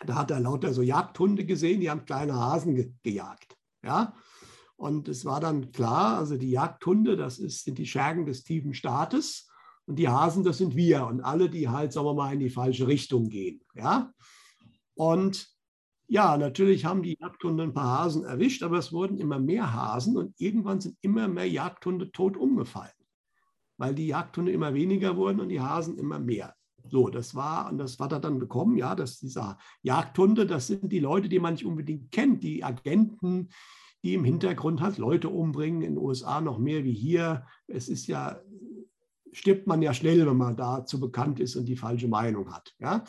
Da 0.00 0.16
hat 0.16 0.32
er 0.32 0.40
lauter 0.40 0.74
so 0.74 0.82
Jagdhunde 0.82 1.46
gesehen, 1.46 1.80
die 1.80 1.88
haben 1.88 2.04
kleine 2.04 2.34
Hasen 2.34 2.74
ge 2.74 2.92
gejagt. 3.04 3.56
Ja? 3.82 4.14
Und 4.74 5.08
es 5.08 5.24
war 5.24 5.40
dann 5.40 5.70
klar, 5.70 6.18
also 6.18 6.36
die 6.36 6.50
Jagdhunde, 6.50 7.16
das 7.16 7.38
ist, 7.38 7.64
sind 7.64 7.78
die 7.78 7.86
Schergen 7.86 8.26
des 8.26 8.42
tiefen 8.42 8.74
Staates 8.74 9.48
und 9.86 9.96
die 10.00 10.08
Hasen, 10.08 10.42
das 10.42 10.58
sind 10.58 10.74
wir 10.74 11.06
und 11.06 11.20
alle, 11.20 11.48
die 11.48 11.68
halt, 11.68 11.92
sagen 11.92 12.06
wir 12.06 12.14
mal, 12.14 12.34
in 12.34 12.40
die 12.40 12.50
falsche 12.50 12.88
Richtung 12.88 13.28
gehen. 13.28 13.60
Ja? 13.74 14.12
Und 14.94 15.55
ja, 16.08 16.36
natürlich 16.36 16.84
haben 16.84 17.02
die 17.02 17.16
Jagdhunde 17.20 17.64
ein 17.64 17.72
paar 17.72 17.98
Hasen 17.98 18.24
erwischt, 18.24 18.62
aber 18.62 18.78
es 18.78 18.92
wurden 18.92 19.18
immer 19.18 19.38
mehr 19.38 19.72
Hasen 19.72 20.16
und 20.16 20.34
irgendwann 20.38 20.80
sind 20.80 20.96
immer 21.00 21.28
mehr 21.28 21.48
Jagdhunde 21.48 22.12
tot 22.12 22.36
umgefallen, 22.36 22.92
weil 23.76 23.94
die 23.94 24.06
Jagdhunde 24.06 24.52
immer 24.52 24.74
weniger 24.74 25.16
wurden 25.16 25.40
und 25.40 25.48
die 25.48 25.60
Hasen 25.60 25.98
immer 25.98 26.18
mehr. 26.18 26.54
So, 26.88 27.08
das 27.08 27.34
war, 27.34 27.70
und 27.70 27.78
das 27.78 27.98
hat 27.98 28.12
er 28.12 28.20
dann 28.20 28.38
bekommen, 28.38 28.76
ja, 28.76 28.94
dass 28.94 29.18
dieser 29.18 29.58
Jagdhunde, 29.82 30.46
das 30.46 30.68
sind 30.68 30.92
die 30.92 31.00
Leute, 31.00 31.28
die 31.28 31.40
man 31.40 31.54
nicht 31.54 31.66
unbedingt 31.66 32.12
kennt, 32.12 32.44
die 32.44 32.62
Agenten, 32.62 33.48
die 34.04 34.14
im 34.14 34.24
Hintergrund 34.24 34.80
halt 34.80 34.98
Leute 34.98 35.28
umbringen, 35.28 35.82
in 35.82 35.94
den 35.94 36.02
USA 36.02 36.40
noch 36.40 36.58
mehr 36.58 36.84
wie 36.84 36.92
hier. 36.92 37.44
Es 37.66 37.88
ist 37.88 38.06
ja, 38.06 38.40
stirbt 39.32 39.66
man 39.66 39.82
ja 39.82 39.92
schnell, 39.92 40.24
wenn 40.26 40.36
man 40.36 40.56
dazu 40.56 41.00
bekannt 41.00 41.40
ist 41.40 41.56
und 41.56 41.64
die 41.64 41.76
falsche 41.76 42.06
Meinung 42.06 42.52
hat. 42.54 42.72
Ja? 42.78 43.02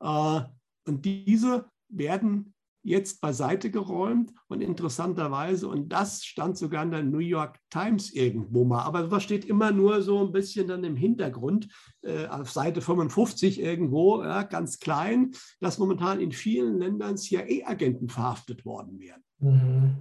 Äh, 0.00 0.42
und 0.86 1.04
diese 1.06 1.70
werden 1.98 2.54
jetzt 2.84 3.22
beiseite 3.22 3.70
geräumt 3.70 4.32
und 4.46 4.60
interessanterweise, 4.60 5.68
und 5.68 5.88
das 5.88 6.22
stand 6.24 6.58
sogar 6.58 6.82
in 6.82 6.90
der 6.90 7.02
New 7.02 7.18
York 7.18 7.58
Times 7.70 8.12
irgendwo 8.12 8.64
mal, 8.64 8.82
aber 8.82 9.04
das 9.04 9.22
steht 9.22 9.46
immer 9.46 9.72
nur 9.72 10.02
so 10.02 10.20
ein 10.20 10.32
bisschen 10.32 10.68
dann 10.68 10.84
im 10.84 10.94
Hintergrund, 10.94 11.68
äh, 12.02 12.26
auf 12.26 12.50
Seite 12.50 12.82
55 12.82 13.58
irgendwo, 13.58 14.22
ja, 14.22 14.42
ganz 14.42 14.78
klein, 14.78 15.32
dass 15.60 15.78
momentan 15.78 16.20
in 16.20 16.30
vielen 16.30 16.78
Ländern 16.78 17.16
CIA-Agenten 17.16 18.10
verhaftet 18.10 18.66
worden 18.66 19.00
wären. 19.00 19.24
Mhm. 19.38 19.96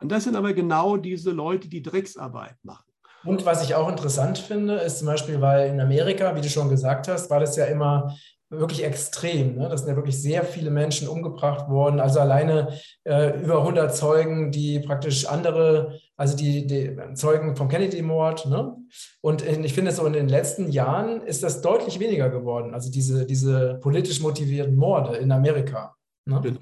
Und 0.00 0.12
das 0.12 0.24
sind 0.24 0.36
aber 0.36 0.52
genau 0.52 0.96
diese 0.96 1.30
Leute, 1.30 1.68
die 1.68 1.82
Drecksarbeit 1.82 2.56
machen. 2.62 2.84
Und 3.24 3.44
was 3.44 3.64
ich 3.64 3.74
auch 3.74 3.88
interessant 3.88 4.38
finde, 4.38 4.74
ist 4.74 4.98
zum 4.98 5.06
Beispiel, 5.06 5.40
weil 5.40 5.70
in 5.70 5.80
Amerika, 5.80 6.34
wie 6.36 6.40
du 6.40 6.48
schon 6.48 6.68
gesagt 6.68 7.08
hast, 7.08 7.30
war 7.30 7.40
das 7.40 7.56
ja 7.56 7.64
immer 7.66 8.16
wirklich 8.50 8.84
extrem. 8.84 9.56
Ne? 9.56 9.68
Das 9.68 9.80
sind 9.80 9.90
ja 9.90 9.96
wirklich 9.96 10.20
sehr 10.20 10.44
viele 10.44 10.70
Menschen 10.70 11.08
umgebracht 11.08 11.68
worden. 11.68 12.00
Also 12.00 12.20
alleine 12.20 12.78
äh, 13.04 13.40
über 13.42 13.58
100 13.58 13.94
Zeugen, 13.94 14.50
die 14.50 14.80
praktisch 14.80 15.26
andere, 15.26 16.00
also 16.16 16.36
die, 16.36 16.66
die 16.66 16.96
Zeugen 17.14 17.56
vom 17.56 17.68
Kennedy-Mord. 17.68 18.46
Ne? 18.46 18.76
Und 19.20 19.42
in, 19.42 19.64
ich 19.64 19.74
finde, 19.74 19.92
so 19.92 20.06
in 20.06 20.14
den 20.14 20.28
letzten 20.28 20.70
Jahren 20.70 21.22
ist 21.22 21.42
das 21.42 21.60
deutlich 21.60 22.00
weniger 22.00 22.30
geworden. 22.30 22.72
Also 22.72 22.90
diese, 22.90 23.26
diese 23.26 23.78
politisch 23.82 24.20
motivierten 24.20 24.76
Morde 24.76 25.16
in 25.18 25.30
Amerika. 25.30 25.94
Ne? 26.24 26.40
Genau. 26.42 26.60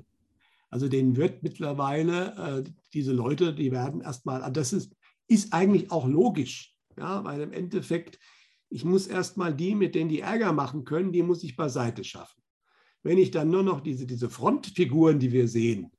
Also 0.71 0.89
denen 0.89 1.17
wird 1.17 1.43
mittlerweile, 1.43 2.65
äh, 2.65 2.71
diese 2.93 3.13
Leute, 3.13 3.55
die 3.55 3.71
werden 3.71 4.01
erstmal, 4.01 4.43
also 4.43 4.53
das 4.53 4.73
ist, 4.73 4.93
ist 5.29 5.53
eigentlich 5.53 5.91
auch 5.91 6.07
logisch, 6.07 6.75
ja, 6.99 7.23
weil 7.25 7.41
im 7.41 7.53
Endeffekt, 7.53 8.19
ich 8.69 8.85
muss 8.85 9.07
erstmal 9.07 9.55
die, 9.55 9.75
mit 9.75 9.95
denen 9.95 10.11
die 10.11 10.21
Ärger 10.21 10.53
machen 10.53 10.85
können, 10.85 11.13
die 11.13 11.23
muss 11.23 11.45
ich 11.45 11.57
beiseite 11.57 12.05
schaffen. 12.05 12.43
Wenn 13.03 13.19
ich 13.19 13.31
dann 13.31 13.51
nur 13.51 13.63
noch 13.63 13.81
diese, 13.81 14.07
diese 14.07 14.29
Frontfiguren, 14.29 15.19
die 15.19 15.33
wir 15.33 15.49
sehen, 15.49 15.93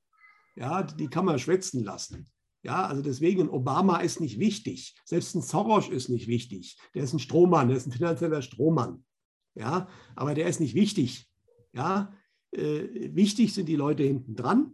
ja, 0.56 0.84
die 0.84 1.08
kann 1.08 1.26
man 1.26 1.40
schwätzen 1.40 1.84
lassen. 1.84 2.30
Ja, 2.64 2.86
also 2.86 3.02
deswegen, 3.02 3.50
Obama 3.50 4.00
ist 4.00 4.20
nicht 4.20 4.40
wichtig. 4.40 4.96
Selbst 5.06 5.36
ein 5.36 5.42
Soros 5.42 5.88
ist 5.88 6.10
nicht 6.10 6.28
wichtig. 6.28 6.78
Der 6.94 7.04
ist 7.04 7.14
ein 7.14 7.20
Strohmann, 7.20 7.70
der 7.70 7.78
ist 7.78 7.88
ein 7.88 7.94
finanzieller 7.94 8.42
Strohmann. 8.42 9.06
Ja, 9.56 9.88
aber 10.16 10.34
der 10.34 10.48
ist 10.48 10.60
nicht 10.60 10.76
wichtig. 10.76 11.30
Ja, 11.74 12.14
äh, 12.52 13.16
wichtig 13.16 13.54
sind 13.54 13.70
die 13.70 13.76
Leute 13.76 14.04
hinten 14.04 14.36
dran. 14.36 14.74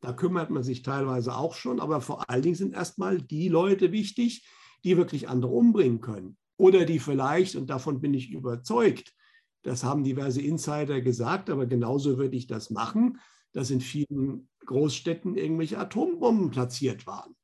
Da 0.00 0.12
kümmert 0.12 0.50
man 0.50 0.62
sich 0.62 0.82
teilweise 0.82 1.36
auch 1.36 1.54
schon, 1.54 1.78
aber 1.78 2.00
vor 2.00 2.28
allen 2.28 2.42
Dingen 2.42 2.56
sind 2.56 2.74
erstmal 2.74 3.20
die 3.20 3.48
Leute 3.48 3.92
wichtig, 3.92 4.46
die 4.82 4.96
wirklich 4.96 5.28
andere 5.28 5.52
umbringen 5.52 6.00
können. 6.00 6.38
Oder 6.60 6.84
die 6.84 6.98
vielleicht, 6.98 7.56
und 7.56 7.70
davon 7.70 8.02
bin 8.02 8.12
ich 8.12 8.30
überzeugt, 8.30 9.14
das 9.62 9.82
haben 9.82 10.04
diverse 10.04 10.42
Insider 10.42 11.00
gesagt, 11.00 11.48
aber 11.48 11.64
genauso 11.64 12.18
würde 12.18 12.36
ich 12.36 12.46
das 12.48 12.68
machen, 12.68 13.18
dass 13.52 13.70
in 13.70 13.80
vielen 13.80 14.46
Großstädten 14.66 15.36
irgendwelche 15.36 15.78
Atombomben 15.78 16.50
platziert 16.50 17.06
waren. 17.06 17.34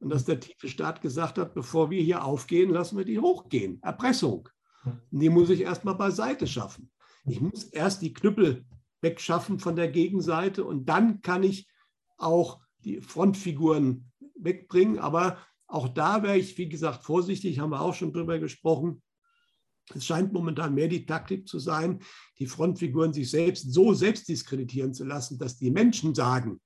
Und 0.00 0.10
dass 0.10 0.26
der 0.26 0.38
tiefe 0.38 0.68
Staat 0.68 1.00
gesagt 1.00 1.38
hat, 1.38 1.54
bevor 1.54 1.88
wir 1.88 2.02
hier 2.02 2.26
aufgehen, 2.26 2.68
lassen 2.68 2.98
wir 2.98 3.06
die 3.06 3.18
hochgehen. 3.18 3.80
Erpressung. 3.82 4.50
Und 4.84 5.18
die 5.18 5.30
muss 5.30 5.48
ich 5.48 5.62
erstmal 5.62 5.94
beiseite 5.94 6.46
schaffen. 6.46 6.90
Ich 7.24 7.40
muss 7.40 7.64
erst 7.64 8.02
die 8.02 8.12
Knüppel 8.12 8.66
wegschaffen 9.00 9.58
von 9.60 9.76
der 9.76 9.88
Gegenseite 9.88 10.62
und 10.62 10.90
dann 10.90 11.22
kann 11.22 11.42
ich 11.42 11.70
auch 12.18 12.60
die 12.84 13.00
Frontfiguren 13.00 14.12
wegbringen. 14.36 14.98
Aber 14.98 15.38
auch 15.68 15.88
da 15.88 16.22
wäre 16.22 16.38
ich, 16.38 16.56
wie 16.56 16.68
gesagt, 16.68 17.04
vorsichtig, 17.04 17.58
haben 17.58 17.70
wir 17.70 17.80
auch 17.80 17.94
schon 17.94 18.12
drüber 18.12 18.38
gesprochen. 18.38 19.02
Es 19.94 20.04
scheint 20.04 20.32
momentan 20.32 20.74
mehr 20.74 20.88
die 20.88 21.06
Taktik 21.06 21.46
zu 21.46 21.58
sein, 21.58 22.00
die 22.38 22.46
Frontfiguren 22.46 23.12
sich 23.12 23.30
selbst 23.30 23.72
so 23.72 23.94
selbst 23.94 24.28
diskreditieren 24.28 24.92
zu 24.92 25.04
lassen, 25.04 25.38
dass 25.38 25.56
die 25.56 25.70
Menschen 25.70 26.14
sagen, 26.14 26.60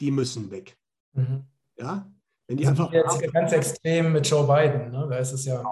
die 0.00 0.10
müssen 0.10 0.50
weg. 0.50 0.76
Mhm. 1.12 1.44
Ja, 1.76 2.10
wenn 2.46 2.56
die 2.56 2.66
einfach 2.66 2.92
jetzt 2.92 3.20
ganz 3.32 3.52
extrem 3.52 4.12
mit 4.12 4.28
Joe 4.28 4.46
Biden, 4.46 4.90
ne? 4.90 5.06
da 5.10 5.18
ist 5.18 5.32
es 5.32 5.44
ja. 5.44 5.62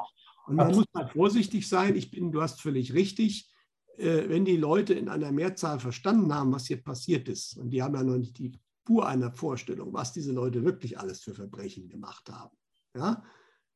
Und 0.47 0.57
man 0.57 0.69
muss 0.69 0.85
mal 0.93 1.09
vorsichtig 1.09 1.69
sein. 1.69 1.97
Ich 1.97 2.11
bin, 2.11 2.31
du 2.31 2.43
hast 2.43 2.61
völlig 2.61 2.93
richtig. 2.95 3.51
Äh, 3.97 4.29
wenn 4.29 4.45
die 4.45 4.57
Leute 4.57 4.95
in 4.95 5.09
einer 5.09 5.33
Mehrzahl 5.33 5.81
verstanden 5.81 6.33
haben, 6.33 6.53
was 6.53 6.67
hier 6.67 6.83
passiert 6.83 7.29
ist, 7.29 7.57
und 7.57 7.71
die 7.71 7.83
haben 7.83 7.95
ja 7.95 8.03
noch 8.03 8.19
nicht 8.19 8.39
die 8.39 8.53
Spur 8.87 9.09
einer 9.09 9.33
Vorstellung, 9.33 9.93
was 9.93 10.13
diese 10.13 10.31
Leute 10.31 10.65
wirklich 10.65 10.97
alles 11.01 11.21
für 11.21 11.35
Verbrechen 11.35 11.89
gemacht 11.89 12.31
haben. 12.31 12.57
Ja? 12.95 13.25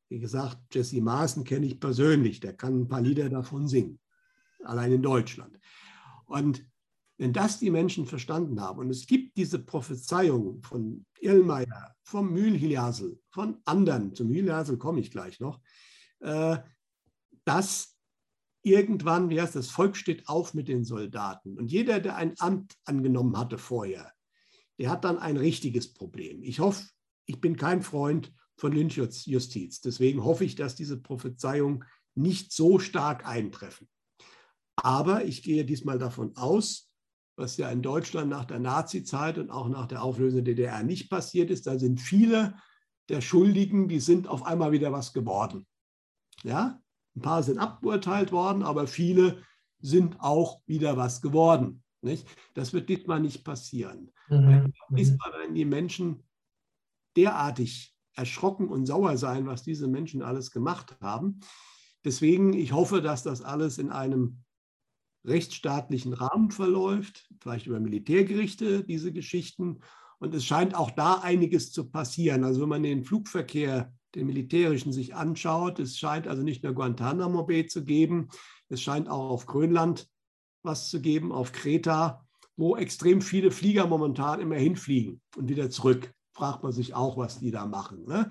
Wie 0.07 0.19
gesagt, 0.19 0.73
Jesse 0.73 1.01
Maaßen 1.01 1.43
kenne 1.43 1.65
ich 1.65 1.81
persönlich, 1.81 2.39
der 2.39 2.55
kann 2.55 2.83
ein 2.83 2.87
paar 2.87 3.01
Lieder 3.01 3.27
davon 3.27 3.67
singen, 3.67 3.99
allein 4.63 4.93
in 4.93 5.01
Deutschland. 5.01 5.59
Und 6.27 6.65
wenn 7.17 7.33
das 7.33 7.59
die 7.59 7.71
Menschen 7.71 8.05
verstanden 8.05 8.61
haben, 8.61 8.79
und 8.79 8.89
es 8.89 9.05
gibt 9.05 9.35
diese 9.35 9.59
Prophezeiung 9.59 10.63
von 10.63 11.05
Irlmeier, 11.19 11.93
vom 12.03 12.31
Mühlhiliasel, 12.31 13.19
von 13.31 13.57
anderen, 13.65 14.15
zum 14.15 14.29
Mühlhiliasel 14.29 14.77
komme 14.77 15.01
ich 15.01 15.11
gleich 15.11 15.41
noch, 15.41 15.59
äh, 16.21 16.57
dass 17.43 17.97
irgendwann, 18.63 19.29
wie 19.29 19.41
heißt 19.41 19.57
das, 19.57 19.71
Volk 19.71 19.97
steht 19.97 20.29
auf 20.29 20.53
mit 20.53 20.69
den 20.69 20.85
Soldaten. 20.85 21.57
Und 21.57 21.69
jeder, 21.69 21.99
der 21.99 22.15
ein 22.15 22.33
Amt 22.39 22.77
angenommen 22.85 23.37
hatte 23.37 23.57
vorher, 23.57 24.13
der 24.81 24.89
hat 24.89 25.03
dann 25.03 25.19
ein 25.19 25.37
richtiges 25.37 25.93
Problem. 25.93 26.41
Ich 26.41 26.59
hoffe, 26.59 26.83
ich 27.27 27.39
bin 27.39 27.55
kein 27.55 27.83
Freund 27.83 28.33
von 28.57 28.71
Lynchjustiz. 28.71 29.79
Deswegen 29.81 30.23
hoffe 30.23 30.43
ich, 30.43 30.55
dass 30.55 30.73
diese 30.73 30.97
Prophezeiungen 30.97 31.83
nicht 32.15 32.51
so 32.51 32.79
stark 32.79 33.27
eintreffen. 33.27 33.87
Aber 34.75 35.23
ich 35.23 35.43
gehe 35.43 35.65
diesmal 35.65 35.99
davon 35.99 36.35
aus, 36.35 36.89
was 37.35 37.57
ja 37.57 37.69
in 37.69 37.83
Deutschland 37.83 38.31
nach 38.31 38.45
der 38.45 38.57
Nazizeit 38.57 39.37
und 39.37 39.51
auch 39.51 39.69
nach 39.69 39.85
der 39.85 40.01
Auflösung 40.01 40.43
der 40.43 40.55
DDR 40.55 40.81
nicht 40.81 41.11
passiert 41.11 41.51
ist. 41.51 41.67
Da 41.67 41.77
sind 41.77 42.01
viele 42.01 42.55
der 43.07 43.21
Schuldigen, 43.21 43.87
die 43.87 43.99
sind 43.99 44.27
auf 44.27 44.43
einmal 44.47 44.71
wieder 44.71 44.91
was 44.91 45.13
geworden. 45.13 45.67
Ja, 46.41 46.81
ein 47.15 47.21
paar 47.21 47.43
sind 47.43 47.59
abgeurteilt 47.59 48.31
worden, 48.31 48.63
aber 48.63 48.87
viele 48.87 49.43
sind 49.79 50.19
auch 50.21 50.59
wieder 50.65 50.97
was 50.97 51.21
geworden. 51.21 51.80
Nicht? 52.01 52.27
Das 52.53 52.73
wird 52.73 52.89
diesmal 52.89 53.19
nicht 53.19 53.43
passieren. 53.43 54.11
Mhm. 54.29 54.73
Diesmal 54.89 55.33
werden 55.33 55.55
die 55.55 55.65
Menschen 55.65 56.23
derartig 57.15 57.95
erschrocken 58.13 58.67
und 58.69 58.85
sauer 58.85 59.17
sein, 59.17 59.45
was 59.45 59.63
diese 59.63 59.87
Menschen 59.87 60.21
alles 60.21 60.51
gemacht 60.51 60.97
haben. 61.01 61.39
Deswegen, 62.03 62.53
ich 62.53 62.71
hoffe, 62.71 63.01
dass 63.01 63.23
das 63.23 63.41
alles 63.41 63.77
in 63.77 63.89
einem 63.89 64.43
rechtsstaatlichen 65.23 66.13
Rahmen 66.13 66.49
verläuft, 66.49 67.29
vielleicht 67.39 67.67
über 67.67 67.79
Militärgerichte, 67.79 68.83
diese 68.83 69.13
Geschichten. 69.13 69.81
Und 70.17 70.33
es 70.33 70.45
scheint 70.45 70.75
auch 70.75 70.91
da 70.91 71.19
einiges 71.19 71.71
zu 71.71 71.89
passieren. 71.89 72.43
Also 72.43 72.61
wenn 72.61 72.69
man 72.69 72.83
den 72.83 73.03
Flugverkehr 73.03 73.93
den 74.15 74.27
militärischen 74.27 74.91
sich 74.91 75.15
anschaut. 75.15 75.79
Es 75.79 75.97
scheint 75.97 76.27
also 76.27 76.43
nicht 76.43 76.63
nur 76.63 76.73
Guantanamo 76.73 77.43
Bay 77.43 77.65
zu 77.67 77.83
geben, 77.83 78.29
es 78.69 78.81
scheint 78.81 79.09
auch 79.09 79.29
auf 79.29 79.45
Grönland 79.45 80.07
was 80.63 80.89
zu 80.89 81.01
geben, 81.01 81.31
auf 81.31 81.51
Kreta, 81.51 82.25
wo 82.55 82.75
extrem 82.75 83.21
viele 83.21 83.51
Flieger 83.51 83.87
momentan 83.87 84.39
immer 84.39 84.55
hinfliegen 84.55 85.21
und 85.35 85.49
wieder 85.49 85.69
zurück. 85.69 86.13
Fragt 86.33 86.63
man 86.63 86.71
sich 86.71 86.93
auch, 86.93 87.17
was 87.17 87.39
die 87.39 87.51
da 87.51 87.65
machen. 87.65 88.05
Ne? 88.05 88.29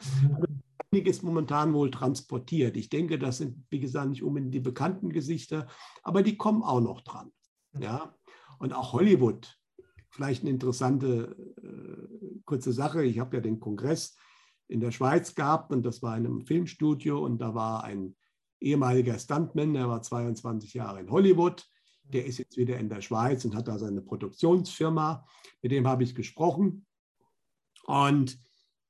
einiges 0.93 1.23
momentan 1.23 1.73
wohl 1.73 1.91
transportiert. 1.91 2.77
Ich 2.77 2.89
denke, 2.89 3.19
das 3.19 3.39
sind, 3.39 3.65
wie 3.71 3.81
gesagt, 3.81 4.11
nicht 4.11 4.23
unbedingt 4.23 4.55
die 4.55 4.61
bekannten 4.61 5.11
Gesichter, 5.11 5.69
aber 6.03 6.23
die 6.23 6.37
kommen 6.37 6.63
auch 6.63 6.81
noch 6.81 7.03
dran. 7.03 7.31
Mhm. 7.73 7.83
Ja? 7.83 8.15
Und 8.59 8.73
auch 8.73 8.93
Hollywood, 8.93 9.57
vielleicht 10.11 10.43
eine 10.43 10.51
interessante 10.51 11.37
äh, 11.63 12.41
kurze 12.45 12.73
Sache. 12.73 13.05
Ich 13.05 13.19
habe 13.19 13.37
ja 13.37 13.41
den 13.41 13.61
Kongress 13.61 14.17
in 14.69 14.81
der 14.81 14.91
Schweiz 14.91 15.35
gehabt 15.35 15.73
und 15.73 15.85
das 15.85 16.03
war 16.03 16.17
in 16.17 16.27
einem 16.27 16.41
Filmstudio 16.43 17.25
und 17.25 17.39
da 17.39 17.55
war 17.55 17.85
ein 17.85 18.17
ehemaliger 18.61 19.19
Stuntman, 19.19 19.75
der 19.75 19.89
war 19.89 20.03
22 20.03 20.75
Jahre 20.75 21.01
in 21.01 21.11
Hollywood. 21.11 21.67
Der 22.13 22.27
ist 22.27 22.39
jetzt 22.39 22.57
wieder 22.57 22.79
in 22.79 22.89
der 22.89 23.01
Schweiz 23.01 23.45
und 23.45 23.55
hat 23.55 23.69
da 23.69 23.79
seine 23.79 24.03
Produktionsfirma. 24.03 25.27
Mit 25.63 25.73
dem 25.73 25.87
habe 25.87 26.03
ich 26.03 26.15
gesprochen. 26.15 26.87
Und 27.85 28.39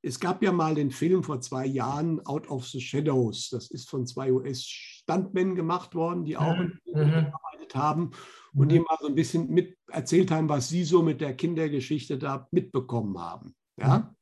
es 0.03 0.19
gab 0.19 0.43
ja 0.43 0.53
mal 0.53 0.75
den 0.75 0.91
Film 0.91 1.23
vor 1.23 1.41
zwei 1.41 1.67
Jahren, 1.67 2.25
Out 2.27 2.49
of 2.49 2.67
the 2.67 2.81
Shadows. 2.81 3.51
Das 3.51 3.71
ist 3.71 3.89
von 3.89 4.07
zwei 4.07 4.33
US-Stuntmen 4.33 5.55
gemacht 5.55 5.95
worden, 5.95 6.25
die 6.25 6.37
auch 6.37 6.57
mhm. 6.57 6.79
gearbeitet 6.87 7.75
haben 7.75 8.11
und 8.55 8.67
mhm. 8.67 8.69
die 8.69 8.81
mal 8.81 8.97
so 9.01 9.09
ein 9.09 9.15
bisschen 9.15 9.51
mit 9.51 9.77
erzählt 9.89 10.31
haben, 10.31 10.49
was 10.49 10.69
sie 10.69 10.85
so 10.85 11.03
mit 11.03 11.21
der 11.21 11.35
Kindergeschichte 11.35 12.19
da 12.19 12.49
mitbekommen 12.51 13.19
haben. 13.19 13.55
Ja? 13.77 13.99
Mhm. 13.99 14.17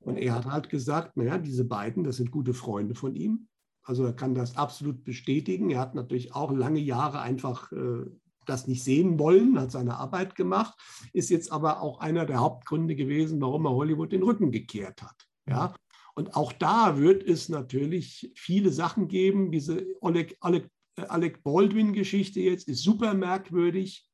Und 0.00 0.16
er 0.16 0.34
hat 0.34 0.46
halt 0.46 0.68
gesagt, 0.68 1.16
naja, 1.16 1.38
diese 1.38 1.64
beiden, 1.64 2.04
das 2.04 2.16
sind 2.16 2.30
gute 2.30 2.54
Freunde 2.54 2.94
von 2.94 3.14
ihm. 3.14 3.48
Also 3.84 4.04
er 4.04 4.12
kann 4.12 4.34
das 4.34 4.56
absolut 4.56 5.04
bestätigen. 5.04 5.70
Er 5.70 5.80
hat 5.80 5.94
natürlich 5.94 6.34
auch 6.34 6.52
lange 6.52 6.80
Jahre 6.80 7.20
einfach 7.20 7.70
äh, 7.72 8.06
das 8.46 8.66
nicht 8.66 8.82
sehen 8.82 9.18
wollen, 9.18 9.58
hat 9.58 9.70
seine 9.70 9.96
Arbeit 9.96 10.34
gemacht, 10.34 10.74
ist 11.12 11.30
jetzt 11.30 11.50
aber 11.52 11.80
auch 11.80 12.00
einer 12.00 12.26
der 12.26 12.40
Hauptgründe 12.40 12.94
gewesen, 12.94 13.40
warum 13.40 13.66
er 13.66 13.72
Hollywood 13.72 14.12
den 14.12 14.22
Rücken 14.22 14.50
gekehrt 14.50 15.02
hat. 15.02 15.26
Ja? 15.46 15.74
Und 16.14 16.36
auch 16.36 16.52
da 16.52 16.98
wird 16.98 17.22
es 17.22 17.48
natürlich 17.48 18.32
viele 18.34 18.70
Sachen 18.70 19.08
geben. 19.08 19.50
Diese 19.50 19.86
Alec, 20.00 20.36
Alec, 20.40 20.68
äh, 20.96 21.02
Alec 21.02 21.42
Baldwin-Geschichte 21.42 22.40
jetzt 22.40 22.68
ist 22.68 22.82
super 22.82 23.14
merkwürdig, 23.14 24.08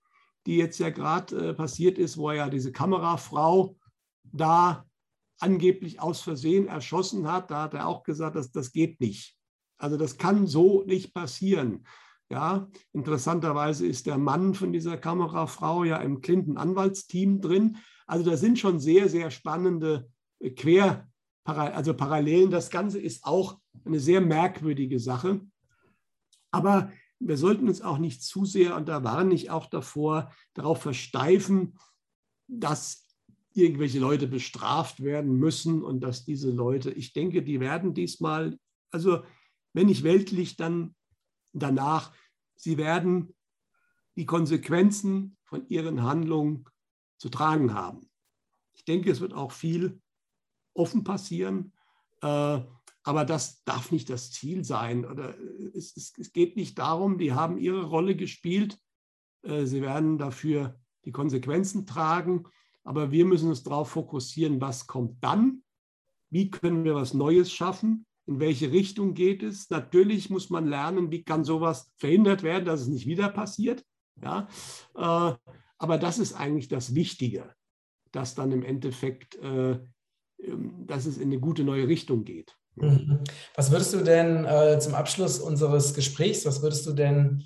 die 0.47 0.57
jetzt 0.57 0.79
ja 0.79 0.91
gerade 0.91 1.51
äh, 1.51 1.55
passiert 1.55 1.99
ist, 1.99 2.17
wo 2.17 2.31
er 2.31 2.37
ja 2.37 2.49
diese 2.49 2.73
Kamerafrau 2.73 3.77
da 4.25 4.87
angeblich 5.41 6.01
aus 6.01 6.21
Versehen 6.21 6.69
erschossen 6.69 7.31
hat. 7.31 7.51
Da 7.51 7.63
hat 7.63 7.75
er 7.75 7.87
auch 7.87 8.03
gesagt, 8.03 8.37
dass 8.37 8.51
das 8.51 8.73
geht 8.73 9.01
nicht. 9.01 9.37
Also 9.79 9.97
das 9.97 10.19
kann 10.19 10.47
so 10.47 10.85
nicht 10.85 11.15
passieren. 11.15 11.85
Ja, 12.31 12.69
interessanterweise 12.93 13.87
ist 13.87 14.07
der 14.07 14.19
Mann 14.19 14.53
von 14.53 14.73
dieser 14.73 14.99
Kamerafrau 14.99 15.85
ja 15.85 15.97
im 15.97 16.21
Clinton-Anwaltsteam 16.21 17.41
drin. 17.41 17.79
Also 18.07 18.29
da 18.29 18.37
sind 18.37 18.59
schon 18.59 18.81
sehr, 18.81 19.09
sehr 19.09 19.31
spannende 19.31 20.11
äh, 20.41 20.51
Quer, 20.51 21.09
also 21.45 21.95
Parallelen. 21.95 22.51
Das 22.51 22.69
Ganze 22.69 23.01
ist 23.01 23.25
auch 23.25 23.59
eine 23.85 23.99
sehr 23.99 24.21
merkwürdige 24.21 25.01
Sache. 25.01 25.41
Aber 26.51 26.93
wir 27.19 27.39
sollten 27.39 27.69
uns 27.69 27.81
auch 27.81 27.99
nicht 27.99 28.23
zu 28.23 28.45
sehr, 28.45 28.77
und 28.77 28.89
da 28.89 29.03
warne 29.05 29.35
ich 29.35 29.51
auch 29.51 29.67
davor, 29.67 30.31
darauf 30.53 30.83
versteifen, 30.83 31.79
dass 32.47 33.07
irgendwelche 33.55 33.99
Leute 33.99 34.27
bestraft 34.29 35.03
werden 35.03 35.37
müssen 35.37 35.83
und 35.83 36.01
dass 36.01 36.25
diese 36.25 36.51
Leute, 36.51 36.91
ich 36.91 37.13
denke, 37.15 37.43
die 37.43 37.61
werden 37.61 37.95
diesmal, 37.95 38.59
also 38.91 39.23
wenn 39.73 39.87
nicht 39.87 40.05
weltlich, 40.05 40.57
dann 40.57 40.95
danach, 41.53 42.13
sie 42.57 42.77
werden 42.77 43.35
die 44.17 44.27
Konsequenzen 44.27 45.37
von 45.45 45.69
ihren 45.69 46.03
Handlungen 46.03 46.65
zu 47.19 47.29
tragen 47.29 47.75
haben. 47.75 48.11
Ich 48.75 48.85
denke, 48.85 49.11
es 49.11 49.21
wird 49.21 49.33
auch 49.33 49.53
viel 49.53 50.01
offen 50.75 51.05
passieren, 51.05 51.73
äh, 52.23 52.61
aber 53.05 53.25
das 53.25 53.65
darf 53.65 53.91
nicht 53.91 54.11
das 54.11 54.33
Ziel 54.33 54.65
sein. 54.65 55.05
Oder 55.05 55.37
es, 55.75 55.97
es, 55.97 56.13
es 56.19 56.33
geht 56.33 56.57
nicht 56.57 56.79
darum, 56.79 57.19
die 57.19 57.33
haben 57.33 57.59
ihre 57.59 57.85
Rolle 57.85 58.17
gespielt, 58.17 58.79
äh, 59.43 59.65
sie 59.67 59.83
werden 59.83 60.19
dafür 60.19 60.79
die 61.05 61.13
Konsequenzen 61.13 61.87
tragen, 61.87 62.45
aber 62.85 63.11
wir 63.11 63.25
müssen 63.25 63.49
uns 63.49 63.63
darauf 63.63 63.91
fokussieren, 63.91 64.61
was 64.61 64.87
kommt 64.87 65.23
dann, 65.23 65.63
wie 66.31 66.51
können 66.51 66.85
wir 66.85 66.95
was 66.95 67.15
Neues 67.15 67.53
schaffen 67.53 68.07
in 68.29 68.41
welche 68.41 68.71
Richtung 68.71 69.15
geht 69.15 69.43
es. 69.43 69.71
Natürlich 69.71 70.29
muss 70.29 70.51
man 70.51 70.69
lernen, 70.69 71.11
wie 71.11 71.25
kann 71.25 71.45
sowas 71.45 71.91
verhindert 71.97 72.43
werden, 72.43 72.67
dass 72.67 72.83
es 72.83 72.89
nicht 72.89 73.07
wieder 73.07 73.31
passiert. 73.31 73.85
Ja? 74.23 74.49
Äh, 74.95 75.35
aber 75.79 75.99
das 75.99 76.19
ist 76.19 76.35
eigentlich 76.35 76.69
das 76.69 76.95
Wichtige, 76.95 77.55
dass 78.13 78.35
dann 78.35 78.53
im 78.53 78.63
Endeffekt, 78.63 79.37
äh, 79.37 79.79
ähm, 80.41 80.87
dass 80.87 81.07
es 81.07 81.17
in 81.17 81.31
eine 81.31 81.41
gute 81.41 81.65
neue 81.65 81.89
Richtung 81.89 82.25
geht. 82.25 82.55
Mhm. 82.77 83.21
Was 83.55 83.71
würdest 83.71 83.95
du 83.95 84.05
denn 84.05 84.45
äh, 84.45 84.79
zum 84.79 84.95
Abschluss 84.95 85.41
unseres 85.41 85.95
Gesprächs, 85.95 86.45
was 86.45 86.61
würdest 86.61 86.87
du 86.87 86.93
denn 86.93 87.45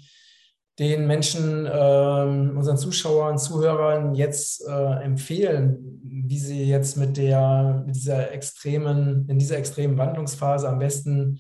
den 0.83 1.07
Menschen, 1.07 1.65
äh, 1.67 2.51
unseren 2.57 2.77
Zuschauern, 2.77 3.39
Zuhörern 3.39 4.17
jetzt 4.17 4.67
äh, 4.67 5.03
empfehlen, 5.05 6.01
wie 6.03 6.39
sie 6.39 6.65
jetzt 6.65 6.97
mit 6.97 7.17
der, 7.17 7.85
mit 7.87 7.95
dieser 7.95 8.33
extremen, 8.33 9.29
in 9.29 9.39
dieser 9.39 9.59
extremen 9.59 9.97
Wandlungsphase 9.97 10.69
am 10.69 10.81
besten, 10.81 11.39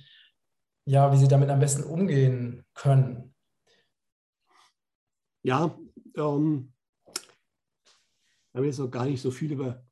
ja, 0.86 1.12
wie 1.12 1.16
sie 1.16 1.26
damit 1.26 1.50
am 1.50 1.58
besten 1.58 1.82
umgehen 1.82 2.64
können? 2.74 3.34
Ja, 5.44 5.76
ähm, 6.16 6.72
wir 8.52 8.60
haben 8.60 8.64
jetzt 8.64 8.78
noch 8.78 8.90
gar 8.90 9.06
nicht 9.06 9.22
so 9.22 9.32
viel 9.32 9.52
über 9.52 9.82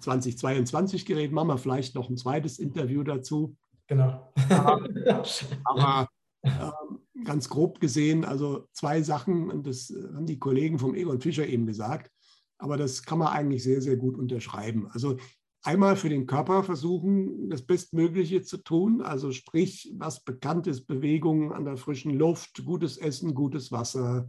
2022 0.00 1.04
geredet, 1.04 1.32
machen 1.32 1.48
wir 1.48 1.58
vielleicht 1.58 1.94
noch 1.94 2.08
ein 2.08 2.16
zweites 2.16 2.58
Interview 2.58 3.02
dazu. 3.02 3.56
Genau. 3.88 4.32
aber, 4.48 4.88
aber 5.64 6.08
ähm, 6.44 7.05
ganz 7.24 7.48
grob 7.48 7.80
gesehen, 7.80 8.24
also 8.24 8.68
zwei 8.72 9.02
Sachen, 9.02 9.50
und 9.50 9.66
das 9.66 9.92
haben 10.14 10.26
die 10.26 10.38
Kollegen 10.38 10.78
vom 10.78 10.94
Egon 10.94 11.20
Fischer 11.20 11.46
eben 11.46 11.66
gesagt, 11.66 12.10
aber 12.58 12.76
das 12.76 13.02
kann 13.02 13.18
man 13.18 13.28
eigentlich 13.28 13.62
sehr, 13.62 13.80
sehr 13.80 13.96
gut 13.96 14.16
unterschreiben. 14.18 14.88
Also 14.90 15.16
einmal 15.62 15.96
für 15.96 16.08
den 16.08 16.26
Körper 16.26 16.62
versuchen, 16.62 17.50
das 17.50 17.62
Bestmögliche 17.62 18.42
zu 18.42 18.58
tun, 18.58 19.02
also 19.02 19.32
sprich, 19.32 19.92
was 19.96 20.22
bekannt 20.22 20.66
ist, 20.66 20.86
Bewegungen 20.86 21.52
an 21.52 21.64
der 21.64 21.76
frischen 21.76 22.14
Luft, 22.14 22.64
gutes 22.64 22.96
Essen, 22.96 23.34
gutes 23.34 23.72
Wasser, 23.72 24.26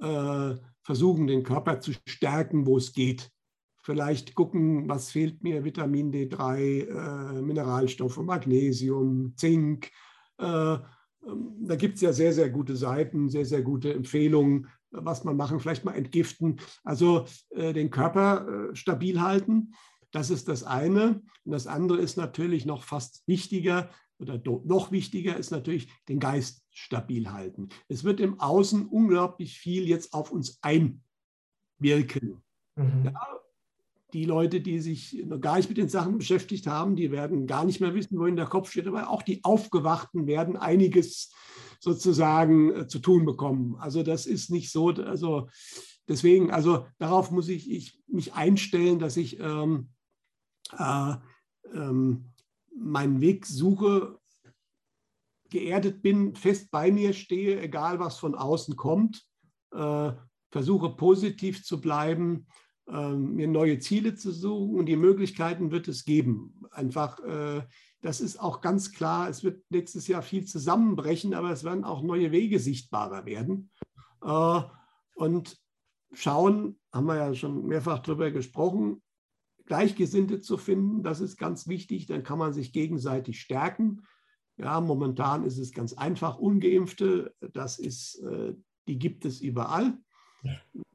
äh, 0.00 0.54
versuchen, 0.82 1.26
den 1.26 1.42
Körper 1.42 1.80
zu 1.80 1.92
stärken, 2.06 2.66
wo 2.66 2.76
es 2.76 2.92
geht. 2.92 3.30
Vielleicht 3.82 4.34
gucken, 4.34 4.88
was 4.88 5.10
fehlt 5.10 5.42
mir, 5.42 5.64
Vitamin 5.64 6.12
D3, 6.12 6.58
äh, 6.58 7.42
Mineralstoffe, 7.42 8.18
Magnesium, 8.18 9.34
Zink, 9.36 9.90
äh, 10.38 10.78
da 11.22 11.76
gibt 11.76 11.96
es 11.96 12.00
ja 12.00 12.12
sehr, 12.12 12.32
sehr 12.32 12.50
gute 12.50 12.76
Seiten, 12.76 13.28
sehr, 13.28 13.44
sehr 13.44 13.62
gute 13.62 13.92
Empfehlungen, 13.92 14.68
was 14.90 15.24
man 15.24 15.36
machen, 15.36 15.60
vielleicht 15.60 15.84
mal 15.84 15.94
entgiften. 15.94 16.60
Also 16.84 17.26
äh, 17.50 17.72
den 17.72 17.90
Körper 17.90 18.70
äh, 18.70 18.76
stabil 18.76 19.20
halten, 19.20 19.74
das 20.10 20.30
ist 20.30 20.48
das 20.48 20.64
eine. 20.64 21.22
Und 21.44 21.52
das 21.52 21.66
andere 21.66 21.98
ist 21.98 22.16
natürlich 22.16 22.64
noch 22.64 22.84
fast 22.84 23.26
wichtiger 23.26 23.90
oder 24.18 24.40
noch 24.64 24.90
wichtiger 24.90 25.36
ist 25.36 25.50
natürlich 25.50 25.92
den 26.08 26.18
Geist 26.18 26.64
stabil 26.70 27.30
halten. 27.30 27.68
Es 27.88 28.02
wird 28.02 28.20
im 28.20 28.40
Außen 28.40 28.86
unglaublich 28.86 29.58
viel 29.58 29.86
jetzt 29.86 30.12
auf 30.12 30.32
uns 30.32 30.58
einwirken. 30.62 32.42
Mhm. 32.74 33.04
Ja, 33.04 33.40
die 34.12 34.24
Leute, 34.24 34.60
die 34.60 34.80
sich 34.80 35.22
noch 35.26 35.40
gar 35.40 35.56
nicht 35.56 35.68
mit 35.68 35.78
den 35.78 35.88
Sachen 35.88 36.16
beschäftigt 36.18 36.66
haben, 36.66 36.96
die 36.96 37.10
werden 37.10 37.46
gar 37.46 37.64
nicht 37.64 37.80
mehr 37.80 37.94
wissen, 37.94 38.18
wohin 38.18 38.36
der 38.36 38.46
Kopf 38.46 38.70
steht. 38.70 38.86
Aber 38.86 39.10
auch 39.10 39.22
die 39.22 39.44
Aufgewachten 39.44 40.26
werden 40.26 40.56
einiges 40.56 41.30
sozusagen 41.80 42.74
äh, 42.74 42.88
zu 42.88 42.98
tun 43.00 43.26
bekommen. 43.26 43.76
Also 43.78 44.02
das 44.02 44.26
ist 44.26 44.50
nicht 44.50 44.70
so. 44.70 44.88
Also 44.88 45.48
deswegen, 46.08 46.50
also 46.50 46.86
darauf 46.98 47.30
muss 47.30 47.48
ich, 47.48 47.70
ich 47.70 48.00
mich 48.06 48.32
einstellen, 48.32 48.98
dass 48.98 49.16
ich 49.16 49.38
ähm, 49.40 49.90
äh, 50.78 51.14
ähm, 51.74 52.32
meinen 52.74 53.20
Weg 53.20 53.44
suche, 53.44 54.18
geerdet 55.50 56.02
bin, 56.02 56.34
fest 56.34 56.70
bei 56.70 56.90
mir 56.90 57.12
stehe, 57.12 57.60
egal 57.60 57.98
was 58.00 58.18
von 58.18 58.34
außen 58.34 58.76
kommt, 58.76 59.24
äh, 59.72 60.12
versuche 60.50 60.90
positiv 60.90 61.64
zu 61.64 61.80
bleiben 61.80 62.46
ähm, 62.90 63.34
mir 63.34 63.48
neue 63.48 63.78
Ziele 63.78 64.14
zu 64.14 64.32
suchen 64.32 64.78
und 64.78 64.86
die 64.86 64.96
Möglichkeiten 64.96 65.70
wird 65.70 65.88
es 65.88 66.04
geben. 66.04 66.54
Einfach, 66.70 67.20
äh, 67.20 67.62
das 68.00 68.20
ist 68.20 68.40
auch 68.40 68.60
ganz 68.60 68.92
klar, 68.92 69.28
es 69.28 69.44
wird 69.44 69.62
nächstes 69.70 70.06
Jahr 70.06 70.22
viel 70.22 70.44
zusammenbrechen, 70.46 71.34
aber 71.34 71.50
es 71.50 71.64
werden 71.64 71.84
auch 71.84 72.02
neue 72.02 72.32
Wege 72.32 72.58
sichtbarer 72.58 73.26
werden. 73.26 73.70
Äh, 74.22 74.60
und 75.14 75.58
schauen, 76.12 76.78
haben 76.92 77.06
wir 77.06 77.16
ja 77.16 77.34
schon 77.34 77.66
mehrfach 77.66 77.98
darüber 78.00 78.30
gesprochen, 78.30 79.02
Gleichgesinnte 79.66 80.40
zu 80.40 80.56
finden, 80.56 81.02
das 81.02 81.20
ist 81.20 81.36
ganz 81.36 81.68
wichtig, 81.68 82.06
dann 82.06 82.22
kann 82.22 82.38
man 82.38 82.54
sich 82.54 82.72
gegenseitig 82.72 83.40
stärken. 83.40 84.02
Ja, 84.56 84.80
momentan 84.80 85.44
ist 85.44 85.58
es 85.58 85.72
ganz 85.72 85.92
einfach, 85.92 86.38
ungeimpfte, 86.38 87.34
das 87.52 87.78
ist, 87.78 88.18
äh, 88.20 88.54
die 88.88 88.98
gibt 88.98 89.26
es 89.26 89.40
überall. 89.40 89.98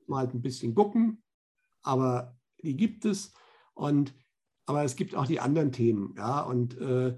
Mal 0.07 0.27
ein 0.27 0.41
bisschen 0.41 0.73
gucken, 0.73 1.22
aber 1.83 2.35
die 2.63 2.75
gibt 2.75 3.05
es. 3.05 3.33
Und, 3.73 4.13
aber 4.65 4.83
es 4.83 4.95
gibt 4.95 5.15
auch 5.15 5.27
die 5.27 5.39
anderen 5.39 5.71
Themen. 5.71 6.15
Ja? 6.17 6.41
Und 6.41 6.77
äh, 6.79 7.17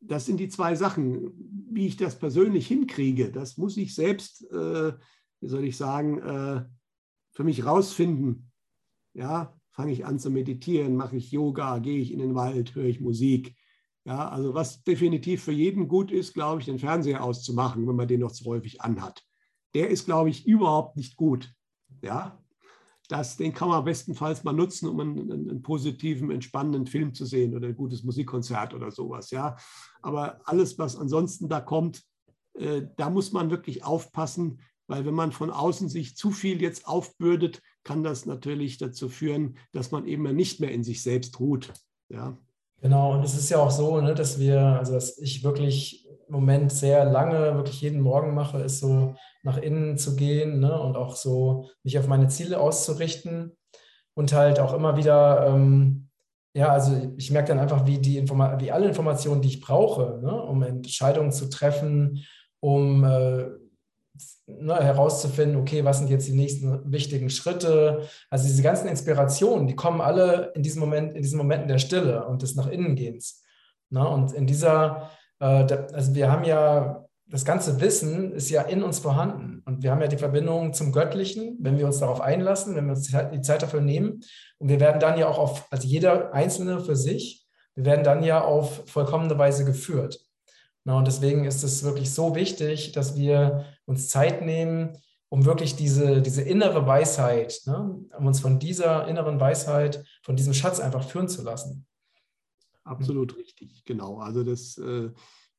das 0.00 0.26
sind 0.26 0.38
die 0.38 0.48
zwei 0.48 0.74
Sachen. 0.74 1.32
Wie 1.70 1.86
ich 1.86 1.96
das 1.96 2.18
persönlich 2.18 2.66
hinkriege, 2.66 3.30
das 3.30 3.56
muss 3.56 3.76
ich 3.76 3.94
selbst, 3.94 4.50
äh, 4.52 4.92
wie 5.40 5.48
soll 5.48 5.64
ich 5.64 5.76
sagen, 5.76 6.18
äh, 6.20 6.64
für 7.32 7.44
mich 7.44 7.64
rausfinden. 7.64 8.50
Ja, 9.12 9.54
fange 9.70 9.92
ich 9.92 10.04
an 10.06 10.18
zu 10.18 10.30
meditieren, 10.30 10.96
mache 10.96 11.16
ich 11.16 11.30
Yoga, 11.32 11.78
gehe 11.78 11.98
ich 11.98 12.12
in 12.12 12.18
den 12.18 12.34
Wald, 12.34 12.74
höre 12.74 12.84
ich 12.84 13.00
Musik. 13.00 13.56
Ja, 14.04 14.28
also 14.28 14.54
was 14.54 14.84
definitiv 14.84 15.42
für 15.42 15.52
jeden 15.52 15.88
gut 15.88 16.10
ist, 16.12 16.34
glaube 16.34 16.60
ich, 16.60 16.66
den 16.66 16.78
Fernseher 16.78 17.24
auszumachen, 17.24 17.86
wenn 17.86 17.96
man 17.96 18.08
den 18.08 18.20
noch 18.20 18.32
zu 18.32 18.44
häufig 18.44 18.82
anhat. 18.82 19.24
Der 19.74 19.88
ist, 19.88 20.04
glaube 20.04 20.30
ich, 20.30 20.46
überhaupt 20.46 20.96
nicht 20.96 21.16
gut. 21.16 21.52
Ja, 22.02 22.43
das, 23.08 23.36
den 23.36 23.52
kann 23.52 23.68
man 23.68 23.84
bestenfalls 23.84 24.44
mal 24.44 24.52
nutzen, 24.52 24.88
um 24.88 25.00
einen, 25.00 25.30
einen, 25.30 25.62
positiven, 25.62 26.30
entspannenden 26.30 26.86
Film 26.86 27.12
zu 27.12 27.26
sehen 27.26 27.54
oder 27.54 27.68
ein 27.68 27.76
gutes 27.76 28.02
Musikkonzert 28.02 28.72
oder 28.74 28.90
sowas. 28.90 29.30
Ja, 29.30 29.56
aber 30.02 30.40
alles, 30.44 30.78
was 30.78 30.96
ansonsten 30.96 31.48
da 31.48 31.60
kommt, 31.60 32.02
äh, 32.54 32.82
da 32.96 33.10
muss 33.10 33.32
man 33.32 33.50
wirklich 33.50 33.84
aufpassen, 33.84 34.60
weil 34.86 35.04
wenn 35.04 35.14
man 35.14 35.32
von 35.32 35.50
außen 35.50 35.88
sich 35.88 36.16
zu 36.16 36.30
viel 36.30 36.60
jetzt 36.60 36.86
aufbürdet, 36.86 37.62
kann 37.84 38.02
das 38.02 38.26
natürlich 38.26 38.78
dazu 38.78 39.08
führen, 39.08 39.56
dass 39.72 39.90
man 39.90 40.06
eben 40.06 40.22
nicht 40.34 40.60
mehr 40.60 40.72
in 40.72 40.84
sich 40.84 41.02
selbst 41.02 41.40
ruht. 41.40 41.72
Ja. 42.08 42.38
Genau, 42.80 43.14
und 43.14 43.24
es 43.24 43.34
ist 43.34 43.48
ja 43.48 43.58
auch 43.58 43.70
so, 43.70 44.00
ne, 44.00 44.14
dass 44.14 44.38
wir, 44.38 44.60
also 44.60 44.92
dass 44.92 45.16
ich 45.18 45.42
wirklich 45.42 46.03
im 46.26 46.34
Moment 46.34 46.72
sehr 46.72 47.04
lange, 47.04 47.54
wirklich 47.56 47.80
jeden 47.80 48.00
Morgen 48.00 48.34
mache, 48.34 48.58
ist 48.58 48.80
so 48.80 49.14
nach 49.42 49.58
innen 49.58 49.98
zu 49.98 50.16
gehen 50.16 50.60
ne, 50.60 50.80
und 50.80 50.96
auch 50.96 51.16
so 51.16 51.68
mich 51.82 51.98
auf 51.98 52.06
meine 52.06 52.28
Ziele 52.28 52.58
auszurichten 52.60 53.56
und 54.14 54.32
halt 54.32 54.60
auch 54.60 54.72
immer 54.72 54.96
wieder, 54.96 55.46
ähm, 55.46 56.08
ja, 56.54 56.68
also 56.68 57.12
ich 57.16 57.30
merke 57.30 57.48
dann 57.48 57.58
einfach, 57.58 57.86
wie, 57.86 57.98
die 57.98 58.18
Informa 58.18 58.58
wie 58.60 58.70
alle 58.70 58.86
Informationen, 58.86 59.42
die 59.42 59.48
ich 59.48 59.60
brauche, 59.60 60.20
ne, 60.22 60.42
um 60.42 60.62
Entscheidungen 60.62 61.32
zu 61.32 61.50
treffen, 61.50 62.24
um 62.60 63.04
äh, 63.04 63.46
ne, 64.46 64.76
herauszufinden, 64.76 65.60
okay, 65.60 65.84
was 65.84 65.98
sind 65.98 66.10
jetzt 66.10 66.28
die 66.28 66.32
nächsten 66.32 66.90
wichtigen 66.90 67.30
Schritte. 67.30 68.06
Also 68.30 68.46
diese 68.46 68.62
ganzen 68.62 68.88
Inspirationen, 68.88 69.66
die 69.66 69.76
kommen 69.76 70.00
alle 70.00 70.52
in 70.54 70.62
diesem 70.62 70.80
Moment, 70.80 71.14
in 71.14 71.22
diesen 71.22 71.38
Momenten 71.38 71.68
der 71.68 71.78
Stille 71.78 72.24
und 72.26 72.42
des 72.42 72.54
nach 72.54 72.68
innen 72.68 72.94
gehens. 72.94 73.42
Ne? 73.90 74.06
Und 74.06 74.32
in 74.32 74.46
dieser, 74.46 75.10
also 75.38 76.14
wir 76.14 76.30
haben 76.30 76.44
ja 76.44 77.04
das 77.26 77.44
ganze 77.44 77.80
Wissen 77.80 78.32
ist 78.32 78.50
ja 78.50 78.62
in 78.62 78.82
uns 78.82 78.98
vorhanden. 78.98 79.62
Und 79.64 79.82
wir 79.82 79.90
haben 79.90 80.00
ja 80.00 80.08
die 80.08 80.18
Verbindung 80.18 80.72
zum 80.72 80.92
Göttlichen, 80.92 81.56
wenn 81.60 81.78
wir 81.78 81.86
uns 81.86 81.98
darauf 81.98 82.20
einlassen, 82.20 82.76
wenn 82.76 82.86
wir 82.86 82.94
uns 82.94 83.10
die 83.32 83.40
Zeit 83.40 83.62
dafür 83.62 83.80
nehmen. 83.80 84.20
Und 84.58 84.68
wir 84.68 84.78
werden 84.78 85.00
dann 85.00 85.18
ja 85.18 85.26
auch 85.26 85.38
auf, 85.38 85.66
also 85.70 85.86
jeder 85.88 86.34
Einzelne 86.34 86.80
für 86.80 86.96
sich, 86.96 87.46
wir 87.74 87.86
werden 87.86 88.04
dann 88.04 88.22
ja 88.22 88.44
auf 88.44 88.82
vollkommene 88.86 89.36
Weise 89.38 89.64
geführt. 89.64 90.20
Na, 90.84 90.98
und 90.98 91.06
deswegen 91.06 91.44
ist 91.44 91.64
es 91.64 91.82
wirklich 91.82 92.12
so 92.12 92.34
wichtig, 92.34 92.92
dass 92.92 93.16
wir 93.16 93.64
uns 93.86 94.10
Zeit 94.10 94.42
nehmen, 94.42 94.98
um 95.30 95.46
wirklich 95.46 95.74
diese, 95.74 96.20
diese 96.20 96.42
innere 96.42 96.86
Weisheit, 96.86 97.62
ne, 97.66 97.98
um 98.16 98.26
uns 98.26 98.38
von 98.38 98.58
dieser 98.58 99.08
inneren 99.08 99.40
Weisheit, 99.40 100.04
von 100.22 100.36
diesem 100.36 100.52
Schatz 100.52 100.78
einfach 100.78 101.08
führen 101.08 101.26
zu 101.26 101.42
lassen. 101.42 101.86
Absolut 102.84 103.36
richtig, 103.36 103.84
genau. 103.84 104.18
Also 104.18 104.44
das, 104.44 104.78
äh, 104.78 105.10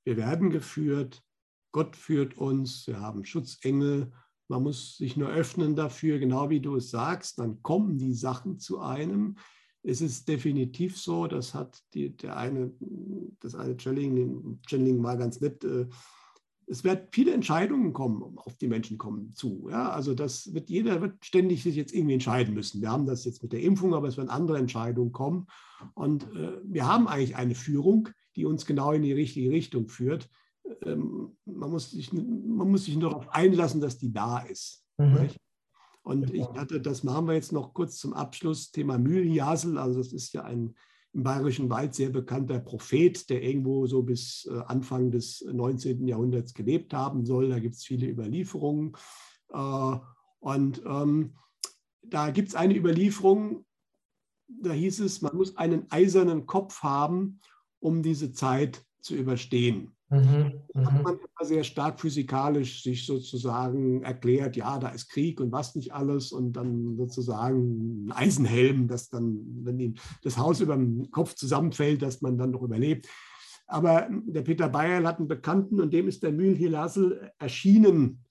wir 0.03 0.17
werden 0.17 0.49
geführt, 0.49 1.23
Gott 1.71 1.95
führt 1.95 2.37
uns, 2.37 2.87
wir 2.87 2.99
haben 3.01 3.25
Schutzengel, 3.25 4.11
man 4.47 4.63
muss 4.63 4.97
sich 4.97 5.17
nur 5.17 5.29
öffnen 5.29 5.75
dafür, 5.75 6.19
genau 6.19 6.49
wie 6.49 6.61
du 6.61 6.75
es 6.75 6.91
sagst, 6.91 7.39
dann 7.39 7.61
kommen 7.63 7.97
die 7.97 8.13
Sachen 8.13 8.59
zu 8.59 8.79
einem. 8.79 9.37
Es 9.81 10.01
ist 10.01 10.27
definitiv 10.27 10.97
so, 10.97 11.27
das 11.27 11.53
hat 11.53 11.81
die, 11.93 12.15
der 12.15 12.37
eine, 12.37 12.71
das 13.39 13.55
eine 13.55 13.75
Channeling, 13.77 14.59
Channeling 14.67 15.03
war 15.03 15.17
ganz 15.17 15.41
nett, 15.41 15.63
äh, 15.63 15.87
es 16.67 16.83
wird 16.83 17.09
viele 17.11 17.33
Entscheidungen 17.33 17.93
kommen, 17.93 18.37
auf 18.37 18.55
die 18.57 18.67
Menschen 18.67 18.97
kommen 18.97 19.33
zu. 19.33 19.67
Ja, 19.69 19.89
also 19.89 20.13
das 20.13 20.53
wird 20.53 20.69
jeder 20.69 21.01
wird 21.01 21.23
ständig 21.23 21.63
sich 21.63 21.75
jetzt 21.75 21.93
irgendwie 21.93 22.15
entscheiden 22.15 22.53
müssen. 22.53 22.81
Wir 22.81 22.91
haben 22.91 23.05
das 23.05 23.25
jetzt 23.25 23.43
mit 23.43 23.53
der 23.53 23.61
Impfung, 23.61 23.93
aber 23.93 24.07
es 24.07 24.17
werden 24.17 24.29
andere 24.29 24.57
Entscheidungen 24.57 25.11
kommen. 25.11 25.47
Und 25.93 26.23
äh, 26.35 26.59
wir 26.63 26.87
haben 26.87 27.07
eigentlich 27.07 27.35
eine 27.35 27.55
Führung, 27.55 28.09
die 28.35 28.45
uns 28.45 28.65
genau 28.65 28.91
in 28.91 29.03
die 29.03 29.13
richtige 29.13 29.51
Richtung 29.51 29.87
führt. 29.89 30.29
Ähm, 30.83 31.37
man, 31.45 31.69
muss 31.69 31.91
sich, 31.91 32.11
man 32.11 32.71
muss 32.71 32.85
sich 32.85 32.97
nur 32.97 33.11
darauf 33.11 33.29
einlassen, 33.29 33.81
dass 33.81 33.99
die 33.99 34.11
da 34.11 34.39
ist. 34.39 34.83
Mhm. 34.97 35.29
Und 36.01 36.33
ich 36.33 36.45
hatte, 36.49 36.81
das 36.81 37.03
machen 37.03 37.27
wir 37.27 37.33
jetzt 37.33 37.51
noch 37.51 37.73
kurz 37.73 37.97
zum 37.97 38.13
Abschluss, 38.13 38.71
Thema 38.71 38.97
Mühljasel. 38.97 39.77
Also 39.77 39.99
das 39.99 40.13
ist 40.13 40.33
ja 40.33 40.43
ein 40.43 40.75
im 41.15 41.23
Bayerischen 41.23 41.69
Wald 41.69 41.95
sehr 41.95 42.09
bekannter 42.09 42.59
Prophet, 42.59 43.29
der 43.29 43.41
irgendwo 43.41 43.87
so 43.87 44.03
bis 44.03 44.47
äh, 44.51 44.59
Anfang 44.67 45.11
des 45.11 45.45
19. 45.49 46.05
Jahrhunderts 46.07 46.53
gelebt 46.53 46.93
haben 46.93 47.25
soll. 47.25 47.49
Da 47.49 47.59
gibt 47.59 47.75
es 47.75 47.85
viele 47.85 48.07
Überlieferungen. 48.07 48.93
Äh, 49.49 49.95
und 50.39 50.83
ähm, 50.85 51.35
da 52.03 52.29
gibt 52.31 52.49
es 52.49 52.55
eine 52.55 52.75
Überlieferung, 52.75 53.65
da 54.47 54.71
hieß 54.71 54.99
es, 54.99 55.21
man 55.21 55.35
muss 55.35 55.57
einen 55.57 55.89
eisernen 55.89 56.45
Kopf 56.45 56.83
haben, 56.83 57.39
um 57.79 58.03
diese 58.03 58.31
Zeit 58.31 58.85
zu 59.01 59.15
überstehen. 59.15 59.94
Mhm, 60.09 60.61
hat 60.75 60.93
mhm. 60.93 61.01
man 61.01 61.15
immer 61.15 61.45
sehr 61.45 61.63
stark 61.63 61.99
physikalisch 61.99 62.83
sich 62.83 63.07
sozusagen 63.07 64.03
erklärt, 64.03 64.55
ja, 64.55 64.77
da 64.77 64.89
ist 64.89 65.09
Krieg 65.09 65.41
und 65.41 65.51
was 65.51 65.73
nicht 65.75 65.93
alles 65.93 66.31
und 66.31 66.53
dann 66.53 66.95
sozusagen 66.95 68.05
ein 68.05 68.11
Eisenhelm, 68.11 68.87
dass 68.87 69.09
dann, 69.09 69.39
wenn 69.63 69.79
ihm 69.79 69.95
das 70.21 70.37
Haus 70.37 70.61
über 70.61 70.75
dem 70.75 71.09
Kopf 71.09 71.33
zusammenfällt, 71.33 72.03
dass 72.03 72.21
man 72.21 72.37
dann 72.37 72.51
noch 72.51 72.61
überlebt. 72.61 73.07
Aber 73.67 74.07
der 74.11 74.43
Peter 74.43 74.69
Bayerl 74.69 75.07
hat 75.07 75.17
einen 75.17 75.27
Bekannten 75.27 75.79
und 75.79 75.91
dem 75.91 76.07
ist 76.07 76.21
der 76.21 76.31
Mühlhilassel 76.31 77.31
erschienen, 77.39 78.23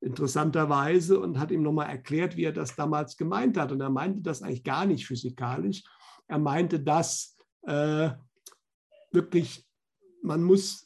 interessanterweise, 0.00 1.18
und 1.18 1.40
hat 1.40 1.50
ihm 1.50 1.62
nochmal 1.62 1.88
erklärt, 1.88 2.36
wie 2.36 2.44
er 2.44 2.52
das 2.52 2.76
damals 2.76 3.16
gemeint 3.16 3.56
hat. 3.56 3.72
Und 3.72 3.80
er 3.80 3.90
meinte 3.90 4.20
das 4.20 4.42
eigentlich 4.42 4.62
gar 4.62 4.86
nicht 4.86 5.06
physikalisch. 5.06 5.82
Er 6.28 6.38
meinte 6.38 6.78
das 6.78 7.36
äh, 7.62 8.10
wirklich, 9.10 9.66
man 10.22 10.44
muss 10.44 10.85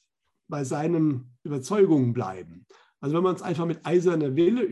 bei 0.50 0.64
seinen 0.64 1.36
Überzeugungen 1.44 2.12
bleiben. 2.12 2.66
Also 3.00 3.16
wenn 3.16 3.22
man 3.22 3.36
es 3.36 3.42
einfach 3.42 3.66
mit 3.66 3.86
eiserner 3.86 4.36
Wille 4.36 4.62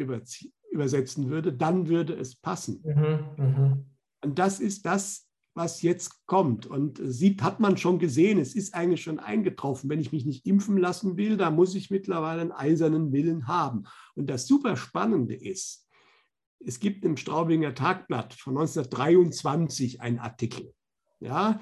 übersetzen 0.70 1.30
würde, 1.30 1.52
dann 1.52 1.88
würde 1.88 2.12
es 2.14 2.36
passen. 2.36 2.82
Mhm, 2.84 3.44
mh. 3.44 3.78
Und 4.22 4.38
das 4.38 4.60
ist 4.60 4.84
das, 4.84 5.28
was 5.54 5.82
jetzt 5.82 6.26
kommt. 6.26 6.66
Und 6.66 7.00
sieht, 7.02 7.42
hat 7.42 7.60
man 7.60 7.76
schon 7.76 7.98
gesehen, 7.98 8.38
es 8.38 8.54
ist 8.54 8.74
eigentlich 8.74 9.02
schon 9.02 9.18
eingetroffen. 9.18 9.88
Wenn 9.88 10.00
ich 10.00 10.12
mich 10.12 10.26
nicht 10.26 10.46
impfen 10.46 10.76
lassen 10.76 11.16
will, 11.16 11.36
da 11.36 11.50
muss 11.50 11.74
ich 11.74 11.90
mittlerweile 11.90 12.42
einen 12.42 12.52
eisernen 12.52 13.12
Willen 13.12 13.48
haben. 13.48 13.84
Und 14.14 14.28
das 14.28 14.46
super 14.46 14.76
Spannende 14.76 15.34
ist, 15.34 15.88
es 16.60 16.80
gibt 16.80 17.04
im 17.04 17.16
Straubinger 17.16 17.74
Tagblatt 17.74 18.34
von 18.34 18.56
1923 18.56 20.00
einen 20.00 20.18
Artikel. 20.18 20.74
Ja, 21.20 21.60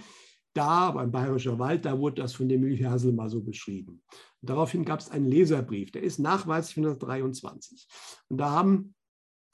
da 0.57 0.91
beim 0.91 1.11
Bayerischer 1.11 1.59
Wald, 1.59 1.85
da 1.85 1.99
wurde 1.99 2.23
das 2.23 2.35
von 2.35 2.49
dem 2.49 2.63
Milchhasel 2.63 3.13
mal 3.13 3.29
so 3.29 3.43
beschrieben. 3.43 4.03
Und 4.41 4.51
daraufhin 4.51 4.85
gab 4.85 5.01
es 5.01 5.11
einen 5.11 5.27
Leserbrief, 5.27 5.91
der 5.93 6.03
ist 6.03 6.19
nachweislich 6.19 6.79
1923. 6.79 7.87
Und 8.29 8.39
da 8.39 8.51
haben 8.51 8.95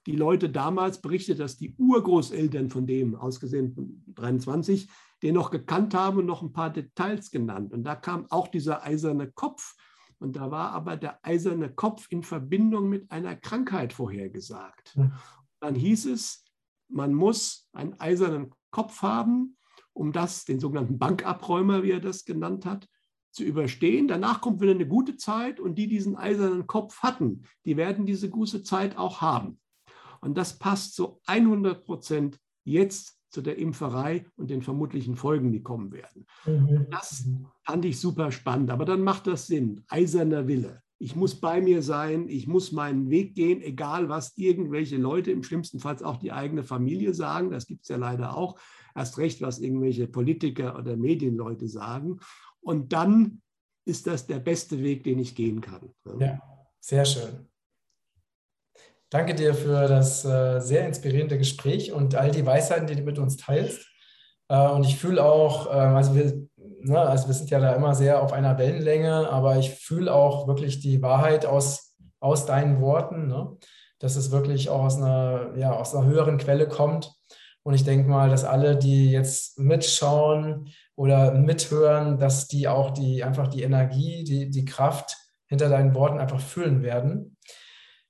die 0.07 0.17
Leute 0.17 0.51
damals 0.51 1.01
berichtet, 1.01 1.39
dass 1.39 1.57
die 1.57 1.75
Urgroßeltern 1.77 2.71
von 2.71 2.87
dem, 2.87 3.15
ausgesehen 3.15 3.73
von 3.73 4.03
23, 4.15 4.89
den 5.23 5.35
noch 5.35 5.51
gekannt 5.51 5.95
haben 5.95 6.19
und 6.19 6.27
noch 6.27 6.43
ein 6.43 6.53
paar 6.53 6.71
Details 6.71 7.31
genannt. 7.31 7.73
Und 7.73 7.85
da 7.85 7.95
kam 7.95 8.27
auch 8.31 8.49
dieser 8.49 8.83
eiserne 8.83 9.31
Kopf. 9.31 9.75
Und 10.19 10.37
da 10.37 10.51
war 10.51 10.71
aber 10.71 10.97
der 10.97 11.25
eiserne 11.25 11.73
Kopf 11.73 12.07
in 12.11 12.23
Verbindung 12.23 12.89
mit 12.89 13.11
einer 13.11 13.37
Krankheit 13.37 13.93
vorhergesagt. 13.93 14.97
Dann 15.61 15.75
hieß 15.75 16.07
es, 16.07 16.45
man 16.89 17.15
muss 17.15 17.69
einen 17.73 17.99
eisernen 18.01 18.53
Kopf 18.71 19.03
haben, 19.03 19.57
um 19.93 20.13
das, 20.13 20.45
den 20.45 20.61
sogenannten 20.61 20.99
Bankabräumer, 20.99 21.83
wie 21.83 21.91
er 21.91 22.01
das 22.01 22.25
genannt 22.25 22.67
hat, 22.67 22.89
zu 23.31 23.45
überstehen. 23.45 24.09
Danach 24.09 24.41
kommt 24.41 24.61
wieder 24.61 24.73
eine 24.73 24.87
gute 24.87 25.17
Zeit 25.17 25.59
und 25.59 25.77
die 25.77 25.89
diesen 25.89 26.17
eisernen 26.17 26.67
Kopf 26.67 27.03
hatten, 27.03 27.43
die 27.65 27.77
werden 27.77 28.07
diese 28.07 28.29
gute 28.29 28.63
Zeit 28.63 28.97
auch 28.97 29.21
haben. 29.21 29.59
Und 30.21 30.37
das 30.39 30.59
passt 30.59 30.95
zu 30.95 31.21
100 31.27 31.85
Prozent 31.85 32.39
jetzt 32.65 33.19
zu 33.31 33.41
der 33.41 33.59
Impferei 33.59 34.27
und 34.37 34.51
den 34.51 34.63
vermutlichen 34.63 35.17
Folgen, 35.17 35.53
die 35.53 35.63
kommen 35.63 35.91
werden. 35.91 36.27
Mhm. 36.45 36.87
Das 36.91 37.27
fand 37.65 37.85
ich 37.85 37.99
super 37.99 38.31
spannend, 38.31 38.71
aber 38.71 38.85
dann 38.85 39.03
macht 39.03 39.27
das 39.27 39.47
Sinn. 39.47 39.85
Eiserner 39.89 40.47
Wille. 40.47 40.83
Ich 40.99 41.17
muss 41.17 41.35
bei 41.35 41.61
mir 41.61 41.83
sein, 41.83 42.29
ich 42.29 42.47
muss 42.47 42.71
meinen 42.71 43.11
Weg 43.11 43.35
gehen, 43.35 43.61
egal 43.61 44.09
was 44.09 44.37
irgendwelche 44.37 44.99
Leute, 44.99 45.33
im 45.33 45.43
schlimmsten 45.43 45.81
Fall 45.81 45.97
auch 46.05 46.19
die 46.19 46.31
eigene 46.31 46.63
Familie 46.63 47.15
sagen, 47.15 47.51
das 47.51 47.67
gibt 47.67 47.83
es 47.83 47.89
ja 47.89 47.97
leider 47.97 48.37
auch, 48.37 48.61
erst 48.95 49.19
recht, 49.19 49.43
was 49.43 49.59
irgendwelche 49.59 50.07
Politiker 50.07 50.79
oder 50.79 50.97
Medienleute 50.97 51.69
sagen. 51.69 52.19
Und 52.61 52.93
dann 52.93 53.43
ist 53.85 54.07
das 54.07 54.27
der 54.27 54.39
beste 54.39 54.83
Weg, 54.83 55.05
den 55.05 55.19
ich 55.19 55.35
gehen 55.35 55.61
kann. 55.61 55.93
Ja, 56.19 56.41
sehr 56.81 57.05
schön. 57.05 57.49
Danke 59.11 59.35
dir 59.35 59.55
für 59.55 59.89
das 59.89 60.25
äh, 60.25 60.61
sehr 60.61 60.87
inspirierende 60.87 61.37
Gespräch 61.37 61.93
und 61.93 62.15
all 62.15 62.31
die 62.31 62.47
Weisheiten, 62.47 62.87
die 62.87 62.97
du 62.97 63.03
mit 63.03 63.19
uns 63.19 63.37
teilst. 63.37 63.87
Äh, 64.49 64.69
und 64.69 64.87
ich 64.87 64.97
fühle 64.97 65.23
auch, 65.23 65.67
äh, 65.67 65.71
also 65.71 66.15
wir, 66.15 66.49
ne, 66.57 66.99
also 66.99 67.27
wir 67.27 67.35
sind 67.35 67.51
ja 67.51 67.61
da 67.61 67.75
immer 67.75 67.95
sehr 67.95 68.23
auf 68.23 68.33
einer 68.33 68.57
Wellenlänge, 68.57 69.29
aber 69.29 69.59
ich 69.59 69.71
fühle 69.71 70.15
auch 70.15 70.47
wirklich 70.47 70.81
die 70.81 71.03
Wahrheit 71.03 71.45
aus, 71.45 71.95
aus 72.21 72.47
deinen 72.47 72.81
Worten, 72.81 73.29
ne? 73.29 73.57
dass 73.99 74.17
es 74.17 74.31
wirklich 74.31 74.71
auch 74.71 74.83
aus 74.85 74.97
einer, 74.97 75.57
ja, 75.57 75.73
aus 75.73 75.95
einer 75.95 76.07
höheren 76.07 76.39
Quelle 76.39 76.67
kommt. 76.67 77.13
Und 77.65 77.75
ich 77.75 77.85
denke 77.85 78.09
mal, 78.09 78.29
dass 78.29 78.45
alle, 78.45 78.77
die 78.77 79.11
jetzt 79.11 79.59
mitschauen 79.59 80.73
oder 80.97 81.33
mithören, 81.33 82.19
dass 82.19 82.49
die 82.49 82.69
auch 82.69 82.91
die 82.91 83.23
einfach 83.23 83.49
die 83.49 83.63
Energie, 83.63 84.25
die, 84.25 84.51
die 84.51 84.65
Kraft 84.65 85.17
hinter 85.47 85.69
deinen 85.69 85.95
Worten 85.95 86.19
einfach 86.19 86.41
fühlen 86.41 86.83
werden. 86.83 87.37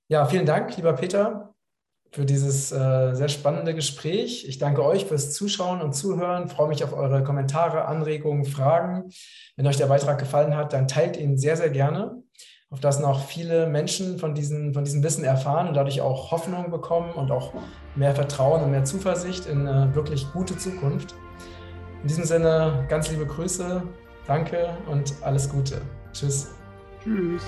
Ja, 0.09 0.25
vielen 0.27 0.47
Dank, 0.47 0.77
lieber 0.77 0.93
Peter, 0.95 1.55
für 2.13 2.25
dieses 2.25 2.71
äh, 2.73 3.15
sehr 3.15 3.29
spannende 3.29 3.75
Gespräch. 3.75 4.47
Ich 4.47 4.59
danke 4.59 4.85
euch 4.85 5.07
fürs 5.07 5.33
Zuschauen 5.33 5.81
und 5.81 5.95
Zuhören. 5.95 6.49
Freue 6.49 6.69
mich 6.69 6.85
auf 6.85 6.93
eure 6.93 7.25
Kommentare, 7.25 7.87
Anregungen, 7.87 8.45
Fragen. 8.45 9.11
Wenn 9.57 9.67
euch 9.67 9.79
der 9.79 9.87
Beitrag 9.87 10.19
gefallen 10.19 10.55
hat, 10.55 10.73
dann 10.73 10.89
teilt 10.89 11.17
ihn 11.17 11.39
sehr, 11.39 11.57
sehr 11.57 11.71
gerne, 11.71 12.22
auf 12.73 12.81
dass 12.81 12.99
noch 12.99 13.25
viele 13.27 13.67
Menschen 13.67 14.19
von, 14.19 14.35
diesen, 14.35 14.73
von 14.73 14.83
diesem 14.83 15.03
Wissen 15.03 15.25
erfahren 15.25 15.69
und 15.69 15.75
dadurch 15.75 16.01
auch 16.01 16.31
Hoffnung 16.31 16.71
bekommen 16.71 17.13
und 17.13 17.31
auch 17.31 17.53
mehr 17.95 18.15
Vertrauen 18.15 18.63
und 18.65 18.71
mehr 18.71 18.85
Zuversicht 18.85 19.47
in 19.47 19.69
eine 19.69 19.95
wirklich 19.95 20.27
gute 20.33 20.57
Zukunft. 20.57 21.15
In 22.01 22.09
diesem 22.09 22.25
Sinne, 22.25 22.87
ganz 22.89 23.11
liebe 23.11 23.27
Grüße, 23.27 23.83
danke 24.27 24.71
und 24.91 25.15
alles 25.21 25.49
Gute. 25.51 25.83
Tschüss. 26.13 26.55
Tschüss. 27.05 27.43